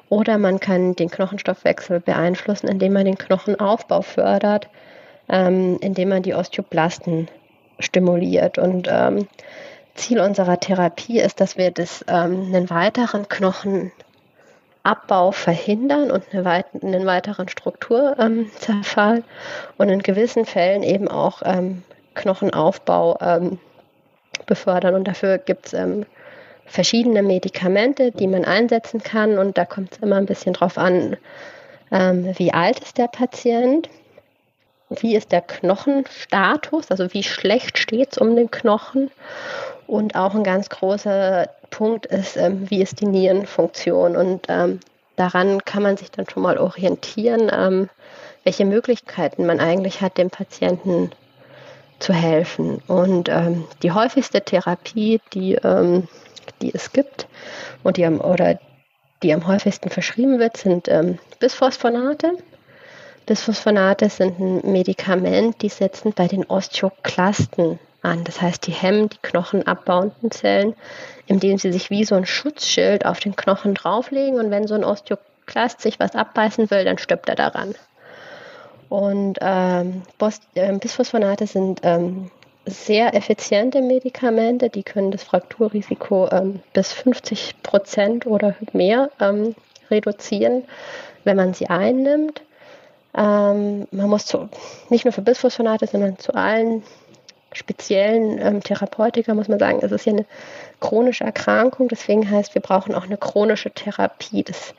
Oder 0.09 0.38
man 0.38 0.59
kann 0.59 0.95
den 0.95 1.09
Knochenstoffwechsel 1.09 1.99
beeinflussen, 1.99 2.68
indem 2.68 2.93
man 2.93 3.05
den 3.05 3.18
Knochenaufbau 3.18 4.01
fördert, 4.01 4.70
ähm, 5.30 5.78
indem 5.82 6.09
man 6.09 6.24
die 6.24 6.34
Osteoblasten 6.34 7.30
stimuliert. 7.80 8.57
Und 8.57 8.88
ähm, 8.89 9.28
Ziel 9.95 10.20
unserer 10.20 10.59
Therapie 10.59 11.20
ist, 11.20 11.41
dass 11.41 11.57
wir 11.57 11.72
das, 11.72 12.05
ähm, 12.07 12.53
einen 12.53 12.70
weiteren 12.70 13.28
Knochenabbau 13.28 13.91
verhindern 15.32 16.11
und 16.11 16.24
eine 16.32 16.45
weit 16.45 16.68
einen 16.82 17.05
weiteren 17.05 17.49
Strukturzerfall 17.49 19.24
und 19.78 19.89
in 19.89 20.03
gewissen 20.03 20.45
Fällen 20.45 20.84
eben 20.84 21.07
auch 21.07 21.41
ähm, 21.43 21.84
Knochenaufbau 22.18 23.18
ähm, 23.22 23.59
befördern. 24.45 24.95
Und 24.95 25.07
dafür 25.07 25.38
gibt 25.38 25.68
es 25.68 25.74
ähm, 25.74 26.05
verschiedene 26.65 27.24
Medikamente, 27.24 28.11
die 28.11 28.28
man 28.28 28.45
einsetzen 28.45 29.01
kann. 29.01 29.38
Und 29.38 29.57
da 29.57 29.65
kommt 29.65 29.93
es 29.93 29.97
immer 29.99 30.18
ein 30.18 30.26
bisschen 30.26 30.53
drauf 30.53 30.78
an, 30.78 31.18
ähm, 31.91 32.34
wie 32.38 32.53
alt 32.53 32.80
ist 32.80 32.97
der 32.97 33.07
Patient, 33.07 33.89
wie 34.89 35.15
ist 35.15 35.32
der 35.32 35.41
Knochenstatus, 35.41 36.91
also 36.91 37.13
wie 37.13 37.24
schlecht 37.24 37.78
steht 37.78 38.13
es 38.13 38.18
um 38.18 38.36
den 38.36 38.51
Knochen. 38.51 39.09
Und 39.86 40.15
auch 40.15 40.36
ein 40.36 40.43
ganz 40.43 40.70
großer 40.70 41.49
Punkt 41.70 42.05
ist, 42.07 42.36
ähm, 42.36 42.70
wie 42.70 42.82
ist 42.82 42.99
die 42.99 43.07
Nierenfunktion. 43.07 44.18
Und 44.18 44.45
ähm, 44.49 44.80
daran 45.15 45.63
kann 45.63 45.84
man 45.84 45.97
sich 45.97 46.11
dann 46.11 46.30
schon 46.30 46.43
mal 46.43 46.57
orientieren, 46.57 47.49
ähm, 47.53 47.89
welche 48.43 48.65
Möglichkeiten 48.65 49.45
man 49.45 49.59
eigentlich 49.59 50.01
hat, 50.01 50.18
dem 50.18 50.30
Patienten 50.30 51.11
zu 51.99 52.13
helfen. 52.13 52.81
Und 52.87 53.29
ähm, 53.29 53.65
die 53.83 53.91
häufigste 53.91 54.41
Therapie, 54.41 55.21
die 55.33 55.55
ähm, 55.55 56.07
die 56.61 56.73
es 56.73 56.91
gibt 56.91 57.27
und 57.83 57.97
die 57.97 58.05
am, 58.05 58.19
oder 58.19 58.59
die 59.23 59.33
am 59.33 59.47
häufigsten 59.47 59.89
verschrieben 59.89 60.39
wird, 60.39 60.57
sind 60.57 60.87
ähm, 60.87 61.19
Bisphosphonate. 61.39 62.31
Bisphosphonate 63.25 64.09
sind 64.09 64.39
ein 64.39 64.71
Medikament, 64.71 65.61
die 65.61 65.69
setzen 65.69 66.13
bei 66.13 66.27
den 66.27 66.45
Osteoklasten 66.45 67.79
an. 68.01 68.23
Das 68.23 68.41
heißt, 68.41 68.65
die 68.67 68.71
hemmen 68.71 69.09
die 69.09 69.17
knochenabbauenden 69.21 70.31
Zellen, 70.31 70.75
indem 71.25 71.57
sie 71.57 71.73
sich 71.73 71.89
wie 71.89 72.05
so 72.05 72.15
ein 72.15 72.25
Schutzschild 72.25 73.05
auf 73.05 73.19
den 73.19 73.35
Knochen 73.35 73.73
drauflegen. 73.73 74.39
Und 74.39 74.51
wenn 74.51 74.67
so 74.67 74.75
ein 74.75 74.85
Osteoklast 74.85 75.81
sich 75.81 75.99
was 75.99 76.15
abbeißen 76.15 76.69
will, 76.71 76.85
dann 76.85 76.99
stirbt 76.99 77.27
er 77.27 77.35
daran. 77.35 77.75
Und 78.89 79.38
ähm, 79.41 80.03
äh, 80.55 80.73
Bisphosphonate 80.77 81.47
sind 81.47 81.81
ähm, 81.83 82.31
sehr 82.65 83.13
effiziente 83.13 83.81
Medikamente, 83.81 84.69
die 84.69 84.83
können 84.83 85.11
das 85.11 85.23
Frakturrisiko 85.23 86.29
ähm, 86.31 86.61
bis 86.73 86.93
50 86.93 87.55
Prozent 87.63 88.25
oder 88.25 88.55
mehr 88.73 89.09
ähm, 89.19 89.55
reduzieren, 89.89 90.63
wenn 91.23 91.38
man 91.38 91.53
sie 91.53 91.67
einnimmt. 91.67 92.41
Ähm, 93.15 93.88
man 93.91 94.09
muss 94.09 94.25
zu, 94.25 94.49
nicht 94.89 95.05
nur 95.05 95.11
für 95.11 95.21
Bisphosphonate, 95.21 95.88
sondern 95.88 96.19
zu 96.19 96.33
allen 96.33 96.83
speziellen 97.53 98.39
ähm, 98.39 98.61
Therapeutika 98.61 99.33
muss 99.33 99.47
man 99.47 99.59
sagen, 99.59 99.79
es 99.81 99.91
ist 99.91 100.05
ja 100.05 100.13
eine 100.13 100.25
chronische 100.79 101.23
Erkrankung, 101.23 101.88
deswegen 101.88 102.29
heißt, 102.29 102.53
wir 102.53 102.61
brauchen 102.61 102.93
auch 102.93 103.05
eine 103.05 103.17
chronische 103.17 103.71
Therapie. 103.71 104.43
Das 104.43 104.57
ist 104.57 104.75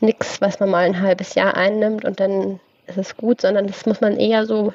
nichts, 0.00 0.40
was 0.40 0.60
man 0.60 0.70
mal 0.70 0.84
ein 0.84 1.00
halbes 1.00 1.34
Jahr 1.34 1.56
einnimmt 1.56 2.04
und 2.04 2.20
dann 2.20 2.60
ist 2.88 2.98
es 2.98 3.16
gut, 3.16 3.40
sondern 3.42 3.66
das 3.66 3.86
muss 3.86 4.00
man 4.00 4.16
eher 4.16 4.46
so 4.46 4.72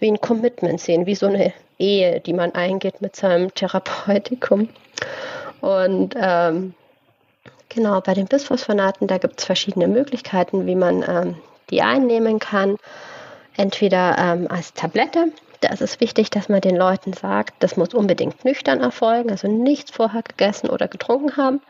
wie 0.00 0.10
ein 0.10 0.20
Commitment 0.20 0.80
sehen, 0.80 1.06
wie 1.06 1.14
so 1.14 1.26
eine 1.26 1.52
Ehe, 1.78 2.20
die 2.20 2.32
man 2.32 2.54
eingeht 2.54 3.00
mit 3.00 3.16
seinem 3.16 3.54
Therapeutikum. 3.54 4.68
Und 5.60 6.14
ähm, 6.16 6.74
genau, 7.68 8.00
bei 8.00 8.14
den 8.14 8.26
Bisphosphonaten, 8.26 9.06
da 9.06 9.18
gibt 9.18 9.40
es 9.40 9.46
verschiedene 9.46 9.88
Möglichkeiten, 9.88 10.66
wie 10.66 10.74
man 10.74 11.04
ähm, 11.06 11.36
die 11.70 11.82
einnehmen 11.82 12.38
kann. 12.38 12.76
Entweder 13.56 14.16
ähm, 14.18 14.46
als 14.50 14.72
Tablette. 14.74 15.26
Da 15.60 15.68
ist 15.68 15.82
es 15.82 16.00
wichtig, 16.00 16.30
dass 16.30 16.48
man 16.48 16.60
den 16.60 16.74
Leuten 16.74 17.12
sagt, 17.12 17.54
das 17.62 17.76
muss 17.76 17.94
unbedingt 17.94 18.44
nüchtern 18.44 18.80
erfolgen, 18.80 19.30
also 19.30 19.46
nichts 19.46 19.92
vorher 19.92 20.22
gegessen 20.22 20.68
oder 20.68 20.88
getrunken 20.88 21.36
haben. 21.36 21.60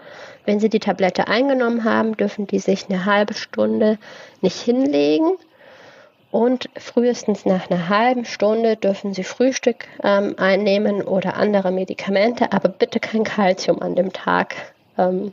Wenn 0.46 0.60
sie 0.60 0.70
die 0.70 0.80
Tablette 0.80 1.28
eingenommen 1.28 1.84
haben, 1.84 2.16
dürfen 2.16 2.46
die 2.46 2.58
sich 2.58 2.88
eine 2.88 3.04
halbe 3.04 3.34
Stunde 3.34 3.98
nicht 4.40 4.58
hinlegen, 4.58 5.36
und 6.32 6.70
frühestens 6.78 7.44
nach 7.44 7.70
einer 7.70 7.90
halben 7.90 8.24
Stunde 8.24 8.76
dürfen 8.76 9.12
Sie 9.12 9.22
Frühstück 9.22 9.86
ähm, 10.02 10.34
einnehmen 10.38 11.02
oder 11.02 11.36
andere 11.36 11.70
Medikamente, 11.70 12.52
aber 12.52 12.70
bitte 12.70 13.00
kein 13.00 13.22
Kalzium 13.22 13.80
an 13.80 13.94
dem 13.94 14.12
Tag 14.14 14.56
ähm, 14.96 15.32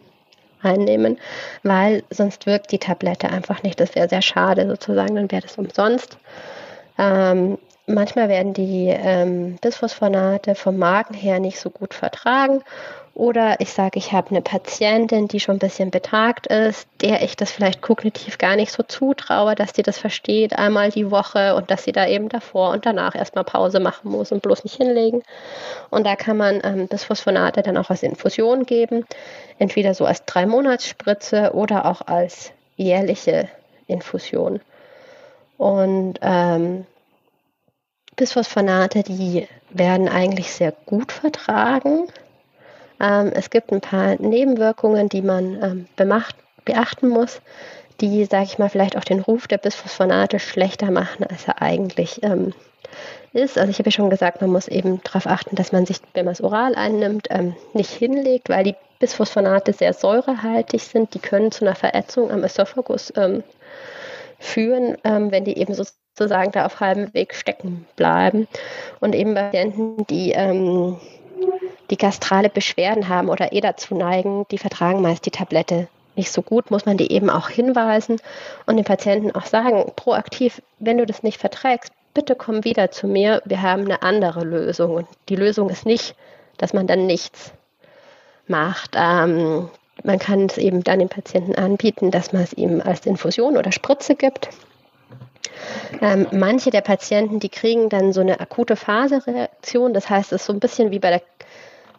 einnehmen, 0.61 1.17
weil 1.63 2.03
sonst 2.09 2.45
wirkt 2.45 2.73
die 2.73 2.79
Tablette 2.79 3.29
einfach 3.29 3.63
nicht. 3.63 3.79
Das 3.79 3.95
wäre 3.95 4.09
sehr 4.09 4.21
schade 4.21 4.67
sozusagen, 4.67 5.15
dann 5.15 5.31
wäre 5.31 5.41
das 5.41 5.57
umsonst. 5.57 6.17
Ähm, 6.97 7.57
manchmal 7.87 8.27
werden 8.27 8.53
die 8.53 8.89
ähm, 8.89 9.57
Bisphosphonate 9.61 10.53
vom 10.53 10.77
Magen 10.77 11.13
her 11.13 11.39
nicht 11.39 11.59
so 11.59 11.69
gut 11.69 11.93
vertragen 11.93 12.61
oder 13.13 13.59
ich 13.59 13.73
sage, 13.73 13.99
ich 13.99 14.11
habe 14.13 14.29
eine 14.29 14.41
Patientin, 14.41 15.27
die 15.27 15.39
schon 15.39 15.57
ein 15.57 15.59
bisschen 15.59 15.91
betagt 15.91 16.47
ist, 16.47 16.87
der 17.01 17.21
ich 17.21 17.35
das 17.35 17.51
vielleicht 17.51 17.81
kognitiv 17.81 18.37
gar 18.37 18.55
nicht 18.55 18.71
so 18.71 18.83
zutraue, 18.83 19.55
dass 19.55 19.73
die 19.73 19.83
das 19.83 19.97
versteht, 19.97 20.57
einmal 20.57 20.89
die 20.89 21.11
Woche 21.11 21.55
und 21.55 21.69
dass 21.69 21.83
sie 21.83 21.91
da 21.91 22.07
eben 22.07 22.29
davor 22.29 22.71
und 22.71 22.85
danach 22.85 23.15
erstmal 23.15 23.43
Pause 23.43 23.79
machen 23.79 24.11
muss 24.11 24.31
und 24.31 24.41
bloß 24.41 24.63
nicht 24.63 24.77
hinlegen. 24.77 25.23
Und 25.89 26.05
da 26.05 26.15
kann 26.15 26.37
man 26.37 26.61
ähm, 26.63 26.87
Bisphosphonate 26.87 27.61
dann 27.61 27.77
auch 27.77 27.89
als 27.89 28.03
Infusion 28.03 28.65
geben, 28.65 29.05
entweder 29.57 29.93
so 29.93 30.05
als 30.05 30.25
Drei-Monats-Spritze 30.25 31.51
oder 31.53 31.85
auch 31.85 32.01
als 32.01 32.51
jährliche 32.77 33.49
Infusion. 33.87 34.61
Und 35.57 36.19
ähm, 36.21 36.85
Bisphosphonate, 38.15 39.03
die 39.03 39.47
werden 39.69 40.07
eigentlich 40.07 40.51
sehr 40.51 40.71
gut 40.85 41.11
vertragen. 41.11 42.07
Ähm, 42.99 43.31
es 43.33 43.49
gibt 43.49 43.71
ein 43.71 43.81
paar 43.81 44.15
Nebenwirkungen, 44.19 45.09
die 45.09 45.21
man 45.21 45.61
ähm, 45.61 45.87
bemacht, 45.95 46.35
beachten 46.65 47.09
muss, 47.09 47.41
die, 48.01 48.25
sage 48.25 48.45
ich 48.45 48.59
mal, 48.59 48.69
vielleicht 48.69 48.97
auch 48.97 49.03
den 49.03 49.19
Ruf 49.19 49.47
der 49.47 49.57
Bisphosphonate 49.57 50.39
schlechter 50.39 50.91
machen, 50.91 51.25
als 51.25 51.47
er 51.47 51.61
eigentlich 51.61 52.23
ähm, 52.23 52.53
ist. 53.33 53.57
Also 53.57 53.69
ich 53.69 53.79
habe 53.79 53.89
ja 53.89 53.91
schon 53.91 54.09
gesagt, 54.09 54.41
man 54.41 54.51
muss 54.51 54.67
eben 54.67 55.01
darauf 55.03 55.27
achten, 55.27 55.55
dass 55.55 55.71
man 55.71 55.85
sich, 55.85 55.97
wenn 56.13 56.25
man 56.25 56.33
es 56.33 56.41
oral 56.41 56.75
einnimmt, 56.75 57.27
ähm, 57.29 57.55
nicht 57.73 57.91
hinlegt, 57.91 58.49
weil 58.49 58.63
die 58.63 58.75
Bisphosphonate 58.99 59.73
sehr 59.73 59.93
säurehaltig 59.93 60.81
sind. 60.81 61.13
Die 61.13 61.19
können 61.19 61.51
zu 61.51 61.65
einer 61.65 61.75
Verätzung 61.75 62.31
am 62.31 62.43
Esophagus 62.43 63.13
ähm, 63.15 63.43
führen, 64.39 64.97
ähm, 65.03 65.31
wenn 65.31 65.45
die 65.45 65.57
eben 65.57 65.73
sozusagen 65.73 66.51
da 66.51 66.65
auf 66.65 66.79
halbem 66.79 67.13
Weg 67.13 67.33
stecken 67.35 67.85
bleiben. 67.95 68.47
Und 68.99 69.15
eben 69.15 69.35
Patienten, 69.35 70.05
die 70.07 70.31
ähm, 70.31 70.97
die 71.89 71.97
gastrale 71.97 72.49
Beschwerden 72.49 73.09
haben 73.09 73.29
oder 73.29 73.53
eh 73.53 73.61
dazu 73.61 73.95
neigen, 73.95 74.45
die 74.51 74.57
vertragen 74.57 75.01
meist 75.01 75.25
die 75.25 75.31
Tablette 75.31 75.87
nicht 76.15 76.31
so 76.31 76.41
gut, 76.41 76.69
muss 76.69 76.85
man 76.85 76.97
die 76.97 77.11
eben 77.11 77.29
auch 77.29 77.49
hinweisen 77.49 78.19
und 78.65 78.75
den 78.75 78.85
Patienten 78.85 79.31
auch 79.31 79.45
sagen, 79.45 79.91
proaktiv, 79.95 80.61
wenn 80.77 80.97
du 80.97 81.05
das 81.05 81.23
nicht 81.23 81.39
verträgst, 81.39 81.93
bitte 82.13 82.35
komm 82.35 82.65
wieder 82.65 82.91
zu 82.91 83.07
mir, 83.07 83.41
wir 83.45 83.61
haben 83.61 83.85
eine 83.85 84.01
andere 84.01 84.43
Lösung. 84.43 84.95
Und 84.95 85.07
die 85.29 85.35
Lösung 85.35 85.69
ist 85.69 85.85
nicht, 85.85 86.15
dass 86.57 86.73
man 86.73 86.87
dann 86.87 87.05
nichts 87.05 87.53
macht. 88.47 88.95
Ähm, 88.95 89.69
man 90.03 90.19
kann 90.19 90.45
es 90.47 90.57
eben 90.57 90.83
dann 90.83 90.99
dem 90.99 91.09
Patienten 91.09 91.55
anbieten, 91.55 92.11
dass 92.11 92.33
man 92.33 92.43
es 92.43 92.53
ihm 92.53 92.81
als 92.81 93.05
Infusion 93.05 93.57
oder 93.57 93.71
Spritze 93.71 94.15
gibt. 94.15 94.49
Ähm, 96.01 96.27
manche 96.31 96.69
der 96.69 96.81
Patienten, 96.81 97.39
die 97.39 97.49
kriegen 97.49 97.89
dann 97.89 98.13
so 98.13 98.21
eine 98.21 98.39
akute 98.39 98.75
Phasereaktion. 98.75 99.93
Das 99.93 100.09
heißt, 100.09 100.31
es 100.31 100.41
ist 100.41 100.47
so 100.47 100.53
ein 100.53 100.59
bisschen 100.59 100.91
wie 100.91 100.99
bei 100.99 101.09
der 101.09 101.21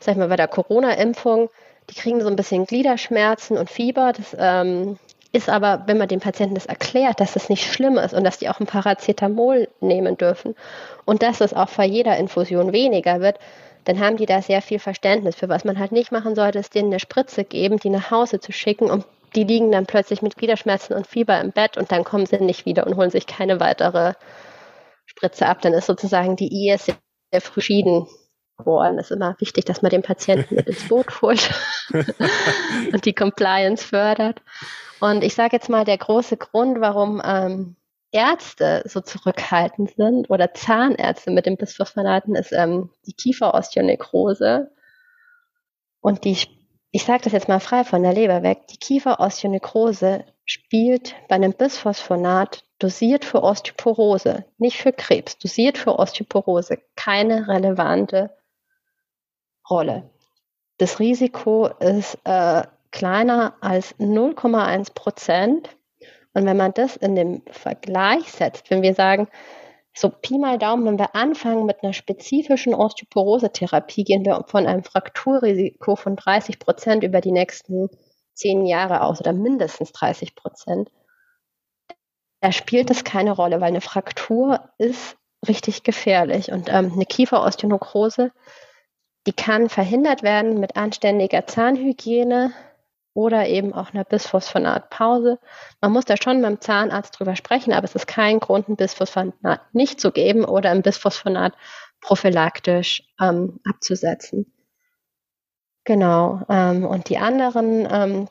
sag 0.01 0.13
ich 0.13 0.19
mal, 0.19 0.29
bei 0.29 0.37
der 0.37 0.49
Corona-Impfung, 0.49 1.51
die 1.91 1.95
kriegen 1.95 2.21
so 2.21 2.29
ein 2.29 2.37
bisschen 2.37 2.67
Gliederschmerzen 2.67 3.57
und 3.57 3.71
Fieber. 3.71 4.13
Das 4.13 4.37
ähm, 4.39 4.99
ist 5.33 5.49
aber, 5.49 5.85
wenn 5.87 5.99
man 5.99 6.09
den 6.09 6.21
Patienten 6.21 6.55
das 6.55 6.67
erklärt, 6.67 7.21
dass 7.21 7.35
das 7.35 7.49
nicht 7.49 7.71
schlimm 7.71 7.99
ist 7.99 8.15
und 8.15 8.25
dass 8.25 8.39
die 8.39 8.49
auch 8.49 8.61
ein 8.61 8.67
Paracetamol 8.67 9.69
nehmen 9.81 10.17
dürfen 10.17 10.57
und 11.05 11.23
dass 11.23 11.41
es 11.41 11.55
auch 11.55 11.69
vor 11.69 11.85
jeder 11.85 12.17
Infusion 12.17 12.73
weniger 12.73 13.21
wird, 13.21 13.39
dann 13.85 14.01
haben 14.01 14.17
die 14.17 14.27
da 14.27 14.43
sehr 14.43 14.63
viel 14.63 14.79
Verständnis 14.79 15.37
für. 15.37 15.49
Was 15.49 15.65
man 15.65 15.79
halt 15.79 15.93
nicht 15.93 16.13
machen 16.13 16.35
sollte, 16.35 16.59
ist 16.59 16.75
denen 16.75 16.91
eine 16.91 17.01
Spritze 17.01 17.45
geben, 17.45 17.79
die 17.79 17.91
nach 17.91 18.11
Hause 18.11 18.41
zu 18.41 18.53
schicken 18.53 18.91
und 18.91 19.05
die 19.35 19.45
liegen 19.45 19.71
dann 19.71 19.87
plötzlich 19.87 20.23
mit 20.23 20.37
Gliederschmerzen 20.37 20.95
und 20.95 21.07
Fieber 21.07 21.41
im 21.41 21.53
Bett 21.53 21.77
und 21.77 21.93
dann 21.93 22.05
kommen 22.05 22.27
sie 22.27 22.39
nicht 22.39 22.67
wieder 22.67 22.87
und 22.87 22.97
holen 22.97 23.11
sich 23.11 23.27
keine 23.27 23.61
weitere 23.61 24.15
Spritze 25.07 25.47
ab. 25.47 25.61
Dann 25.63 25.73
ist 25.73 25.87
sozusagen 25.87 26.37
die 26.37 26.69
IS 26.69 26.87
sehr 26.87 27.41
früh 27.41 27.61
worden. 28.67 28.99
Es 28.99 29.11
ist 29.11 29.17
immer 29.17 29.37
wichtig, 29.39 29.65
dass 29.65 29.83
man 29.83 29.91
den 29.91 30.03
Patienten 30.03 30.55
mit 30.55 30.67
ins 30.69 30.89
Boot 30.89 31.23
holt 31.23 31.51
und 32.93 33.05
die 33.05 33.15
Compliance 33.15 33.85
fördert. 33.85 34.43
Und 35.01 35.25
ich 35.25 35.35
sage 35.35 35.57
jetzt 35.57 35.69
mal, 35.69 35.85
der 35.85 35.99
große 35.99 36.37
Grund, 36.37 36.81
warum 36.81 37.23
ähm, 37.25 37.77
Ärzte 38.13 38.83
so 38.87 39.01
zurückhaltend 39.01 39.95
sind 39.97 40.31
oder 40.31 40.53
Zahnärzte 40.53 41.31
mit 41.31 41.47
dem 41.47 41.57
Bisphosphonaten 41.57 42.35
ist 42.35 42.53
ähm, 42.53 42.91
die 43.07 43.13
Kieferosteonekrose 43.13 44.71
und 46.01 46.25
die 46.25 46.37
ich 46.93 47.05
sage 47.05 47.23
das 47.23 47.33
jetzt 47.33 47.49
mal 47.49 47.61
frei 47.61 47.85
von 47.85 48.03
der 48.03 48.13
Leber 48.13 48.43
weg, 48.43 48.67
die 48.69 48.77
Kieferosteonekrose 48.77 50.25
spielt 50.45 51.15
bei 51.29 51.37
einem 51.37 51.53
Bisphosphonat 51.53 52.65
dosiert 52.81 53.25
für 53.25 53.45
Osteoporose, 53.45 54.45
nicht 54.59 54.79
für 54.79 54.93
Krebs, 54.93 55.39
dosiert 55.39 55.79
für 55.79 55.99
Osteoporose 55.99 56.79
keine 56.97 57.47
relevante 57.47 58.37
Rolle. 59.71 60.11
Das 60.79 60.99
Risiko 60.99 61.66
ist 61.66 62.18
äh, 62.25 62.62
kleiner 62.91 63.55
als 63.61 63.95
0,1 63.99 64.95
Prozent. 64.95 65.77
Und 66.33 66.47
wenn 66.47 66.57
man 66.57 66.73
das 66.75 66.97
in 66.97 67.14
dem 67.14 67.43
Vergleich 67.51 68.31
setzt, 68.31 68.71
wenn 68.71 68.83
wir 68.83 68.95
sagen, 68.95 69.29
so 69.93 70.09
Pi 70.09 70.39
mal 70.39 70.59
Daumen, 70.59 70.87
wenn 70.87 70.99
wir 70.99 71.14
anfangen 71.14 71.66
mit 71.66 71.83
einer 71.83 71.93
spezifischen 71.93 72.75
Osteoporose-Therapie, 72.75 74.05
gehen 74.05 74.25
wir 74.25 74.45
von 74.47 74.66
einem 74.66 74.85
Frakturrisiko 74.85 75.97
von 75.97 76.16
30 76.16 76.59
Prozent 76.59 77.03
über 77.03 77.21
die 77.21 77.33
nächsten 77.33 77.89
zehn 78.35 78.66
Jahre 78.66 79.03
aus 79.03 79.21
oder 79.21 79.33
mindestens 79.33 79.93
30 79.93 80.35
Prozent. 80.37 80.91
Da 82.41 82.53
spielt 82.53 82.89
das 82.89 83.05
keine 83.05 83.33
Rolle, 83.33 83.61
weil 83.61 83.68
eine 83.68 83.81
Fraktur 83.81 84.71
ist 84.79 85.16
richtig 85.47 85.83
gefährlich 85.83 86.53
und 86.53 86.68
ähm, 86.68 86.93
eine 86.95 87.05
Kieferosteonekrose, 87.05 88.33
die 89.31 89.37
kann 89.37 89.68
verhindert 89.68 90.24
werden 90.24 90.59
mit 90.59 90.76
anständiger 90.76 91.47
Zahnhygiene, 91.47 92.53
oder 93.14 93.49
eben 93.49 93.72
auch 93.72 93.93
einer 93.93 94.05
Bisphosphonatpause. 94.05 95.39
Man 95.81 95.93
muss 95.93 96.05
da 96.05 96.16
schon 96.16 96.43
dem 96.43 96.61
Zahnarzt 96.61 97.18
drüber 97.18 97.37
sprechen, 97.37 97.72
aber 97.72 97.85
es 97.85 97.95
ist 97.95 98.07
kein 98.07 98.41
Grund, 98.41 98.68
ein 98.68 98.76
Bisphosphonat 98.76 99.61
nicht 99.72 100.01
zu 100.01 100.12
geben 100.12 100.45
oder 100.45 100.70
ein 100.70 100.83
Bisphosphonat 100.83 101.55
prophylaktisch 102.01 103.03
ähm, 103.20 103.61
abzusetzen. 103.64 104.53
Genau. 105.85 106.43
Ähm, 106.49 106.85
und 106.85 107.09
die 107.09 107.18
anderen, 107.18 107.87
ähm, 107.91 108.28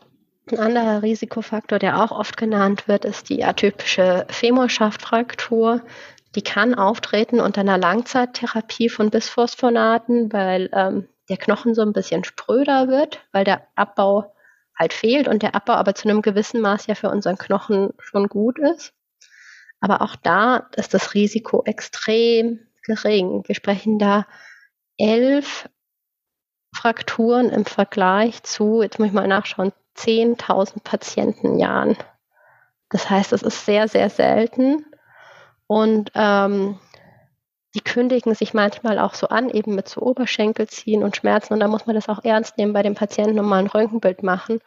ein 0.51 0.59
anderer 0.59 1.03
Risikofaktor, 1.03 1.77
der 1.77 2.01
auch 2.01 2.11
oft 2.11 2.37
genannt 2.37 2.87
wird, 2.87 3.05
ist 3.05 3.29
die 3.29 3.43
atypische 3.43 4.25
Femorschaftfraktur. 4.29 5.81
Die 6.35 6.43
kann 6.43 6.75
auftreten 6.75 7.39
unter 7.39 7.61
einer 7.61 7.77
Langzeittherapie 7.77 8.89
von 8.89 9.09
Bisphosphonaten, 9.09 10.31
weil 10.31 10.69
ähm, 10.73 11.07
der 11.29 11.37
Knochen 11.37 11.73
so 11.73 11.81
ein 11.81 11.93
bisschen 11.93 12.23
spröder 12.23 12.87
wird, 12.87 13.25
weil 13.31 13.43
der 13.43 13.67
Abbau 13.75 14.33
halt 14.77 14.93
fehlt 14.93 15.27
und 15.27 15.43
der 15.43 15.55
Abbau 15.55 15.73
aber 15.73 15.95
zu 15.95 16.07
einem 16.07 16.21
gewissen 16.21 16.61
Maß 16.61 16.87
ja 16.87 16.95
für 16.95 17.09
unseren 17.09 17.37
Knochen 17.37 17.93
schon 17.99 18.27
gut 18.27 18.59
ist. 18.59 18.93
Aber 19.81 20.01
auch 20.01 20.15
da 20.15 20.69
ist 20.75 20.93
das 20.93 21.13
Risiko 21.13 21.63
extrem 21.65 22.59
gering. 22.83 23.43
Wir 23.45 23.55
sprechen 23.55 23.99
da 23.99 24.25
elf 24.97 25.69
Frakturen 26.75 27.49
im 27.49 27.65
Vergleich 27.65 28.43
zu, 28.43 28.81
jetzt 28.81 28.99
muss 28.99 29.07
ich 29.07 29.13
mal 29.13 29.27
nachschauen, 29.27 29.73
10.000 29.97 30.83
Patientenjahren. 30.83 31.97
Das 32.89 33.09
heißt, 33.09 33.33
es 33.33 33.43
ist 33.43 33.65
sehr, 33.65 33.87
sehr 33.87 34.09
selten. 34.09 34.85
Und 35.69 36.11
ähm, 36.15 36.79
die 37.75 37.81
kündigen 37.81 38.33
sich 38.33 38.55
manchmal 38.55 38.97
auch 38.97 39.13
so 39.13 39.27
an, 39.27 39.51
eben 39.51 39.75
mit 39.75 39.87
so 39.87 40.01
Oberschenkelziehen 40.01 41.03
und 41.03 41.15
Schmerzen. 41.15 41.53
Und 41.53 41.59
da 41.59 41.67
muss 41.67 41.85
man 41.85 41.93
das 41.93 42.09
auch 42.09 42.23
ernst 42.23 42.57
nehmen 42.57 42.73
bei 42.73 42.81
dem 42.81 42.95
Patienten 42.95 43.39
und 43.39 43.45
mal 43.45 43.59
ein 43.59 43.67
Röntgenbild 43.67 44.23
machen 44.23 44.61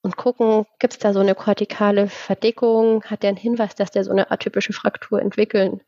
und 0.00 0.16
gucken, 0.16 0.64
gibt 0.78 0.94
es 0.94 0.98
da 0.98 1.12
so 1.12 1.20
eine 1.20 1.34
kortikale 1.34 2.08
Verdickung? 2.08 3.04
Hat 3.04 3.22
der 3.22 3.28
einen 3.28 3.36
Hinweis, 3.36 3.74
dass 3.74 3.90
der 3.90 4.04
so 4.04 4.10
eine 4.10 4.30
atypische 4.30 4.72
Fraktur 4.72 5.20
entwickeln 5.20 5.82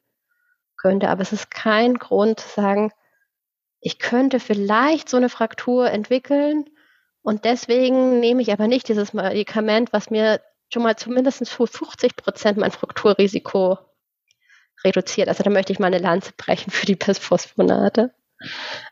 könnte? 0.77 1.09
Aber 1.09 1.23
es 1.23 1.33
ist 1.33 1.51
kein 1.51 1.95
Grund 1.95 2.41
zu 2.41 2.49
sagen, 2.51 2.93
ich 3.81 3.99
könnte 3.99 4.41
vielleicht 4.41 5.09
so 5.09 5.17
eine 5.17 5.31
Fraktur 5.31 5.91
entwickeln 5.91 6.69
und 7.23 7.47
deswegen 7.47 8.21
nehme 8.21 8.43
ich 8.43 8.53
aber 8.53 8.69
nicht 8.69 8.89
dieses 8.89 9.15
Medikament, 9.15 9.95
was 9.95 10.11
mir 10.11 10.43
schon 10.71 10.83
mal 10.83 10.97
zumindest 10.97 11.49
für 11.49 11.67
50 11.67 12.15
Prozent 12.17 12.59
mein 12.59 12.73
Frakturrisiko 12.73 13.79
reduziert. 14.85 15.29
Also 15.29 15.43
da 15.43 15.51
möchte 15.51 15.73
ich 15.73 15.79
mal 15.79 15.89
eine 15.89 15.99
Lanze 15.99 16.33
brechen 16.37 16.71
für 16.71 16.87
die 16.87 16.97
Bisphosphonate. 16.97 18.13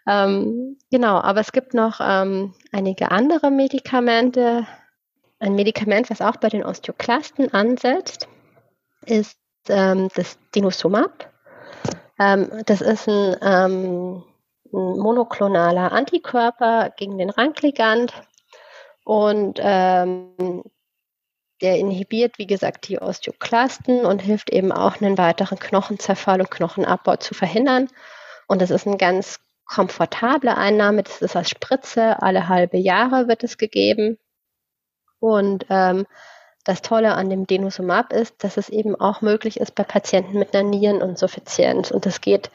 Ähm, 0.06 0.76
genau, 0.90 1.16
aber 1.20 1.40
es 1.40 1.52
gibt 1.52 1.74
noch 1.74 2.00
ähm, 2.02 2.54
einige 2.72 3.10
andere 3.10 3.50
Medikamente. 3.50 4.66
Ein 5.38 5.54
Medikament, 5.54 6.10
was 6.10 6.20
auch 6.20 6.36
bei 6.36 6.48
den 6.48 6.64
Osteoklasten 6.64 7.54
ansetzt, 7.54 8.28
ist 9.06 9.38
ähm, 9.68 10.08
das 10.14 10.38
Dinosumab. 10.54 11.32
Ähm, 12.18 12.50
das 12.66 12.80
ist 12.80 13.08
ein, 13.08 13.36
ähm, 13.40 14.24
ein, 14.72 14.98
monoklonaler 14.98 15.92
Antikörper 15.92 16.92
gegen 16.96 17.16
den 17.16 17.30
Rankligand 17.30 18.12
und 19.04 19.58
ähm, 19.62 20.62
der 21.60 21.76
inhibiert, 21.78 22.38
wie 22.38 22.46
gesagt, 22.46 22.88
die 22.88 22.98
Osteoklasten 23.00 24.04
und 24.04 24.20
hilft 24.20 24.50
eben 24.50 24.72
auch, 24.72 25.00
einen 25.00 25.18
weiteren 25.18 25.58
Knochenzerfall 25.58 26.40
und 26.40 26.50
Knochenabbau 26.50 27.16
zu 27.16 27.34
verhindern. 27.34 27.88
Und 28.46 28.62
das 28.62 28.70
ist 28.70 28.86
eine 28.86 28.96
ganz 28.96 29.40
komfortable 29.66 30.56
Einnahme. 30.56 31.02
Das 31.02 31.20
ist 31.20 31.36
als 31.36 31.50
Spritze. 31.50 32.22
Alle 32.22 32.48
halbe 32.48 32.78
Jahre 32.78 33.28
wird 33.28 33.44
es 33.44 33.58
gegeben. 33.58 34.18
Und 35.20 35.66
ähm, 35.68 36.06
das 36.64 36.82
Tolle 36.82 37.14
an 37.14 37.30
dem 37.30 37.46
Denosumab 37.46 38.12
ist, 38.12 38.42
dass 38.44 38.56
es 38.56 38.68
eben 38.68 38.94
auch 38.94 39.20
möglich 39.20 39.58
ist 39.58 39.74
bei 39.74 39.84
Patienten 39.84 40.38
mit 40.38 40.54
einer 40.54 40.68
Niereninsuffizienz. 40.68 41.90
Und 41.90 42.06
das 42.06 42.20
geht 42.20 42.50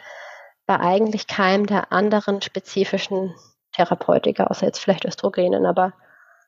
bei 0.65 0.79
eigentlich 0.79 1.27
keinem 1.27 1.65
der 1.65 1.91
anderen 1.91 2.41
spezifischen 2.41 3.35
Therapeutika, 3.73 4.45
außer 4.45 4.65
jetzt 4.65 4.79
vielleicht 4.79 5.05
Östrogenen. 5.05 5.65
Aber 5.65 5.93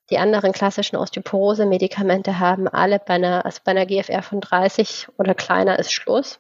die 0.09 0.17
anderen 0.17 0.51
klassischen 0.51 0.97
Osteoporose-Medikamente 0.97 2.39
haben 2.39 2.67
alle 2.67 2.99
bei 2.99 3.15
einer, 3.15 3.45
also 3.45 3.61
bei 3.63 3.71
einer 3.71 3.85
GFR 3.85 4.21
von 4.21 4.39
30 4.39 5.07
oder 5.17 5.33
kleiner 5.33 5.79
ist 5.79 5.91
Schluss. 5.91 6.39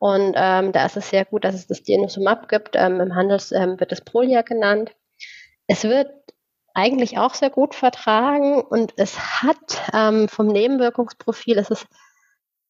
Und 0.00 0.34
ähm, 0.36 0.72
da 0.72 0.86
ist 0.86 0.96
es 0.96 1.10
sehr 1.10 1.24
gut, 1.24 1.44
dass 1.44 1.54
es 1.54 1.66
das 1.66 1.82
Denosumab 1.82 2.48
gibt. 2.48 2.74
Ähm, 2.74 3.00
Im 3.00 3.14
Handel 3.14 3.38
ähm, 3.52 3.78
wird 3.80 3.92
es 3.92 4.00
Prolia 4.00 4.42
genannt. 4.42 4.94
Es 5.66 5.84
wird 5.84 6.10
eigentlich 6.74 7.18
auch 7.18 7.34
sehr 7.34 7.50
gut 7.50 7.74
vertragen 7.74 8.60
und 8.60 8.94
es 8.96 9.42
hat 9.42 9.82
ähm, 9.92 10.28
vom 10.28 10.48
Nebenwirkungsprofil, 10.48 11.56
es 11.58 11.70
ist 11.70 11.86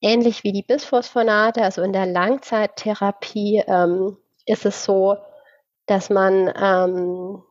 ähnlich 0.00 0.44
wie 0.44 0.52
die 0.52 0.62
Bisphosphonate, 0.62 1.62
also 1.62 1.82
in 1.82 1.94
der 1.94 2.06
Langzeittherapie 2.06 3.64
ähm, 3.66 4.18
ist 4.44 4.66
es 4.66 4.84
so, 4.84 5.16
dass 5.86 6.10
man 6.10 6.52
ähm, 6.54 7.42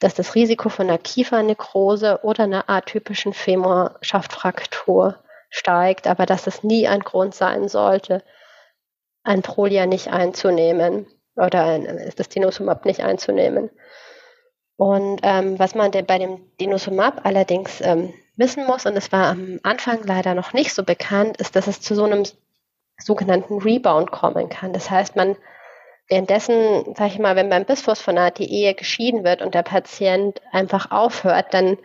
dass 0.00 0.14
das 0.14 0.34
Risiko 0.34 0.68
von 0.68 0.88
einer 0.88 0.98
Kiefernekrose 0.98 2.20
oder 2.22 2.44
einer 2.44 2.68
atypischen 2.68 3.32
Femorschaftfraktur 3.32 5.16
steigt, 5.50 6.06
aber 6.06 6.26
dass 6.26 6.46
es 6.46 6.62
nie 6.62 6.88
ein 6.88 7.00
Grund 7.00 7.34
sein 7.34 7.68
sollte, 7.68 8.22
ein 9.22 9.42
Prolia 9.42 9.86
nicht 9.86 10.08
einzunehmen 10.08 11.06
oder 11.36 11.64
ein, 11.64 12.12
das 12.16 12.28
Denosumab 12.28 12.84
nicht 12.84 13.02
einzunehmen. 13.02 13.70
Und 14.76 15.20
ähm, 15.22 15.58
was 15.58 15.74
man 15.74 15.90
bei 15.90 16.18
dem 16.18 16.40
Denosumab 16.60 17.24
allerdings 17.24 17.80
ähm, 17.80 18.12
wissen 18.36 18.66
muss, 18.66 18.86
und 18.86 18.96
es 18.96 19.10
war 19.10 19.30
am 19.30 19.58
Anfang 19.62 20.00
leider 20.04 20.34
noch 20.34 20.52
nicht 20.52 20.74
so 20.74 20.84
bekannt, 20.84 21.38
ist, 21.38 21.56
dass 21.56 21.66
es 21.66 21.80
zu 21.80 21.94
so 21.94 22.04
einem 22.04 22.24
sogenannten 22.98 23.58
Rebound 23.58 24.10
kommen 24.10 24.48
kann. 24.48 24.72
Das 24.72 24.90
heißt, 24.90 25.16
man 25.16 25.36
Währenddessen, 26.08 26.94
sage 26.94 27.12
ich 27.14 27.18
mal, 27.18 27.34
wenn 27.34 27.50
beim 27.50 27.64
Bisphosphonat 27.64 28.38
die 28.38 28.50
Ehe 28.50 28.74
geschieden 28.74 29.24
wird 29.24 29.42
und 29.42 29.54
der 29.54 29.64
Patient 29.64 30.40
einfach 30.52 30.90
aufhört, 30.92 31.52
dann 31.52 31.78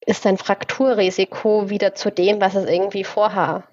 ist 0.00 0.22
sein 0.22 0.36
Frakturrisiko 0.36 1.70
wieder 1.70 1.94
zu 1.94 2.10
dem, 2.10 2.40
was 2.40 2.54
es 2.54 2.68
irgendwie 2.68 3.04
vorher 3.04 3.64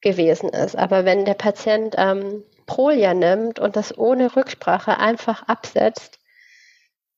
gewesen 0.00 0.50
ist. 0.50 0.76
Aber 0.76 1.04
wenn 1.04 1.24
der 1.24 1.34
Patient 1.34 1.94
ähm, 1.96 2.44
Prolia 2.66 3.14
nimmt 3.14 3.58
und 3.58 3.76
das 3.76 3.96
ohne 3.96 4.36
Rücksprache 4.36 4.98
einfach 4.98 5.48
absetzt, 5.48 6.18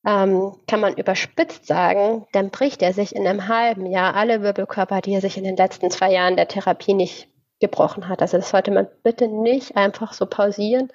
ähm, 0.07 0.55
kann 0.69 0.81
man 0.81 0.97
überspitzt 0.97 1.67
sagen, 1.67 2.27
dann 2.33 2.51
bricht 2.51 2.83
er 2.83 2.93
sich 2.93 3.15
in 3.15 3.27
einem 3.27 3.49
halben 3.49 3.87
Jahr 3.87 4.15
alle 4.15 4.43
Wirbelkörper, 4.43 5.01
die 5.01 5.15
er 5.15 5.21
sich 5.21 5.37
in 5.37 5.45
den 5.45 5.57
letzten 5.57 5.91
zwei 5.91 6.13
Jahren 6.13 6.37
der 6.37 6.49
Therapie 6.49 6.95
nicht 6.95 7.29
gebrochen 7.61 8.09
hat. 8.09 8.21
Also 8.21 8.37
das 8.37 8.51
sollte 8.51 8.71
man 8.71 8.87
bitte 9.03 9.29
nicht 9.29 9.77
einfach 9.77 10.13
so 10.13 10.27
pausieren 10.27 10.93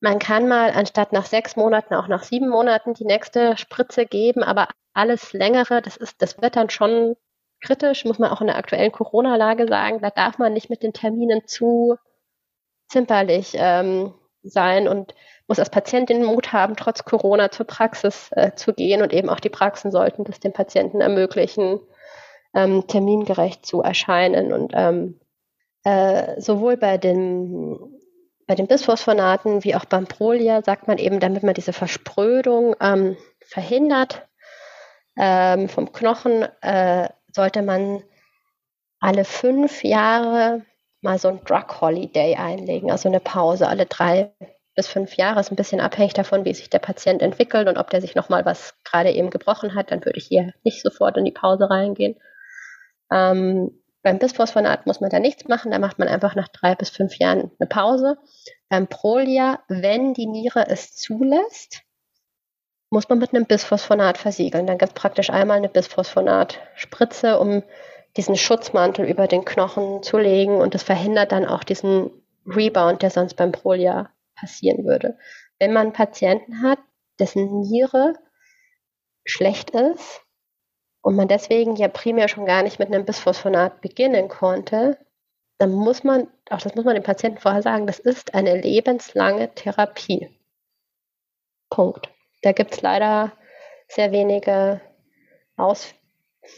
man 0.00 0.18
kann 0.18 0.48
mal 0.48 0.70
anstatt 0.70 1.12
nach 1.12 1.26
sechs 1.26 1.56
Monaten 1.56 1.94
auch 1.94 2.08
nach 2.08 2.22
sieben 2.22 2.48
Monaten 2.48 2.94
die 2.94 3.04
nächste 3.04 3.56
Spritze 3.56 4.06
geben, 4.06 4.42
aber 4.42 4.68
alles 4.92 5.32
längere, 5.32 5.82
das 5.82 5.96
ist, 5.96 6.20
das 6.22 6.40
wird 6.40 6.56
dann 6.56 6.70
schon 6.70 7.16
kritisch, 7.60 8.04
muss 8.04 8.18
man 8.18 8.30
auch 8.30 8.40
in 8.40 8.46
der 8.46 8.56
aktuellen 8.56 8.92
Corona-Lage 8.92 9.66
sagen. 9.68 10.00
Da 10.00 10.10
darf 10.10 10.38
man 10.38 10.52
nicht 10.52 10.70
mit 10.70 10.82
den 10.82 10.92
Terminen 10.92 11.46
zu 11.46 11.96
zimperlich 12.88 13.54
ähm, 13.56 14.14
sein 14.42 14.88
und 14.88 15.14
muss 15.48 15.58
als 15.58 15.70
Patientin 15.70 16.24
Mut 16.24 16.52
haben, 16.52 16.76
trotz 16.76 17.04
Corona 17.04 17.50
zur 17.50 17.66
Praxis 17.66 18.30
äh, 18.32 18.54
zu 18.54 18.72
gehen 18.72 19.02
und 19.02 19.12
eben 19.12 19.28
auch 19.28 19.40
die 19.40 19.48
Praxen 19.48 19.90
sollten 19.90 20.24
das 20.24 20.40
den 20.40 20.52
Patienten 20.52 21.00
ermöglichen, 21.00 21.80
ähm, 22.54 22.86
termingerecht 22.86 23.66
zu 23.66 23.82
erscheinen 23.82 24.52
und 24.52 24.72
ähm, 24.74 25.20
äh, 25.84 26.40
sowohl 26.40 26.76
bei 26.76 26.98
den 26.98 27.95
bei 28.46 28.54
den 28.54 28.66
Bisphosphonaten 28.66 29.64
wie 29.64 29.74
auch 29.74 29.84
beim 29.84 30.06
Prolia 30.06 30.62
sagt 30.62 30.88
man 30.88 30.98
eben, 30.98 31.20
damit 31.20 31.42
man 31.42 31.54
diese 31.54 31.72
Versprödung 31.72 32.76
ähm, 32.80 33.16
verhindert, 33.40 34.26
ähm, 35.16 35.68
vom 35.68 35.92
Knochen 35.92 36.46
äh, 36.60 37.08
sollte 37.32 37.62
man 37.62 38.02
alle 39.00 39.24
fünf 39.24 39.84
Jahre 39.84 40.62
mal 41.00 41.18
so 41.18 41.28
ein 41.28 41.44
Drug 41.44 41.80
Holiday 41.80 42.36
einlegen, 42.36 42.90
also 42.90 43.08
eine 43.08 43.20
Pause 43.20 43.68
alle 43.68 43.86
drei 43.86 44.32
bis 44.74 44.86
fünf 44.88 45.14
Jahre. 45.16 45.40
Ist 45.40 45.50
ein 45.50 45.56
bisschen 45.56 45.80
abhängig 45.80 46.12
davon, 46.12 46.44
wie 46.44 46.54
sich 46.54 46.70
der 46.70 46.78
Patient 46.78 47.22
entwickelt 47.22 47.68
und 47.68 47.78
ob 47.78 47.90
der 47.90 48.00
sich 48.00 48.14
nochmal 48.14 48.44
was 48.44 48.74
gerade 48.84 49.10
eben 49.10 49.30
gebrochen 49.30 49.74
hat. 49.74 49.90
Dann 49.90 50.04
würde 50.04 50.18
ich 50.18 50.26
hier 50.26 50.52
nicht 50.64 50.82
sofort 50.82 51.16
in 51.16 51.24
die 51.24 51.32
Pause 51.32 51.70
reingehen. 51.70 52.16
Ähm, 53.10 53.82
beim 54.06 54.20
Bisphosphonat 54.20 54.86
muss 54.86 55.00
man 55.00 55.10
da 55.10 55.18
nichts 55.18 55.48
machen, 55.48 55.72
da 55.72 55.80
macht 55.80 55.98
man 55.98 56.06
einfach 56.06 56.36
nach 56.36 56.46
drei 56.46 56.76
bis 56.76 56.90
fünf 56.90 57.18
Jahren 57.18 57.50
eine 57.58 57.66
Pause. 57.66 58.16
Beim 58.68 58.86
Prolia, 58.86 59.58
wenn 59.66 60.14
die 60.14 60.26
Niere 60.26 60.68
es 60.68 60.94
zulässt, 60.94 61.82
muss 62.88 63.08
man 63.08 63.18
mit 63.18 63.34
einem 63.34 63.46
Bisphosphonat 63.46 64.16
versiegeln. 64.16 64.68
Dann 64.68 64.78
gibt 64.78 64.90
es 64.90 64.94
praktisch 64.94 65.28
einmal 65.30 65.56
eine 65.56 65.68
Bisphosphonat-Spritze, 65.68 67.40
um 67.40 67.64
diesen 68.16 68.36
Schutzmantel 68.36 69.06
über 69.06 69.26
den 69.26 69.44
Knochen 69.44 70.04
zu 70.04 70.18
legen 70.18 70.60
und 70.60 70.74
das 70.74 70.84
verhindert 70.84 71.32
dann 71.32 71.44
auch 71.44 71.64
diesen 71.64 72.12
Rebound, 72.46 73.02
der 73.02 73.10
sonst 73.10 73.34
beim 73.34 73.50
Prolia 73.50 74.10
passieren 74.36 74.84
würde. 74.84 75.18
Wenn 75.58 75.72
man 75.72 75.86
einen 75.86 75.92
Patienten 75.92 76.62
hat, 76.62 76.78
dessen 77.18 77.62
Niere 77.62 78.14
schlecht 79.24 79.70
ist 79.70 80.22
und 81.06 81.14
man 81.14 81.28
deswegen 81.28 81.76
ja 81.76 81.86
primär 81.86 82.26
schon 82.26 82.46
gar 82.46 82.64
nicht 82.64 82.80
mit 82.80 82.88
einem 82.88 83.04
Bisphosphonat 83.04 83.80
beginnen 83.80 84.26
konnte, 84.26 84.98
dann 85.56 85.70
muss 85.70 86.02
man, 86.02 86.26
auch 86.50 86.58
das 86.58 86.74
muss 86.74 86.84
man 86.84 86.96
dem 86.96 87.04
Patienten 87.04 87.38
vorher 87.38 87.62
sagen, 87.62 87.86
das 87.86 88.00
ist 88.00 88.34
eine 88.34 88.60
lebenslange 88.60 89.54
Therapie. 89.54 90.36
Punkt. 91.70 92.08
Da 92.42 92.50
gibt 92.50 92.74
es 92.74 92.82
leider 92.82 93.30
sehr 93.86 94.10
wenige 94.10 94.80
Aus 95.56 95.94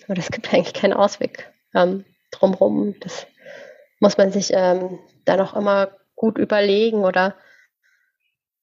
oder 0.08 0.20
es 0.20 0.30
gibt 0.30 0.50
eigentlich 0.54 0.72
keinen 0.72 0.94
Ausweg 0.94 1.52
ähm, 1.74 2.06
drumherum. 2.30 2.98
Das 3.00 3.26
muss 4.00 4.16
man 4.16 4.32
sich 4.32 4.50
ähm, 4.54 4.98
dann 5.26 5.42
auch 5.42 5.52
immer 5.52 5.90
gut 6.14 6.38
überlegen 6.38 7.04
oder 7.04 7.36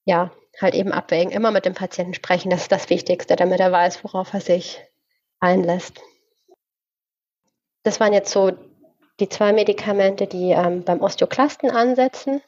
ja, 0.03 0.31
halt 0.59 0.73
eben 0.73 0.91
abwägen. 0.91 1.31
Immer 1.31 1.51
mit 1.51 1.65
dem 1.65 1.75
Patienten 1.75 2.15
sprechen, 2.15 2.49
das 2.49 2.63
ist 2.63 2.71
das 2.71 2.89
Wichtigste, 2.89 3.35
damit 3.35 3.59
er 3.59 3.71
weiß, 3.71 4.03
worauf 4.03 4.33
er 4.33 4.41
sich 4.41 4.81
einlässt. 5.45 6.01
Das 7.83 7.99
waren 7.99 8.13
jetzt 8.13 8.31
so 8.31 8.53
die 9.19 9.27
zwei 9.29 9.53
Medikamente, 9.53 10.25
die 10.27 10.51
ähm, 10.51 10.83
beim 10.83 11.01
Osteoklasten 11.01 11.69
ansetzen. 11.69 12.41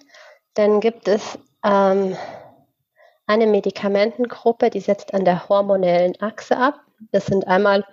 Dann 0.55 0.81
gibt 0.81 1.07
es 1.07 1.37
ähm, 1.63 2.17
eine 3.27 3.45
Medikamentengruppe, 3.45 4.71
die 4.71 4.79
setzt 4.79 5.13
an 5.13 5.25
der 5.25 5.47
hormonellen 5.47 6.19
Achse 6.21 6.57
ab. 6.57 6.79
Das 7.11 7.27
sind 7.27 7.47
einmal 7.47 7.85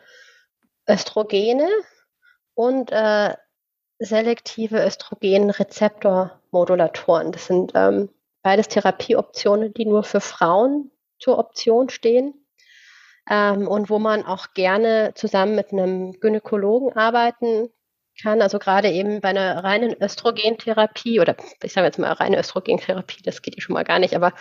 Östrogene 0.89 1.69
und 2.55 2.91
äh, 2.91 3.37
selektive 3.99 4.83
Östrogenrezeptormodulatoren. 4.85 7.33
Das 7.33 7.47
sind 7.47 7.73
ähm, 7.75 8.09
beides 8.43 8.69
Therapieoptionen, 8.69 9.75
die 9.75 9.85
nur 9.85 10.03
für 10.03 10.23
Frauen 10.23 10.91
zur 11.19 11.39
Option 11.39 11.91
stehen 11.91 12.44
ähm, 13.31 13.69
und 13.69 13.91
wo 13.91 13.99
man 13.99 14.25
auch 14.25 14.55
gerne 14.55 15.13
zusammen 15.15 15.55
mit 15.55 15.73
einem 15.73 16.13
Gynäkologen 16.21 16.97
arbeiten 16.97 17.71
kann. 18.23 18.43
Also 18.43 18.59
gerade 18.59 18.91
eben 18.91 19.21
bei 19.21 19.31
einer 19.31 19.65
reinen 19.65 20.01
Östrogentherapie 20.01 21.21
oder 21.21 21.37
ich 21.63 21.73
sage 21.73 21.87
jetzt 21.87 21.99
mal 21.99 22.13
reine 22.13 22.39
Östrogentherapie, 22.39 23.23
das 23.23 23.43
geht 23.43 23.57
ja 23.57 23.61
schon 23.61 23.75
mal 23.75 23.85
gar 23.85 23.99
nicht, 23.99 24.15
aber 24.15 24.33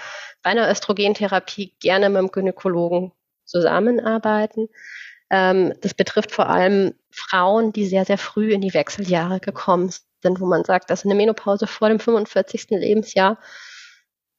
bei 0.43 0.51
einer 0.51 0.69
Östrogentherapie 0.69 1.73
gerne 1.79 2.09
mit 2.09 2.17
einem 2.19 2.31
Gynäkologen 2.31 3.11
zusammenarbeiten. 3.45 4.69
Ähm, 5.29 5.73
das 5.81 5.93
betrifft 5.93 6.31
vor 6.31 6.49
allem 6.49 6.93
Frauen, 7.11 7.73
die 7.73 7.87
sehr, 7.87 8.05
sehr 8.05 8.17
früh 8.17 8.51
in 8.51 8.61
die 8.61 8.73
Wechseljahre 8.73 9.39
gekommen 9.39 9.91
sind, 10.21 10.39
wo 10.39 10.45
man 10.45 10.63
sagt, 10.63 10.89
dass 10.89 11.05
eine 11.05 11.15
Menopause 11.15 11.67
vor 11.67 11.89
dem 11.89 11.99
45. 11.99 12.67
Lebensjahr, 12.71 13.39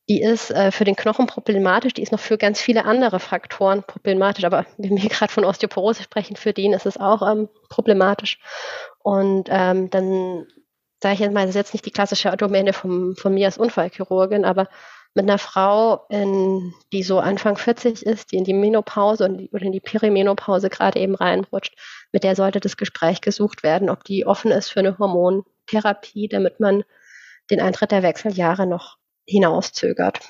die 0.09 0.23
ist 0.23 0.51
äh, 0.51 0.71
für 0.71 0.85
den 0.85 0.97
Knochen 0.97 1.27
problematisch, 1.27 1.95
die 1.95 2.03
ist 2.03 2.13
noch 2.13 2.21
für 2.21 2.37
ganz 2.37 2.61
viele 2.61 2.85
andere 2.85 3.21
Faktoren 3.21 3.83
problematisch, 3.83 4.45
aber 4.45 4.67
wenn 4.77 5.01
wir 5.01 5.09
gerade 5.09 5.33
von 5.33 5.45
Osteoporose 5.45 6.03
sprechen, 6.03 6.37
für 6.37 6.53
den 6.53 6.73
ist 6.73 6.87
es 6.87 6.99
auch 6.99 7.23
ähm, 7.23 7.49
problematisch. 7.71 8.39
Und 8.99 9.49
ähm, 9.51 9.91
dann 9.91 10.47
sage 11.03 11.15
ich 11.15 11.21
jetzt 11.21 11.33
mal, 11.33 11.43
das 11.43 11.51
ist 11.51 11.57
jetzt 11.57 11.73
nicht 11.75 11.87
die 11.87 11.91
klassische 11.91 12.35
Domäne 12.37 12.73
vom, 12.73 13.17
von 13.17 13.35
mir 13.35 13.47
als 13.47 13.59
Unfallchirurgin, 13.59 14.45
aber 14.45 14.69
mit 15.15 15.25
einer 15.25 15.39
Frau, 15.39 16.07
in, 16.09 16.75
die 16.93 17.03
so 17.03 17.21
Anfang 17.21 17.57
40 17.57 18.05
ist, 18.05 18.33
die 18.33 18.37
in 18.37 18.45
die 18.45 18.53
Menopause 18.53 19.25
und 19.25 19.39
die, 19.39 19.51
oder 19.51 19.63
in 19.63 19.73
die 19.73 19.81
Perimenopause 19.81 20.71
gerade 20.71 20.99
eben 20.99 21.15
reinrutscht, 21.15 21.77
mit 22.13 22.25
der 22.25 22.35
sollte 22.35 22.61
das 22.61 22.77
Gespräch 22.77 23.21
gesucht 23.21 23.63
werden, 23.63 23.91
ob 23.91 24.03
die 24.05 24.27
offen 24.27 24.51
ist 24.51 24.71
für 24.71 24.81
eine 24.81 24.99
Hormontherapie, 24.99 26.29
damit 26.29 26.59
man 26.59 26.85
den 27.51 27.61
Eintritt 27.61 27.93
der 27.93 28.03
Wechseljahre 28.03 28.67
noch 28.67 28.97
hinauszögert. 29.27 30.21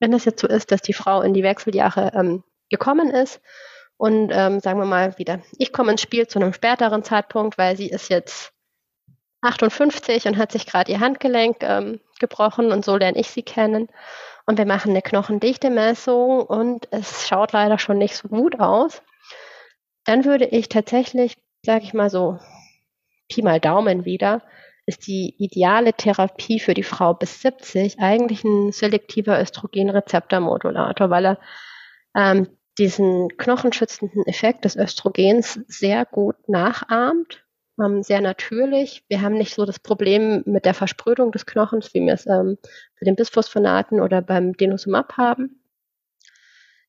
Wenn 0.00 0.12
das 0.12 0.24
jetzt 0.24 0.40
so 0.40 0.48
ist, 0.48 0.72
dass 0.72 0.82
die 0.82 0.92
Frau 0.92 1.22
in 1.22 1.34
die 1.34 1.42
Wechseljahre 1.42 2.12
ähm, 2.14 2.42
gekommen 2.70 3.10
ist 3.10 3.40
und 3.96 4.30
ähm, 4.32 4.60
sagen 4.60 4.78
wir 4.80 4.86
mal 4.86 5.16
wieder, 5.18 5.40
ich 5.58 5.72
komme 5.72 5.92
ins 5.92 6.02
Spiel 6.02 6.26
zu 6.26 6.40
einem 6.40 6.52
späteren 6.52 7.04
Zeitpunkt, 7.04 7.58
weil 7.58 7.76
sie 7.76 7.88
ist 7.88 8.08
jetzt 8.08 8.52
58 9.42 10.26
und 10.26 10.38
hat 10.38 10.52
sich 10.52 10.66
gerade 10.66 10.90
ihr 10.90 11.00
Handgelenk 11.00 11.58
ähm, 11.62 12.00
gebrochen 12.18 12.72
und 12.72 12.84
so 12.84 12.96
lerne 12.96 13.18
ich 13.18 13.30
sie 13.30 13.42
kennen. 13.42 13.88
Und 14.46 14.58
wir 14.58 14.66
machen 14.66 14.90
eine 14.90 15.02
Knochendichte-Messung 15.02 16.42
und 16.42 16.88
es 16.90 17.28
schaut 17.28 17.52
leider 17.52 17.78
schon 17.78 17.98
nicht 17.98 18.16
so 18.16 18.28
gut 18.28 18.58
aus. 18.58 19.02
Dann 20.04 20.24
würde 20.24 20.46
ich 20.46 20.68
tatsächlich, 20.68 21.36
sage 21.64 21.84
ich 21.84 21.94
mal 21.94 22.10
so, 22.10 22.38
Pi 23.28 23.42
mal 23.42 23.60
Daumen 23.60 24.04
wieder, 24.04 24.42
ist 24.86 25.06
die 25.06 25.34
ideale 25.38 25.92
Therapie 25.92 26.60
für 26.60 26.74
die 26.74 26.82
Frau 26.82 27.14
bis 27.14 27.40
70 27.42 27.98
eigentlich 28.00 28.44
ein 28.44 28.72
selektiver 28.72 29.40
Östrogenrezeptormodulator, 29.40 31.10
weil 31.10 31.26
er 31.26 31.38
ähm, 32.16 32.48
diesen 32.78 33.28
knochenschützenden 33.36 34.26
Effekt 34.26 34.64
des 34.64 34.76
Östrogens 34.76 35.60
sehr 35.68 36.04
gut 36.04 36.36
nachahmt 36.48 37.44
ähm, 37.80 38.02
sehr 38.02 38.20
natürlich. 38.20 39.04
Wir 39.08 39.22
haben 39.22 39.34
nicht 39.34 39.54
so 39.54 39.64
das 39.64 39.78
Problem 39.78 40.42
mit 40.46 40.64
der 40.64 40.74
Versprödung 40.74 41.32
des 41.32 41.46
Knochens, 41.46 41.94
wie 41.94 42.00
wir 42.00 42.14
es 42.14 42.26
ähm, 42.26 42.58
bei 43.00 43.04
den 43.04 43.16
Bisphosphonaten 43.16 44.00
oder 44.00 44.20
beim 44.22 44.52
Denosumab 44.54 45.16
haben. 45.16 45.58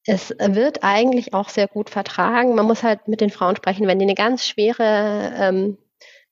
Es 0.06 0.32
wird 0.32 0.84
eigentlich 0.84 1.34
auch 1.34 1.48
sehr 1.48 1.70
gut 1.70 1.90
vertragen. 1.90 2.56
Man 2.56 2.66
muss 2.66 2.84
halt 2.84 3.08
mit 3.08 3.22
den 3.22 3.30
Frauen 3.30 3.56
sprechen, 3.56 3.88
wenn 3.88 4.00
die 4.00 4.06
eine 4.06 4.16
ganz 4.16 4.46
schwere 4.46 5.32
ähm, 5.38 5.78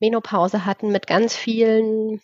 Menopause 0.01 0.65
hatten 0.65 0.91
mit 0.91 1.07
ganz 1.07 1.35
vielen 1.35 2.21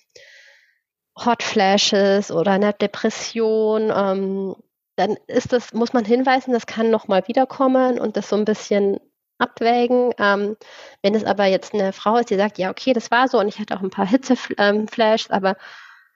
Hot 1.17 1.43
Flashes 1.43 2.32
oder 2.32 2.51
einer 2.51 2.73
Depression, 2.73 3.91
ähm, 3.95 4.55
dann 4.97 5.17
ist 5.28 5.53
das, 5.53 5.73
muss 5.73 5.93
man 5.93 6.05
hinweisen, 6.05 6.53
das 6.53 6.65
kann 6.65 6.89
nochmal 6.89 7.28
wiederkommen 7.28 7.99
und 7.99 8.17
das 8.17 8.30
so 8.30 8.36
ein 8.36 8.45
bisschen 8.45 8.99
abwägen. 9.38 10.11
Ähm, 10.17 10.57
wenn 11.01 11.15
es 11.15 11.23
aber 11.23 11.45
jetzt 11.45 11.73
eine 11.73 11.93
Frau 11.93 12.17
ist, 12.17 12.30
die 12.30 12.36
sagt, 12.36 12.57
ja, 12.57 12.69
okay, 12.71 12.93
das 12.93 13.11
war 13.11 13.28
so 13.28 13.39
und 13.39 13.47
ich 13.47 13.59
hatte 13.59 13.75
auch 13.75 13.82
ein 13.82 13.91
paar 13.91 14.07
Hitzeflashs, 14.07 15.30
aber 15.30 15.55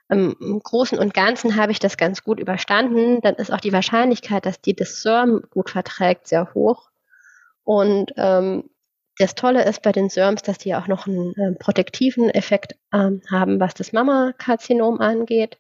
im 0.10 0.60
Großen 0.62 1.00
und 1.00 1.14
Ganzen 1.14 1.56
habe 1.56 1.72
ich 1.72 1.80
das 1.80 1.96
ganz 1.96 2.22
gut 2.22 2.38
überstanden, 2.38 3.22
dann 3.22 3.36
ist 3.36 3.52
auch 3.52 3.62
die 3.62 3.72
Wahrscheinlichkeit, 3.72 4.46
dass 4.46 4.60
die 4.60 4.76
das 4.76 5.02
SERM 5.02 5.44
gut 5.52 5.70
verträgt, 5.70 6.28
sehr 6.28 6.54
hoch. 6.54 6.90
Und 7.64 8.12
ähm, 8.18 8.70
das 9.22 9.36
Tolle 9.36 9.64
ist 9.64 9.82
bei 9.82 9.92
den 9.92 10.10
SERMs, 10.10 10.42
dass 10.42 10.58
die 10.58 10.76
auch 10.76 10.88
noch 10.88 11.08
einen 11.08 11.34
äh, 11.36 11.54
protektiven 11.54 12.30
Effekt 12.30 12.76
ähm, 12.94 13.22
haben, 13.30 13.60
was 13.60 13.74
das 13.74 13.94
Mammakarzinom 13.94 15.00
angeht. 15.00 15.60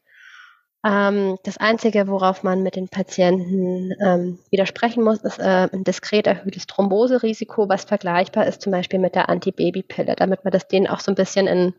Ähm, 0.83 1.37
das 1.43 1.57
Einzige, 1.57 2.07
worauf 2.07 2.41
man 2.41 2.63
mit 2.63 2.75
den 2.75 2.89
Patienten 2.89 3.91
ähm, 4.03 4.39
widersprechen 4.49 5.03
muss, 5.03 5.19
ist 5.19 5.37
äh, 5.37 5.69
ein 5.71 5.83
diskret 5.83 6.25
erhöhtes 6.25 6.65
Thromboserisiko, 6.65 7.69
was 7.69 7.83
vergleichbar 7.83 8.47
ist 8.47 8.61
zum 8.61 8.71
Beispiel 8.71 8.99
mit 8.99 9.13
der 9.13 9.29
Antibabypille, 9.29 10.15
damit 10.15 10.43
man 10.43 10.51
das 10.51 10.67
denen 10.67 10.87
auch 10.87 10.99
so 10.99 11.11
ein 11.11 11.15
bisschen 11.15 11.45
in 11.45 11.75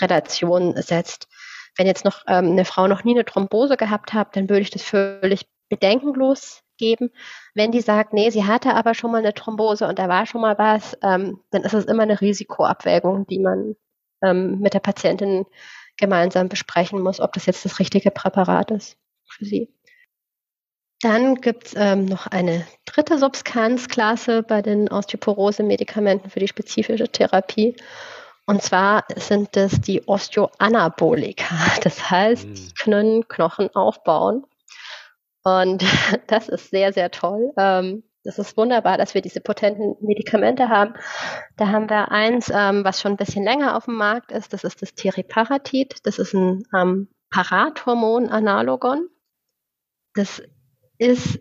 Relation 0.00 0.80
setzt. 0.80 1.26
Wenn 1.76 1.88
jetzt 1.88 2.04
noch 2.04 2.22
ähm, 2.28 2.52
eine 2.52 2.64
Frau 2.64 2.86
noch 2.86 3.02
nie 3.02 3.14
eine 3.14 3.24
Thrombose 3.24 3.76
gehabt 3.76 4.12
hat, 4.12 4.36
dann 4.36 4.48
würde 4.48 4.62
ich 4.62 4.70
das 4.70 4.82
völlig 4.82 5.48
bedenkenlos 5.68 6.62
geben. 6.78 7.10
Wenn 7.54 7.72
die 7.72 7.80
sagt, 7.80 8.14
nee, 8.14 8.30
sie 8.30 8.44
hatte 8.44 8.74
aber 8.74 8.94
schon 8.94 9.12
mal 9.12 9.18
eine 9.18 9.34
Thrombose 9.34 9.86
und 9.86 9.98
da 9.98 10.08
war 10.08 10.24
schon 10.24 10.40
mal 10.40 10.56
was, 10.56 10.96
ähm, 11.02 11.40
dann 11.50 11.62
ist 11.62 11.74
es 11.74 11.84
immer 11.84 12.04
eine 12.04 12.20
Risikoabwägung, 12.20 13.26
die 13.26 13.40
man 13.40 13.76
ähm, 14.22 14.60
mit 14.60 14.74
der 14.74 14.80
Patientin 14.80 15.44
gemeinsam 15.98 16.48
besprechen 16.48 17.02
muss, 17.02 17.20
ob 17.20 17.32
das 17.32 17.46
jetzt 17.46 17.64
das 17.64 17.78
richtige 17.78 18.10
Präparat 18.10 18.70
ist 18.70 18.96
für 19.26 19.44
sie. 19.44 19.68
Dann 21.00 21.36
gibt 21.36 21.68
es 21.68 21.74
ähm, 21.76 22.06
noch 22.06 22.26
eine 22.26 22.66
dritte 22.84 23.18
Substanzklasse 23.18 24.42
bei 24.42 24.62
den 24.62 24.88
Osteoporose-Medikamenten 24.88 26.30
für 26.30 26.40
die 26.40 26.48
spezifische 26.48 27.08
Therapie. 27.08 27.76
Und 28.46 28.62
zwar 28.62 29.04
sind 29.14 29.56
es 29.56 29.80
die 29.80 30.08
Osteoanabolika. 30.08 31.54
Das 31.82 32.10
heißt, 32.10 32.44
die 32.44 32.62
mhm. 32.62 32.74
können 32.78 33.28
Knochen 33.28 33.74
aufbauen. 33.76 34.44
Und 35.48 35.82
das 36.26 36.48
ist 36.48 36.70
sehr, 36.70 36.92
sehr 36.92 37.10
toll. 37.10 37.52
Ähm, 37.56 38.02
das 38.24 38.38
ist 38.38 38.56
wunderbar, 38.56 38.98
dass 38.98 39.14
wir 39.14 39.22
diese 39.22 39.40
potenten 39.40 39.96
Medikamente 40.00 40.68
haben. 40.68 40.94
Da 41.56 41.68
haben 41.68 41.88
wir 41.88 42.10
eins, 42.10 42.50
ähm, 42.54 42.84
was 42.84 43.00
schon 43.00 43.12
ein 43.12 43.16
bisschen 43.16 43.44
länger 43.44 43.76
auf 43.76 43.86
dem 43.86 43.94
Markt 43.94 44.32
ist. 44.32 44.52
Das 44.52 44.64
ist 44.64 44.82
das 44.82 44.94
Teriparatid. 44.94 45.96
Das 46.04 46.18
ist 46.18 46.34
ein 46.34 46.64
ähm, 46.74 47.08
Parathormon-Analogon. 47.30 49.08
Das 50.14 50.42
ist 50.98 51.40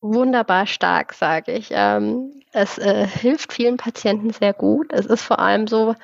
wunderbar 0.00 0.66
stark, 0.66 1.14
sage 1.14 1.52
ich. 1.52 1.68
Ähm, 1.70 2.42
es 2.52 2.76
äh, 2.78 3.06
hilft 3.06 3.52
vielen 3.52 3.76
Patienten 3.76 4.30
sehr 4.30 4.52
gut. 4.52 4.92
Es 4.92 5.06
ist 5.06 5.22
vor 5.22 5.38
allem 5.38 5.66
so, 5.66 5.94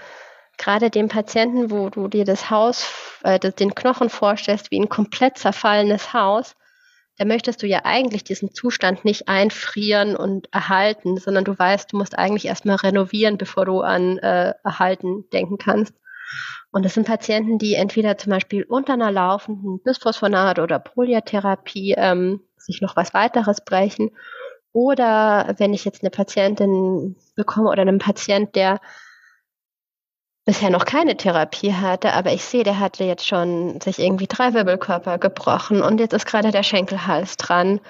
gerade 0.56 0.90
dem 0.90 1.08
Patienten, 1.08 1.70
wo 1.70 1.90
du 1.90 2.08
dir 2.08 2.24
das 2.24 2.50
Haus, 2.50 2.90
äh, 3.24 3.38
den 3.38 3.74
Knochen 3.74 4.08
vorstellst, 4.08 4.70
wie 4.70 4.80
ein 4.80 4.88
komplett 4.88 5.36
zerfallenes 5.38 6.12
Haus, 6.14 6.54
da 7.18 7.24
möchtest 7.24 7.62
du 7.62 7.66
ja 7.66 7.80
eigentlich 7.84 8.22
diesen 8.22 8.54
Zustand 8.54 9.04
nicht 9.04 9.28
einfrieren 9.28 10.16
und 10.16 10.52
erhalten, 10.52 11.16
sondern 11.16 11.44
du 11.44 11.58
weißt, 11.58 11.92
du 11.92 11.98
musst 11.98 12.16
eigentlich 12.16 12.46
erstmal 12.46 12.76
renovieren, 12.76 13.38
bevor 13.38 13.64
du 13.64 13.80
an 13.80 14.18
äh, 14.18 14.54
erhalten 14.62 15.24
denken 15.32 15.58
kannst. 15.58 15.94
Und 16.70 16.84
das 16.84 16.94
sind 16.94 17.06
Patienten, 17.06 17.58
die 17.58 17.74
entweder 17.74 18.18
zum 18.18 18.30
Beispiel 18.30 18.62
unter 18.62 18.92
einer 18.92 19.10
laufenden 19.10 19.80
Bisphosphonat- 19.82 20.60
oder 20.60 20.78
Poliatherapie 20.78 21.94
ähm, 21.96 22.40
sich 22.56 22.80
noch 22.80 22.94
was 22.94 23.14
weiteres 23.14 23.64
brechen. 23.64 24.10
Oder 24.72 25.54
wenn 25.58 25.74
ich 25.74 25.84
jetzt 25.84 26.02
eine 26.02 26.10
Patientin 26.10 27.16
bekomme 27.34 27.70
oder 27.70 27.82
einen 27.82 27.98
Patient, 27.98 28.54
der 28.54 28.80
bisher 30.48 30.70
noch 30.70 30.86
keine 30.86 31.14
Therapie 31.14 31.74
hatte, 31.74 32.14
aber 32.14 32.32
ich 32.32 32.42
sehe, 32.42 32.64
der 32.64 32.78
hatte 32.78 33.04
jetzt 33.04 33.26
schon 33.26 33.82
sich 33.82 33.98
irgendwie 33.98 34.26
drei 34.26 34.54
Wirbelkörper 34.54 35.18
gebrochen 35.18 35.82
und 35.82 36.00
jetzt 36.00 36.14
ist 36.14 36.24
gerade 36.24 36.50
der 36.50 36.62
Schenkelhals 36.62 37.36
dran. 37.36 37.80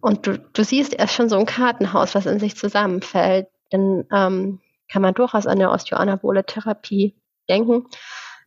Und 0.00 0.26
du, 0.26 0.38
du 0.38 0.64
siehst 0.64 0.94
erst 0.94 1.12
schon 1.12 1.28
so 1.28 1.36
ein 1.36 1.44
Kartenhaus, 1.44 2.14
was 2.14 2.24
in 2.24 2.40
sich 2.40 2.56
zusammenfällt. 2.56 3.48
Dann 3.68 4.06
ähm, 4.14 4.60
kann 4.90 5.02
man 5.02 5.12
durchaus 5.12 5.46
an 5.46 5.58
eine 5.58 5.70
osteoanabole 5.70 6.46
Therapie 6.46 7.14
denken. 7.50 7.84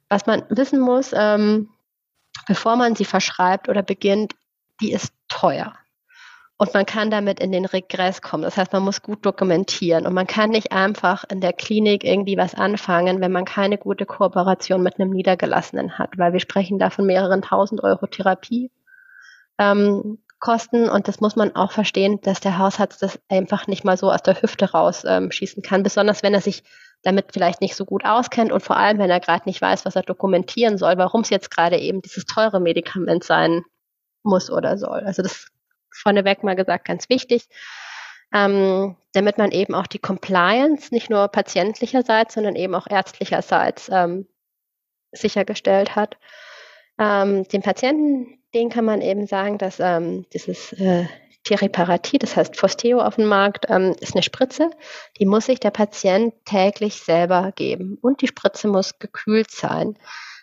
Was 0.10 0.26
man 0.26 0.46
wissen 0.50 0.80
muss, 0.80 1.12
ähm, 1.14 1.70
bevor 2.48 2.76
man 2.76 2.96
sie 2.96 3.06
verschreibt 3.06 3.70
oder 3.70 3.84
beginnt, 3.84 4.34
die 4.82 4.94
ist 4.94 5.14
teuer. 5.28 5.76
Und 6.64 6.74
man 6.74 6.86
kann 6.86 7.12
damit 7.12 7.42
in 7.42 7.52
den 7.52 7.66
Regress 7.66 8.22
kommen. 8.22 8.44
Das 8.44 8.56
heißt, 8.56 8.72
man 8.72 8.84
muss 8.84 9.02
gut 9.02 9.26
dokumentieren. 9.26 10.08
Und 10.08 10.14
man 10.14 10.28
kann 10.28 10.50
nicht 10.50 10.72
einfach 10.72 11.26
in 11.30 11.42
der 11.42 11.52
Klinik 11.52 12.06
irgendwie 12.06 12.38
was 12.38 12.56
anfangen, 12.56 13.20
wenn 13.20 13.34
man 13.34 13.44
keine 13.44 13.78
gute 13.78 14.06
Kooperation 14.06 14.82
mit 14.82 14.98
einem 14.98 15.10
Niedergelassenen 15.10 15.98
hat. 15.98 16.18
Weil 16.18 16.32
wir 16.32 16.40
sprechen 16.40 16.80
da 16.80 16.90
von 16.90 17.06
mehreren 17.06 17.42
tausend 17.42 17.84
Euro 17.84 18.08
Therapie. 18.08 18.72
Ähm, 19.58 20.20
und 20.72 21.08
das 21.08 21.20
muss 21.22 21.36
man 21.36 21.56
auch 21.56 21.72
verstehen, 21.72 22.20
dass 22.22 22.40
der 22.40 22.58
Hausarzt 22.58 23.02
das 23.02 23.20
einfach 23.30 23.68
nicht 23.68 23.84
mal 23.86 23.98
so 23.98 24.12
aus 24.12 24.24
der 24.24 24.42
Hüfte 24.42 24.72
rausschießen 24.72 25.64
ähm, 25.64 25.70
kann, 25.70 25.84
besonders 25.84 26.22
wenn 26.22 26.34
er 26.34 26.42
sich 26.42 26.64
damit 27.02 27.28
vielleicht 27.32 27.62
nicht 27.62 27.76
so 27.76 27.86
gut 27.86 28.04
auskennt 28.06 28.52
und 28.52 28.62
vor 28.62 28.76
allem, 28.78 28.98
wenn 29.00 29.10
er 29.10 29.22
gerade 29.22 29.44
nicht 29.46 29.62
weiß, 29.62 29.86
was 29.86 29.96
er 29.96 30.04
dokumentieren 30.04 30.78
soll, 30.78 30.98
warum 30.98 31.22
es 31.22 31.30
jetzt 31.30 31.50
gerade 31.50 31.78
eben 31.78 32.02
dieses 32.02 32.26
teure 32.26 32.60
Medikament 32.60 33.24
sein 33.24 33.64
muss 34.24 34.50
oder 34.50 34.78
soll. 34.78 35.02
Also 35.06 35.22
das 35.22 35.48
vorneweg 35.94 36.44
mal 36.44 36.56
gesagt 36.56 36.86
ganz 36.86 37.10
wichtig, 37.10 37.48
ähm, 38.34 38.96
damit 39.14 39.38
man 39.38 39.52
eben 39.52 39.76
auch 39.76 39.88
die 39.88 40.00
Compliance 40.00 40.94
nicht 40.94 41.10
nur 41.10 41.28
patientlicherseits, 41.28 42.34
sondern 42.34 42.56
eben 42.56 42.76
auch 42.76 42.88
ärztlicherseits 42.90 43.90
ähm, 43.92 44.28
sichergestellt 45.12 45.96
hat. 45.96 46.18
Ähm, 47.00 47.48
den 47.48 47.62
Patienten, 47.62 48.40
den 48.54 48.70
kann 48.70 48.86
man 48.86 49.02
eben 49.02 49.28
sagen, 49.28 49.58
dass 49.58 49.80
ähm, 49.80 50.26
dieses 50.34 50.74
äh, 50.74 51.06
Teriparatid, 51.44 52.24
das 52.24 52.36
heißt 52.36 52.58
Fosteo 52.58 53.00
auf 53.00 53.16
dem 53.16 53.26
Markt, 53.26 53.66
ähm, 53.70 53.96
ist 54.00 54.16
eine 54.16 54.24
Spritze. 54.24 54.72
Die 55.20 55.26
muss 55.26 55.48
sich 55.48 55.60
der 55.60 55.72
Patient 55.72 56.34
täglich 56.46 56.96
selber 56.96 57.52
geben 57.56 57.98
und 58.02 58.22
die 58.22 58.28
Spritze 58.28 58.68
muss 58.68 58.98
gekühlt 59.00 59.52
sein. 59.52 59.98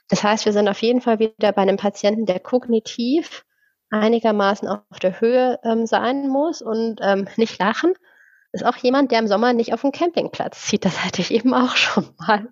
Das 0.09 0.23
heißt, 0.23 0.45
wir 0.45 0.53
sind 0.53 0.69
auf 0.69 0.83
jeden 0.83 1.01
Fall 1.01 1.19
wieder 1.19 1.53
bei 1.53 1.63
einem 1.63 1.77
Patienten, 1.77 2.27
der 2.27 2.41
kognitiv 2.41 3.45
einigermaßen 3.91 4.69
auf 4.69 4.99
der 5.01 5.21
Höhe 5.21 5.59
ähm, 5.65 5.87
sein 5.87 6.29
muss 6.29 6.63
und 6.63 7.01
ähm, 7.03 7.29
nicht 7.37 7.59
lachen. 7.59 7.95
Ist 8.53 8.65
auch 8.65 8.77
jemand, 8.77 9.13
der 9.13 9.21
im 9.21 9.29
Sommer 9.29 9.53
nicht 9.53 9.73
auf 9.73 9.83
dem 9.83 9.93
Campingplatz 9.93 10.67
zieht. 10.67 10.85
Das 10.85 11.05
hatte 11.05 11.21
ich 11.21 11.31
eben 11.31 11.55
auch 11.55 11.77
schon 11.77 12.15
mal. 12.19 12.49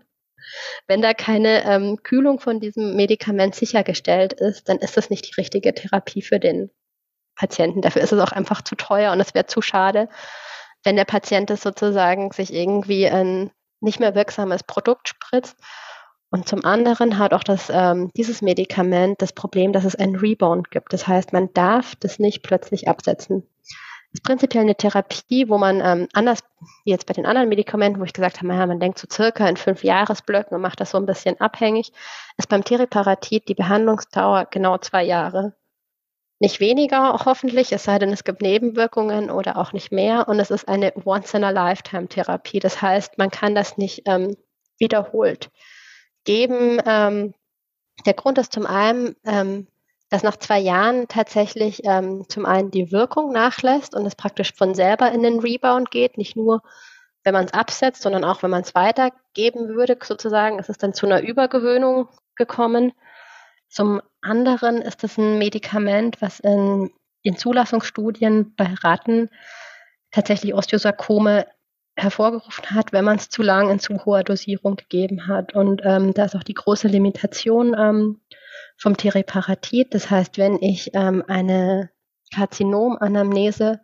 Wenn 0.87 1.03
da 1.03 1.13
keine 1.15 1.65
ähm, 1.65 2.03
Kühlung 2.03 2.41
von 2.41 2.61
diesem 2.61 2.97
Medikament 2.97 3.55
sichergestellt 3.55 4.33
ist, 4.33 4.69
dann 4.69 4.79
ist 4.79 4.97
das 4.97 5.11
nicht 5.11 5.27
die 5.29 5.41
richtige 5.41 5.75
Therapie 5.75 6.23
für 6.23 6.39
den 6.39 6.71
Patienten. 7.35 7.83
Dafür 7.83 8.03
ist 8.03 8.13
es 8.13 8.21
auch 8.21 8.33
einfach 8.33 8.63
zu 8.63 8.75
teuer 8.75 9.13
und 9.13 9.21
es 9.21 9.35
wäre 9.35 9.47
zu 9.47 9.61
schade, 9.61 10.09
wenn 10.85 10.97
der 10.97 11.05
Patient 11.05 11.51
es 11.51 11.63
sozusagen 11.63 12.31
sich 12.33 12.53
irgendwie 12.53 13.07
ein 13.07 13.51
nicht 13.81 14.01
mehr 14.01 14.15
wirksames 14.15 14.63
Produkt 14.65 15.09
spritzt 15.09 15.57
und 16.31 16.47
zum 16.47 16.65
anderen 16.65 17.19
hat 17.19 17.33
auch 17.33 17.43
das, 17.43 17.71
ähm, 17.73 18.11
dieses 18.15 18.43
Medikament 18.43 19.23
das 19.23 19.33
Problem, 19.33 19.73
dass 19.73 19.85
es 19.85 19.97
einen 19.97 20.17
Rebound 20.17 20.71
gibt. 20.71 20.93
Das 20.93 21.09
heißt, 21.09 21.33
man 21.33 21.53
darf 21.55 21.97
das 21.97 22.19
nicht 22.19 22.43
plötzlich 22.43 22.87
absetzen. 22.87 23.49
Das 24.11 24.21
ist 24.21 24.25
prinzipiell 24.25 24.65
eine 24.65 24.75
Therapie, 24.75 25.49
wo 25.49 25.57
man 25.57 25.81
ähm, 25.83 26.09
anders 26.13 26.41
wie 26.85 26.91
jetzt 26.91 27.07
bei 27.07 27.15
den 27.15 27.25
anderen 27.25 27.49
Medikamenten, 27.49 28.01
wo 28.01 28.05
ich 28.05 28.13
gesagt 28.13 28.39
habe, 28.39 28.49
naja, 28.49 28.67
man 28.67 28.81
denkt 28.81 28.99
so 28.99 29.07
circa 29.11 29.49
in 29.49 29.57
fünf 29.57 29.85
Jahresblöcken 29.85 30.55
und 30.55 30.63
macht 30.63 30.81
das 30.81 30.91
so 30.91 30.99
ein 30.99 31.07
bisschen 31.07 31.41
abhängig, 31.41 31.93
ist 32.37 32.49
beim 32.49 32.65
Teriparatid 32.65 33.49
die 33.49 33.55
Behandlungsdauer 33.55 34.49
genau 34.51 34.79
zwei 34.79 35.05
Jahre. 35.05 35.55
Nicht 36.41 36.61
weniger, 36.61 37.25
hoffentlich, 37.25 37.73
es 37.73 37.85
sei 37.85 37.99
denn, 37.99 38.11
es 38.11 38.23
gibt 38.23 38.43
Nebenwirkungen 38.43 39.31
oder 39.31 39.57
auch 39.57 39.73
nicht 39.73 39.93
mehr. 39.93 40.29
Und 40.29 40.39
es 40.41 40.51
ist 40.51 40.69
eine 40.69 40.93
Once-in-a-Lifetime-Therapie. 41.05 42.61
Das 42.61 42.81
heißt, 42.81 43.19
man 43.19 43.31
kann 43.31 43.55
das 43.55 43.77
nicht 43.77 44.03
ähm, 44.07 44.37
wiederholt 44.79 45.51
geben. 46.29 46.79
Ähm, 46.85 47.35
der 48.05 48.13
Grund 48.13 48.37
ist 48.37 48.53
zum 48.53 48.67
einen, 48.67 49.17
ähm, 49.25 49.67
dass 50.11 50.23
nach 50.23 50.37
zwei 50.37 50.59
Jahren 50.59 51.09
tatsächlich 51.09 51.81
ähm, 51.85 52.27
zum 52.29 52.45
einen 52.45 52.71
die 52.71 52.93
Wirkung 52.93 53.33
nachlässt 53.33 53.95
und 53.95 54.05
es 54.05 54.15
praktisch 54.15 54.53
von 54.55 54.75
selber 54.75 55.11
in 55.11 55.23
den 55.23 55.41
Rebound 55.41 55.91
geht, 55.91 56.19
nicht 56.19 56.37
nur 56.37 56.63
wenn 57.25 57.33
man 57.33 57.47
es 57.47 57.55
absetzt, 57.55 58.03
sondern 58.03 58.25
auch 58.25 58.43
wenn 58.43 58.51
man 58.51 58.63
es 58.63 58.75
weitergeben 58.75 59.69
würde, 59.69 59.99
sozusagen, 60.03 60.59
ist 60.59 60.69
es 60.69 60.79
dann 60.79 60.95
zu 60.95 61.07
einer 61.07 61.23
Übergewöhnung 61.23 62.09
gekommen. 62.37 62.93
Zum 63.69 64.01
anderen 64.21 64.83
ist 64.83 65.05
es 65.05 65.19
ein 65.19 65.39
Medikament, 65.39 66.21
was 66.21 66.41
in, 66.41 66.91
in 67.23 67.37
Zulassungsstudien 67.37 68.55
bei 68.55 68.75
Ratten 68.83 69.31
tatsächlich 70.11 70.55
Osteosarkome 70.55 71.47
hervorgerufen 71.99 72.71
hat, 72.71 72.93
wenn 72.93 73.05
man 73.05 73.17
es 73.17 73.29
zu 73.29 73.43
lang 73.43 73.71
in 73.71 73.81
zu 73.81 74.05
hoher 74.05 74.23
Dosierung 74.23 74.77
gegeben 74.77 75.27
hat. 75.27 75.55
Und 75.55 75.83
ähm, 75.85 76.15
da 76.15 76.25
ist 76.25 76.37
auch 76.37 76.45
die 76.45 76.55
große 76.55 76.89
Limitation 76.89 77.75
ähm, 77.79 78.21
vom 78.77 78.97
Teriparatid. 78.97 79.93
Das 79.95 80.11
heißt, 80.11 80.39
wenn 80.39 80.63
ich 80.63 80.91
ähm, 80.95 81.25
eine 81.27 81.91
Karzinomanamnese 82.35 83.81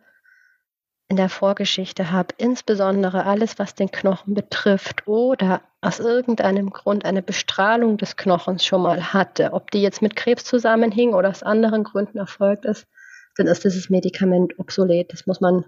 in 1.07 1.17
der 1.17 1.29
Vorgeschichte 1.29 2.11
habe, 2.11 2.33
insbesondere 2.37 3.25
alles, 3.25 3.59
was 3.59 3.75
den 3.75 3.91
Knochen 3.91 4.33
betrifft 4.33 5.07
oder 5.07 5.61
aus 5.81 5.99
irgendeinem 5.99 6.71
Grund 6.71 7.05
eine 7.05 7.21
Bestrahlung 7.21 7.97
des 7.97 8.15
Knochens 8.15 8.65
schon 8.65 8.81
mal 8.81 9.13
hatte, 9.13 9.53
ob 9.53 9.69
die 9.69 9.81
jetzt 9.81 10.01
mit 10.01 10.15
Krebs 10.15 10.45
zusammenhing 10.45 11.13
oder 11.13 11.29
aus 11.29 11.43
anderen 11.43 11.83
Gründen 11.83 12.17
erfolgt 12.17 12.65
ist, 12.65 12.87
dann 13.35 13.47
ist 13.47 13.65
dieses 13.65 13.89
Medikament 13.89 14.57
obsolet. 14.57 15.13
Das 15.13 15.27
muss 15.27 15.41
man 15.41 15.65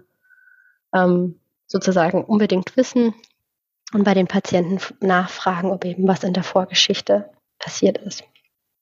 ähm, 0.92 1.38
sozusagen 1.68 2.24
unbedingt 2.24 2.76
wissen 2.76 3.14
und 3.92 4.04
bei 4.04 4.14
den 4.14 4.26
Patienten 4.26 4.80
nachfragen, 5.00 5.70
ob 5.70 5.84
eben 5.84 6.08
was 6.08 6.24
in 6.24 6.32
der 6.32 6.42
Vorgeschichte 6.42 7.30
passiert 7.58 7.98
ist. 7.98 8.24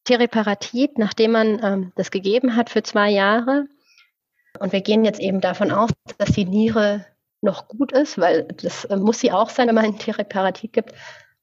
Teriparatid, 0.05 0.99
nachdem 0.99 1.33
man 1.33 1.63
ähm, 1.63 1.93
das 1.97 2.11
gegeben 2.11 2.57
hat 2.57 2.71
für 2.71 2.83
zwei 2.83 3.11
Jahre, 3.11 3.67
und 4.59 4.73
wir 4.73 4.81
gehen 4.81 5.05
jetzt 5.05 5.21
eben 5.21 5.41
davon 5.41 5.71
aus, 5.71 5.91
dass 6.19 6.31
die 6.31 6.45
Niere 6.45 7.05
noch 7.43 7.69
gut 7.69 7.93
ist, 7.93 8.19
weil 8.19 8.45
das 8.45 8.85
äh, 8.87 8.97
muss 8.97 9.21
sie 9.21 9.33
auch 9.33 9.51
sein, 9.51 9.69
wenn 9.69 9.75
man 9.75 9.85
ein 9.85 9.99
Teriparatid 9.99 10.73
gibt, 10.73 10.95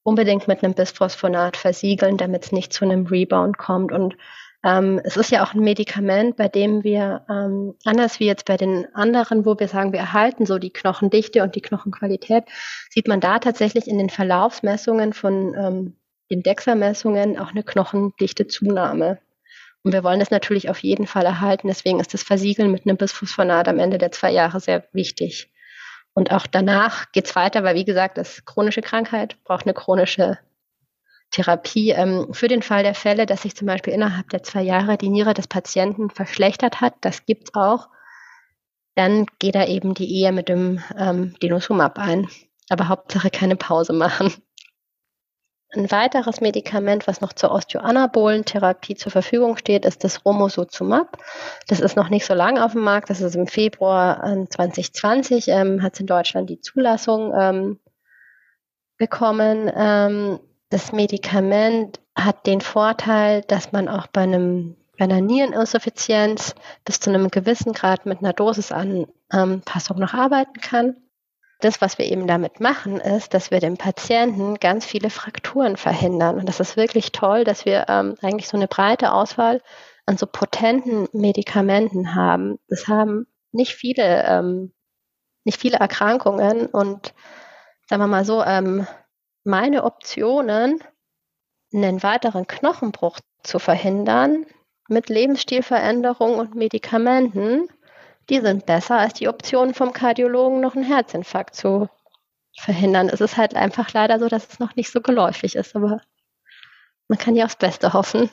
unbedingt 0.03 0.47
mit 0.47 0.63
einem 0.63 0.73
Bisphosphonat 0.73 1.57
versiegeln, 1.57 2.17
damit 2.17 2.45
es 2.45 2.51
nicht 2.51 2.73
zu 2.73 2.85
einem 2.85 3.05
Rebound 3.05 3.57
kommt. 3.57 3.91
Und 3.91 4.17
ähm, 4.63 5.01
es 5.03 5.17
ist 5.17 5.31
ja 5.31 5.43
auch 5.43 5.53
ein 5.53 5.59
Medikament, 5.59 6.37
bei 6.37 6.47
dem 6.47 6.83
wir, 6.83 7.25
ähm, 7.29 7.75
anders 7.83 8.19
wie 8.19 8.25
jetzt 8.25 8.45
bei 8.45 8.55
den 8.55 8.87
anderen, 8.95 9.45
wo 9.45 9.59
wir 9.59 9.67
sagen, 9.67 9.91
wir 9.91 9.99
erhalten 9.99 10.45
so 10.45 10.57
die 10.57 10.71
Knochendichte 10.71 11.43
und 11.43 11.55
die 11.55 11.61
Knochenqualität, 11.61 12.45
sieht 12.89 13.07
man 13.07 13.19
da 13.19 13.39
tatsächlich 13.39 13.87
in 13.87 13.97
den 13.97 14.09
Verlaufsmessungen 14.09 15.11
von 15.11 15.53
ähm, 15.55 15.97
den 16.31 16.43
DEXA-Messungen 16.43 17.37
auch 17.37 17.51
eine 17.51 17.63
Knochendichte-Zunahme. 17.63 19.19
Und 19.83 19.91
wir 19.91 20.03
wollen 20.05 20.21
das 20.21 20.31
natürlich 20.31 20.69
auf 20.69 20.79
jeden 20.79 21.07
Fall 21.07 21.25
erhalten. 21.25 21.67
Deswegen 21.67 21.99
ist 21.99 22.13
das 22.13 22.23
Versiegeln 22.23 22.71
mit 22.71 22.85
einem 22.85 22.95
Bisphosphonat 22.95 23.67
am 23.67 23.79
Ende 23.79 23.97
der 23.97 24.11
zwei 24.11 24.31
Jahre 24.31 24.61
sehr 24.61 24.87
wichtig. 24.93 25.51
Und 26.13 26.31
auch 26.31 26.47
danach 26.47 27.11
geht's 27.11 27.35
weiter, 27.35 27.63
weil 27.63 27.75
wie 27.75 27.85
gesagt, 27.85 28.17
das 28.17 28.45
chronische 28.45 28.81
Krankheit 28.81 29.35
braucht 29.43 29.65
eine 29.65 29.73
chronische 29.73 30.37
Therapie 31.33 31.89
ähm, 31.89 32.27
für 32.31 32.47
den 32.47 32.61
Fall 32.61 32.83
der 32.83 32.95
Fälle, 32.95 33.25
dass 33.25 33.41
sich 33.41 33.55
zum 33.55 33.67
Beispiel 33.67 33.91
innerhalb 33.93 34.29
der 34.29 34.43
zwei 34.43 34.61
Jahre 34.61 34.97
die 34.97 35.09
Niere 35.09 35.33
des 35.33 35.47
Patienten 35.47 36.09
verschlechtert 36.09 36.79
hat. 36.79 36.93
Das 37.01 37.25
gibt's 37.25 37.53
auch. 37.55 37.89
dann 38.95 39.25
geht 39.39 39.55
da 39.55 39.65
eben 39.65 39.95
die 39.95 40.21
Ehe 40.21 40.31
mit 40.31 40.49
dem 40.49 40.81
ähm, 40.97 41.35
Denosumab 41.41 41.97
ein. 41.97 42.29
Aber 42.69 42.87
Hauptsache 42.87 43.31
keine 43.31 43.55
Pause 43.55 43.91
machen. 43.91 44.33
Ein 45.75 45.89
weiteres 45.89 46.39
Medikament, 46.39 47.07
was 47.07 47.19
noch 47.19 47.33
zur 47.33 47.51
Osteoanabolentherapie 47.51 48.93
zur 48.93 49.11
Verfügung 49.11 49.57
steht, 49.57 49.85
ist 49.85 50.03
das 50.03 50.23
Romosozumab. 50.23 51.17
Das 51.67 51.79
ist 51.79 51.95
noch 51.95 52.09
nicht 52.09 52.27
so 52.27 52.35
lange 52.35 52.63
auf 52.63 52.73
dem 52.73 52.81
Markt. 52.81 53.09
Das 53.09 53.21
ist 53.21 53.35
im 53.35 53.47
Februar 53.47 54.21
2020, 54.23 55.47
ähm, 55.47 55.81
hat 55.81 55.93
es 55.93 55.99
in 55.99 56.05
Deutschland 56.05 56.51
die 56.51 56.61
Zulassung 56.61 57.33
ähm, 57.35 57.79
bekommen. 58.97 59.71
Ähm, 59.75 60.39
das 60.73 60.91
Medikament 60.91 61.99
hat 62.15 62.47
den 62.47 62.61
Vorteil, 62.61 63.43
dass 63.43 63.71
man 63.71 63.87
auch 63.87 64.07
bei 64.07 64.21
einem 64.21 64.75
bei 64.97 65.05
einer 65.05 65.21
Niereninsuffizienz 65.21 66.53
bis 66.85 66.99
zu 66.99 67.09
einem 67.09 67.29
gewissen 67.29 67.73
Grad 67.73 68.05
mit 68.05 68.19
einer 68.19 68.33
Dosisanpassung 68.33 69.99
noch 69.99 70.13
arbeiten 70.13 70.61
kann. 70.61 70.97
Das, 71.61 71.81
was 71.81 71.97
wir 71.97 72.05
eben 72.05 72.27
damit 72.27 72.59
machen, 72.59 72.99
ist, 72.99 73.33
dass 73.33 73.49
wir 73.49 73.59
dem 73.59 73.77
Patienten 73.77 74.55
ganz 74.55 74.85
viele 74.85 75.09
Frakturen 75.09 75.77
verhindern. 75.77 76.37
Und 76.37 76.47
das 76.47 76.59
ist 76.59 76.77
wirklich 76.77 77.11
toll, 77.11 77.43
dass 77.43 77.65
wir 77.65 77.85
ähm, 77.87 78.15
eigentlich 78.21 78.47
so 78.47 78.57
eine 78.57 78.67
breite 78.67 79.13
Auswahl 79.13 79.61
an 80.05 80.17
so 80.17 80.27
potenten 80.27 81.07
Medikamenten 81.11 82.13
haben. 82.13 82.59
Das 82.67 82.87
haben 82.87 83.25
nicht 83.51 83.73
viele, 83.73 84.25
ähm, 84.27 84.73
nicht 85.43 85.59
viele 85.59 85.77
Erkrankungen 85.77 86.67
und 86.67 87.13
sagen 87.89 88.01
wir 88.01 88.07
mal 88.07 88.25
so, 88.25 88.43
ähm, 88.43 88.85
meine 89.43 89.83
Optionen, 89.83 90.81
einen 91.73 92.03
weiteren 92.03 92.47
Knochenbruch 92.47 93.19
zu 93.43 93.59
verhindern, 93.59 94.45
mit 94.89 95.09
Lebensstilveränderungen 95.09 96.39
und 96.39 96.55
Medikamenten, 96.55 97.67
die 98.29 98.39
sind 98.39 98.65
besser 98.65 98.97
als 98.97 99.13
die 99.13 99.27
Option 99.27 99.73
vom 99.73 99.91
Kardiologen, 99.91 100.61
noch 100.61 100.75
einen 100.75 100.85
Herzinfarkt 100.85 101.55
zu 101.55 101.89
verhindern. 102.57 103.09
Es 103.09 103.21
ist 103.21 103.37
halt 103.37 103.55
einfach 103.55 103.91
leider 103.93 104.19
so, 104.19 104.27
dass 104.27 104.47
es 104.47 104.59
noch 104.59 104.75
nicht 104.75 104.91
so 104.91 105.01
geläufig 105.01 105.55
ist, 105.55 105.75
aber 105.75 106.01
man 107.07 107.17
kann 107.17 107.35
ja 107.35 107.45
aufs 107.45 107.57
Beste 107.57 107.93
hoffen. 107.93 108.29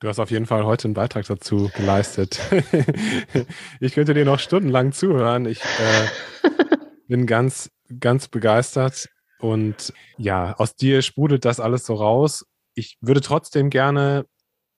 Du 0.00 0.08
hast 0.08 0.20
auf 0.20 0.30
jeden 0.30 0.46
Fall 0.46 0.64
heute 0.64 0.86
einen 0.86 0.94
Beitrag 0.94 1.26
dazu 1.26 1.70
geleistet. 1.74 2.40
ich 3.80 3.94
könnte 3.94 4.14
dir 4.14 4.24
noch 4.24 4.38
stundenlang 4.38 4.92
zuhören. 4.92 5.46
Ich 5.46 5.60
äh, 5.60 6.48
bin 7.08 7.26
ganz, 7.26 7.70
ganz 7.98 8.28
begeistert 8.28 9.08
und 9.40 9.92
ja, 10.16 10.54
aus 10.56 10.76
dir 10.76 11.02
sprudelt 11.02 11.44
das 11.44 11.60
alles 11.60 11.86
so 11.86 11.94
raus. 11.94 12.46
Ich 12.74 12.98
würde 13.00 13.20
trotzdem 13.20 13.70
gerne 13.70 14.26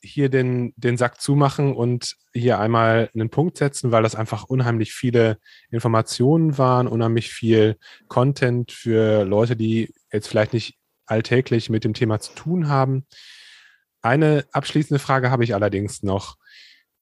hier 0.03 0.29
den, 0.29 0.73
den 0.77 0.97
Sack 0.97 1.21
zumachen 1.21 1.75
und 1.75 2.17
hier 2.33 2.59
einmal 2.59 3.11
einen 3.15 3.31
Punkt 3.31 3.59
setzen, 3.59 3.93
weil 3.93 4.03
das 4.03 4.15
einfach 4.15 4.45
unheimlich 4.45 4.93
viele 4.93 5.39
Informationen 5.71 6.57
waren, 6.59 6.87
unheimlich 6.89 7.31
viel 7.31 7.77
Content 8.09 8.73
für 8.73 9.25
Leute, 9.25 9.57
die 9.57 9.93
jetzt 10.11 10.29
vielleicht 10.29 10.55
nicht 10.55 10.79
alltäglich 11.07 11.69
mit 11.69 11.85
dem 11.85 11.93
Thema 11.93 12.21
zu 12.21 12.35
tun 12.35 12.69
haben. 12.69 13.07
Eine 14.01 14.47
abschließende 14.53 14.99
Frage 14.99 15.31
habe 15.31 15.45
ich 15.45 15.55
allerdings 15.55 16.03
noch. 16.03 16.37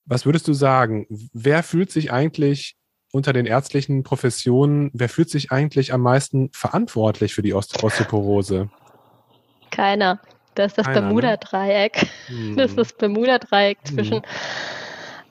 Was 0.04 0.26
würdest 0.26 0.48
du 0.48 0.52
sagen? 0.52 1.06
Wer 1.32 1.62
fühlt 1.62 1.92
sich 1.92 2.10
eigentlich 2.10 2.77
unter 3.12 3.32
den 3.32 3.46
ärztlichen 3.46 4.02
Professionen, 4.02 4.90
wer 4.92 5.08
fühlt 5.08 5.30
sich 5.30 5.50
eigentlich 5.50 5.92
am 5.92 6.02
meisten 6.02 6.50
verantwortlich 6.52 7.34
für 7.34 7.42
die 7.42 7.54
Osteoporose? 7.54 8.68
Keiner. 9.70 10.20
Das 10.54 10.72
ist 10.72 10.78
das 10.78 10.86
ne? 10.88 10.94
Bermuda-Dreieck. 10.94 12.06
Ne? 12.30 12.56
Das 12.56 12.70
ist 12.70 12.78
das 12.78 12.92
Bermuda-Dreieck 12.92 13.78
hm. 13.86 13.94
zwischen, 13.94 14.22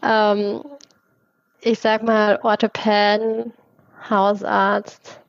ähm, 0.04 0.64
ich 1.62 1.80
sag 1.80 2.04
mal, 2.04 2.40
Orthopäden, 2.44 3.54
Hausarzt, 4.10 5.20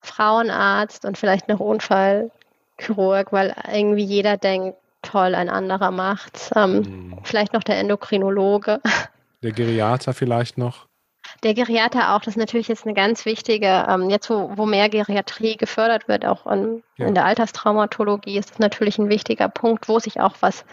Frauenarzt 0.00 1.04
und 1.04 1.18
vielleicht 1.18 1.48
noch 1.48 1.60
Unfallchirurg, 1.60 3.32
weil 3.32 3.54
irgendwie 3.72 4.04
jeder 4.04 4.38
denkt, 4.38 4.78
toll, 5.02 5.34
ein 5.34 5.48
anderer 5.48 5.90
macht's. 5.90 6.50
Ähm, 6.56 6.84
hm. 6.84 7.18
Vielleicht 7.22 7.52
noch 7.52 7.62
der 7.62 7.78
Endokrinologe. 7.78 8.80
Der 9.42 9.52
Geriater 9.52 10.14
vielleicht 10.14 10.58
noch. 10.58 10.89
Der 11.42 11.54
Geriater 11.54 12.14
auch, 12.14 12.20
das 12.20 12.34
ist 12.34 12.38
natürlich 12.38 12.68
jetzt 12.68 12.84
eine 12.84 12.94
ganz 12.94 13.24
wichtige, 13.24 13.86
ähm, 13.88 14.10
jetzt 14.10 14.30
wo, 14.30 14.52
wo 14.56 14.66
mehr 14.66 14.88
Geriatrie 14.88 15.56
gefördert 15.56 16.08
wird, 16.08 16.24
auch 16.26 16.46
in, 16.46 16.82
ja. 16.96 17.06
in 17.06 17.14
der 17.14 17.24
Alterstraumatologie, 17.24 18.38
ist 18.38 18.50
das 18.50 18.58
natürlich 18.58 18.98
ein 18.98 19.08
wichtiger 19.08 19.48
Punkt, 19.48 19.88
wo 19.88 19.98
sich 19.98 20.20
auch 20.20 20.34
was 20.40 20.64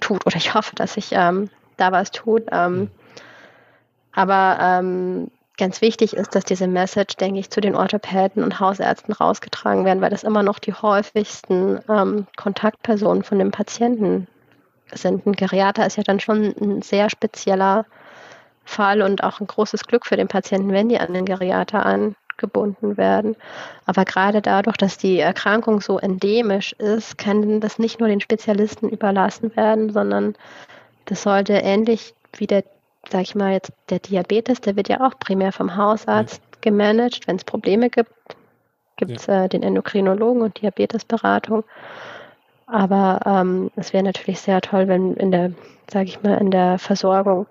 tut. 0.00 0.26
Oder 0.26 0.36
ich 0.36 0.54
hoffe, 0.54 0.74
dass 0.74 0.94
sich 0.94 1.10
ähm, 1.12 1.50
da 1.76 1.92
was 1.92 2.10
tut. 2.10 2.44
Ähm, 2.50 2.78
mhm. 2.78 2.90
Aber 4.12 4.58
ähm, 4.60 5.30
ganz 5.58 5.80
wichtig 5.80 6.14
ist, 6.14 6.34
dass 6.34 6.44
diese 6.44 6.66
Message, 6.66 7.16
denke 7.16 7.40
ich, 7.40 7.50
zu 7.50 7.60
den 7.60 7.74
Orthopäden 7.74 8.42
und 8.42 8.60
Hausärzten 8.60 9.14
rausgetragen 9.14 9.84
werden, 9.84 10.00
weil 10.00 10.10
das 10.10 10.24
immer 10.24 10.42
noch 10.42 10.58
die 10.58 10.74
häufigsten 10.74 11.80
ähm, 11.88 12.26
Kontaktpersonen 12.36 13.22
von 13.22 13.38
dem 13.38 13.50
Patienten 13.50 14.26
sind. 14.92 15.26
Ein 15.26 15.32
Geriater 15.32 15.86
ist 15.86 15.96
ja 15.96 16.02
dann 16.02 16.20
schon 16.20 16.54
ein 16.60 16.82
sehr 16.82 17.10
spezieller 17.10 17.86
Fall 18.66 19.00
und 19.00 19.24
auch 19.24 19.40
ein 19.40 19.46
großes 19.46 19.86
Glück 19.86 20.04
für 20.04 20.16
den 20.16 20.28
Patienten, 20.28 20.72
wenn 20.72 20.88
die 20.88 20.98
an 20.98 21.14
den 21.14 21.24
Geriater 21.24 21.86
angebunden 21.86 22.96
werden. 22.96 23.36
Aber 23.86 24.04
gerade 24.04 24.42
dadurch, 24.42 24.76
dass 24.76 24.98
die 24.98 25.18
Erkrankung 25.18 25.80
so 25.80 25.98
endemisch 25.98 26.72
ist, 26.74 27.16
kann 27.16 27.60
das 27.60 27.78
nicht 27.78 28.00
nur 28.00 28.08
den 28.08 28.20
Spezialisten 28.20 28.88
überlassen 28.88 29.56
werden, 29.56 29.92
sondern 29.92 30.34
das 31.06 31.22
sollte 31.22 31.54
ähnlich 31.54 32.14
wie 32.36 32.46
der, 32.46 32.64
sag 33.10 33.22
ich 33.22 33.34
mal 33.34 33.52
jetzt, 33.52 33.72
der 33.88 34.00
Diabetes, 34.00 34.60
der 34.60 34.76
wird 34.76 34.88
ja 34.88 35.00
auch 35.00 35.18
primär 35.18 35.52
vom 35.52 35.76
Hausarzt 35.76 36.42
ja. 36.42 36.58
gemanagt. 36.60 37.26
Wenn 37.26 37.36
es 37.36 37.44
Probleme 37.44 37.88
gibt, 37.88 38.10
gibt 38.96 39.12
es 39.12 39.26
ja. 39.26 39.44
äh, 39.44 39.48
den 39.48 39.62
Endokrinologen 39.62 40.42
und 40.42 40.60
Diabetesberatung. 40.60 41.64
Aber 42.66 43.20
ähm, 43.24 43.70
es 43.76 43.92
wäre 43.92 44.02
natürlich 44.02 44.40
sehr 44.40 44.60
toll, 44.60 44.88
wenn 44.88 45.14
in 45.14 45.30
der, 45.30 45.52
sage 45.88 46.06
ich 46.06 46.22
mal, 46.22 46.38
in 46.38 46.50
der 46.50 46.78
Versorgung 46.78 47.46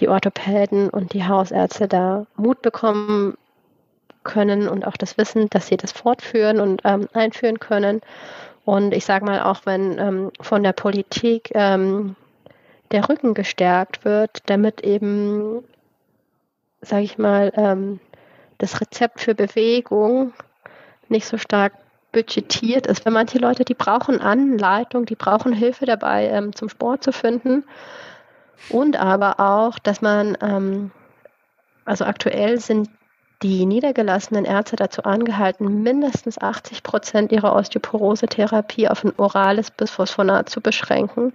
die 0.00 0.08
Orthopäden 0.08 0.88
und 0.88 1.12
die 1.12 1.24
Hausärzte 1.24 1.88
da 1.88 2.26
Mut 2.36 2.62
bekommen 2.62 3.36
können 4.24 4.68
und 4.68 4.86
auch 4.86 4.96
das 4.96 5.16
Wissen, 5.18 5.48
dass 5.50 5.66
sie 5.66 5.76
das 5.76 5.92
fortführen 5.92 6.60
und 6.60 6.82
ähm, 6.84 7.08
einführen 7.12 7.58
können. 7.58 8.00
Und 8.64 8.92
ich 8.92 9.04
sage 9.04 9.24
mal, 9.24 9.42
auch 9.42 9.62
wenn 9.64 9.98
ähm, 9.98 10.30
von 10.40 10.62
der 10.62 10.72
Politik 10.72 11.50
ähm, 11.54 12.16
der 12.90 13.08
Rücken 13.08 13.34
gestärkt 13.34 14.04
wird, 14.04 14.42
damit 14.46 14.82
eben, 14.82 15.64
sage 16.82 17.02
ich 17.02 17.18
mal, 17.18 17.52
ähm, 17.56 18.00
das 18.58 18.80
Rezept 18.80 19.20
für 19.20 19.34
Bewegung 19.34 20.32
nicht 21.08 21.26
so 21.26 21.38
stark 21.38 21.72
budgetiert 22.12 22.86
ist. 22.86 23.04
Wenn 23.04 23.12
manche 23.12 23.38
Leute, 23.38 23.64
die 23.64 23.74
brauchen 23.74 24.20
Anleitung, 24.20 25.06
die 25.06 25.14
brauchen 25.14 25.52
Hilfe 25.52 25.86
dabei, 25.86 26.28
ähm, 26.28 26.54
zum 26.54 26.68
Sport 26.68 27.04
zu 27.04 27.12
finden. 27.12 27.64
Und 28.68 28.96
aber 28.96 29.40
auch, 29.40 29.78
dass 29.78 30.02
man, 30.02 30.36
ähm, 30.42 30.90
also 31.84 32.04
aktuell 32.04 32.60
sind 32.60 32.88
die 33.42 33.64
niedergelassenen 33.64 34.44
Ärzte 34.44 34.76
dazu 34.76 35.02
angehalten, 35.04 35.82
mindestens 35.82 36.38
80 36.38 36.82
Prozent 36.82 37.32
ihrer 37.32 37.56
Osteoporose-Therapie 37.56 38.88
auf 38.88 39.02
ein 39.02 39.14
orales 39.16 39.70
Bisphosphonat 39.70 40.50
zu 40.50 40.60
beschränken. 40.60 41.32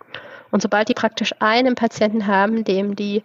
Und 0.52 0.62
sobald 0.62 0.88
die 0.88 0.94
praktisch 0.94 1.34
einen 1.40 1.74
Patienten 1.74 2.28
haben, 2.28 2.64
dem 2.64 2.96
die 2.96 3.24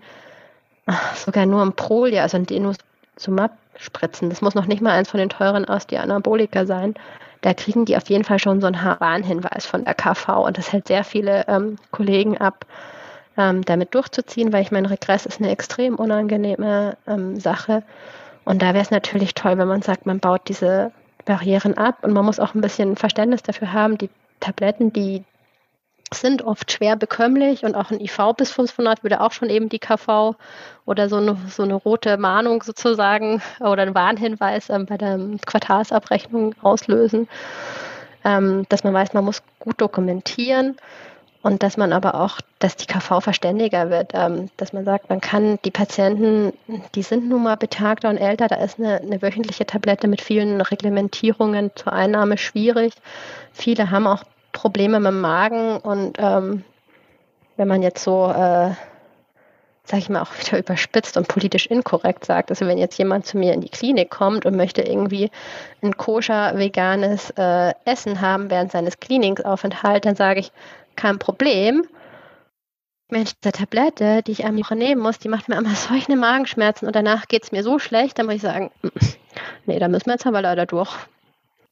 sogar 1.15 1.45
nur 1.47 1.63
ein 1.63 1.75
Prolia, 1.75 2.23
also 2.23 2.39
ein 2.39 2.47
Denosumab 2.47 3.53
spritzen, 3.77 4.31
das 4.31 4.41
muss 4.41 4.55
noch 4.55 4.67
nicht 4.67 4.81
mal 4.81 4.93
eins 4.93 5.11
von 5.11 5.21
den 5.21 5.29
teuren 5.29 5.67
Osteoanabolika 5.67 6.65
sein, 6.65 6.95
da 7.43 7.55
kriegen 7.55 7.85
die 7.85 7.97
auf 7.97 8.09
jeden 8.09 8.25
Fall 8.25 8.39
schon 8.39 8.61
so 8.61 8.67
einen 8.67 8.83
Warnhinweis 8.83 9.67
von 9.67 9.85
der 9.85 9.95
KV 9.95 10.47
und 10.47 10.59
das 10.59 10.73
hält 10.73 10.89
sehr 10.89 11.05
viele 11.05 11.45
ähm, 11.49 11.77
Kollegen 11.91 12.39
ab, 12.39 12.67
ähm, 13.37 13.65
damit 13.65 13.95
durchzuziehen, 13.95 14.53
weil 14.53 14.63
ich 14.63 14.71
meine, 14.71 14.91
Regress 14.91 15.27
ist 15.27 15.41
eine 15.41 15.51
extrem 15.51 15.95
unangenehme 15.95 16.97
ähm, 17.07 17.39
Sache. 17.39 17.83
Und 18.45 18.63
da 18.63 18.75
wäre 18.75 18.83
es 18.83 18.91
natürlich 18.91 19.35
toll, 19.35 19.59
wenn 19.59 19.69
man 19.69 19.83
sagt, 19.83 20.07
man 20.07 20.21
baut 20.21 20.49
diese 20.49 20.93
Barrieren 21.25 21.77
ab. 21.77 21.99
Und 22.03 22.13
man 22.13 22.25
muss 22.25 22.41
auch 22.41 22.55
ein 22.55 22.61
bisschen 22.61 22.97
Verständnis 22.97 23.43
dafür 23.43 23.73
haben, 23.73 23.99
die 23.99 24.11
Tabletten, 24.41 24.93
die 24.93 25.25
sind 26.13 26.43
oft 26.43 26.73
schwer 26.73 26.97
bekömmlich. 26.97 27.65
Und 27.65 27.77
auch 27.77 27.91
ein 27.91 28.01
IV 28.01 28.35
bis 28.37 28.51
500 28.51 29.03
würde 29.05 29.21
auch 29.21 29.33
schon 29.33 29.49
eben 29.49 29.69
die 29.69 29.79
KV 29.79 30.35
oder 30.85 31.09
so 31.09 31.17
eine, 31.17 31.37
so 31.49 31.63
eine 31.63 31.75
rote 31.75 32.17
Mahnung 32.17 32.63
sozusagen 32.63 33.41
oder 33.61 33.83
ein 33.83 33.95
Warnhinweis 33.95 34.71
ähm, 34.71 34.87
bei 34.87 34.97
der 34.97 35.19
Quartalsabrechnung 35.47 36.55
auslösen, 36.63 37.29
ähm, 38.25 38.67
dass 38.69 38.83
man 38.83 38.93
weiß, 38.93 39.13
man 39.15 39.25
muss 39.25 39.43
gut 39.61 39.81
dokumentieren 39.81 40.77
und 41.43 41.63
dass 41.63 41.77
man 41.77 41.93
aber 41.93 42.15
auch, 42.17 42.39
dass 42.59 42.77
die 42.77 42.87
KV 42.87 43.21
verständiger 43.21 43.89
wird, 43.89 44.13
ähm, 44.15 44.51
dass 44.57 44.73
man 44.73 44.85
sagt, 44.85 45.09
man 45.09 45.21
kann 45.21 45.59
die 45.65 45.71
Patienten, 45.71 46.53
die 46.95 47.03
sind 47.03 47.29
nun 47.29 47.43
mal 47.43 47.57
betagter 47.57 48.11
und 48.11 48.19
älter, 48.19 48.49
da 48.49 48.57
ist 48.57 48.79
eine, 48.79 49.01
eine 49.01 49.23
wöchentliche 49.23 49.65
Tablette 49.65 50.07
mit 50.07 50.21
vielen 50.21 50.61
Reglementierungen 50.61 51.71
zur 51.75 51.93
Einnahme 51.93 52.37
schwierig. 52.37 52.93
Viele 53.53 53.91
haben 53.91 54.07
auch 54.07 54.25
Probleme 54.53 55.01
mit 55.01 55.13
dem 55.13 55.21
Magen 55.21 55.79
und 55.79 56.19
ähm, 56.19 56.65
wenn 57.57 57.69
man 57.69 57.83
jetzt 57.83 58.03
so 58.05 58.31
äh, 58.31 58.73
sage 59.91 60.03
ich 60.03 60.09
mal, 60.09 60.23
auch 60.23 60.33
wieder 60.39 60.59
überspitzt 60.59 61.17
und 61.17 61.27
politisch 61.27 61.67
inkorrekt 61.67 62.25
sagt. 62.25 62.51
Also 62.51 62.67
wenn 62.67 62.79
jetzt 62.79 62.99
jemand 62.99 63.27
zu 63.27 63.37
mir 63.37 63.53
in 63.53 63.61
die 63.61 63.69
Klinik 63.69 64.11
kommt 64.11 64.47
und 64.47 64.57
möchte 64.57 64.83
irgendwie 64.83 65.31
ein 65.83 65.97
koscher 65.97 66.57
veganes 66.57 67.31
äh, 67.37 67.73
Essen 67.85 68.21
haben 68.21 68.51
während 68.51 68.71
seines 68.71 69.01
Klinikaufenthalts, 69.01 70.05
dann 70.05 70.15
sage 70.15 70.41
ich, 70.41 70.53
kein 70.97 71.19
Problem. 71.19 71.85
Mensch, 73.11 73.33
diese 73.43 73.53
Tablette, 73.53 74.23
die 74.23 74.33
ich 74.33 74.45
einmal 74.45 74.77
nehmen 74.77 75.03
muss, 75.03 75.19
die 75.19 75.29
macht 75.29 75.49
mir 75.49 75.57
immer 75.57 75.75
solche 75.75 76.17
Magenschmerzen 76.17 76.87
und 76.87 76.95
danach 76.95 77.27
geht 77.29 77.45
es 77.45 77.53
mir 77.53 77.63
so 77.63 77.79
schlecht, 77.79 78.19
dann 78.19 78.27
muss 78.27 78.37
ich 78.37 78.43
sagen, 78.43 78.71
nee, 79.67 79.79
da 79.79 79.89
müssen 79.89 80.07
wir 80.07 80.15
jetzt 80.15 80.27
aber 80.27 80.43
leider 80.43 80.67
durch. 80.67 80.93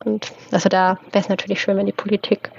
Und 0.05 0.33
also 0.53 0.69
da 0.69 0.99
wäre 1.11 1.25
es 1.25 1.29
natürlich 1.29 1.61
schön, 1.61 1.77
wenn 1.77 1.87
die 1.87 1.93
Politik, 1.93 2.51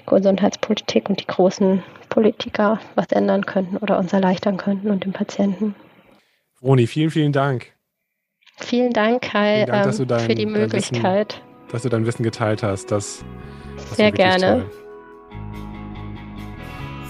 die 0.00 0.06
Gesundheitspolitik 0.06 1.08
und 1.08 1.20
die 1.20 1.26
großen 1.26 1.82
Politiker 2.10 2.78
was 2.94 3.06
ändern 3.08 3.46
könnten 3.46 3.78
oder 3.78 3.98
uns 3.98 4.12
erleichtern 4.12 4.56
könnten 4.56 4.90
und 4.90 5.04
den 5.04 5.12
Patienten. 5.12 5.74
Roni, 6.62 6.86
vielen, 6.86 7.10
vielen 7.10 7.32
Dank. 7.32 7.72
Vielen 8.58 8.92
Dank, 8.92 9.22
Kai, 9.22 9.66
Dank, 9.66 9.98
ähm, 9.98 10.08
dein, 10.08 10.20
für 10.20 10.34
die 10.34 10.46
Möglichkeit. 10.46 11.34
Wissen, 11.34 11.72
dass 11.72 11.82
du 11.82 11.88
dein 11.88 12.06
Wissen 12.06 12.22
geteilt 12.22 12.62
hast. 12.62 12.90
Das, 12.90 13.24
das 13.76 13.96
Sehr 13.96 14.12
gerne. 14.12 14.66
Toll. 14.70 14.85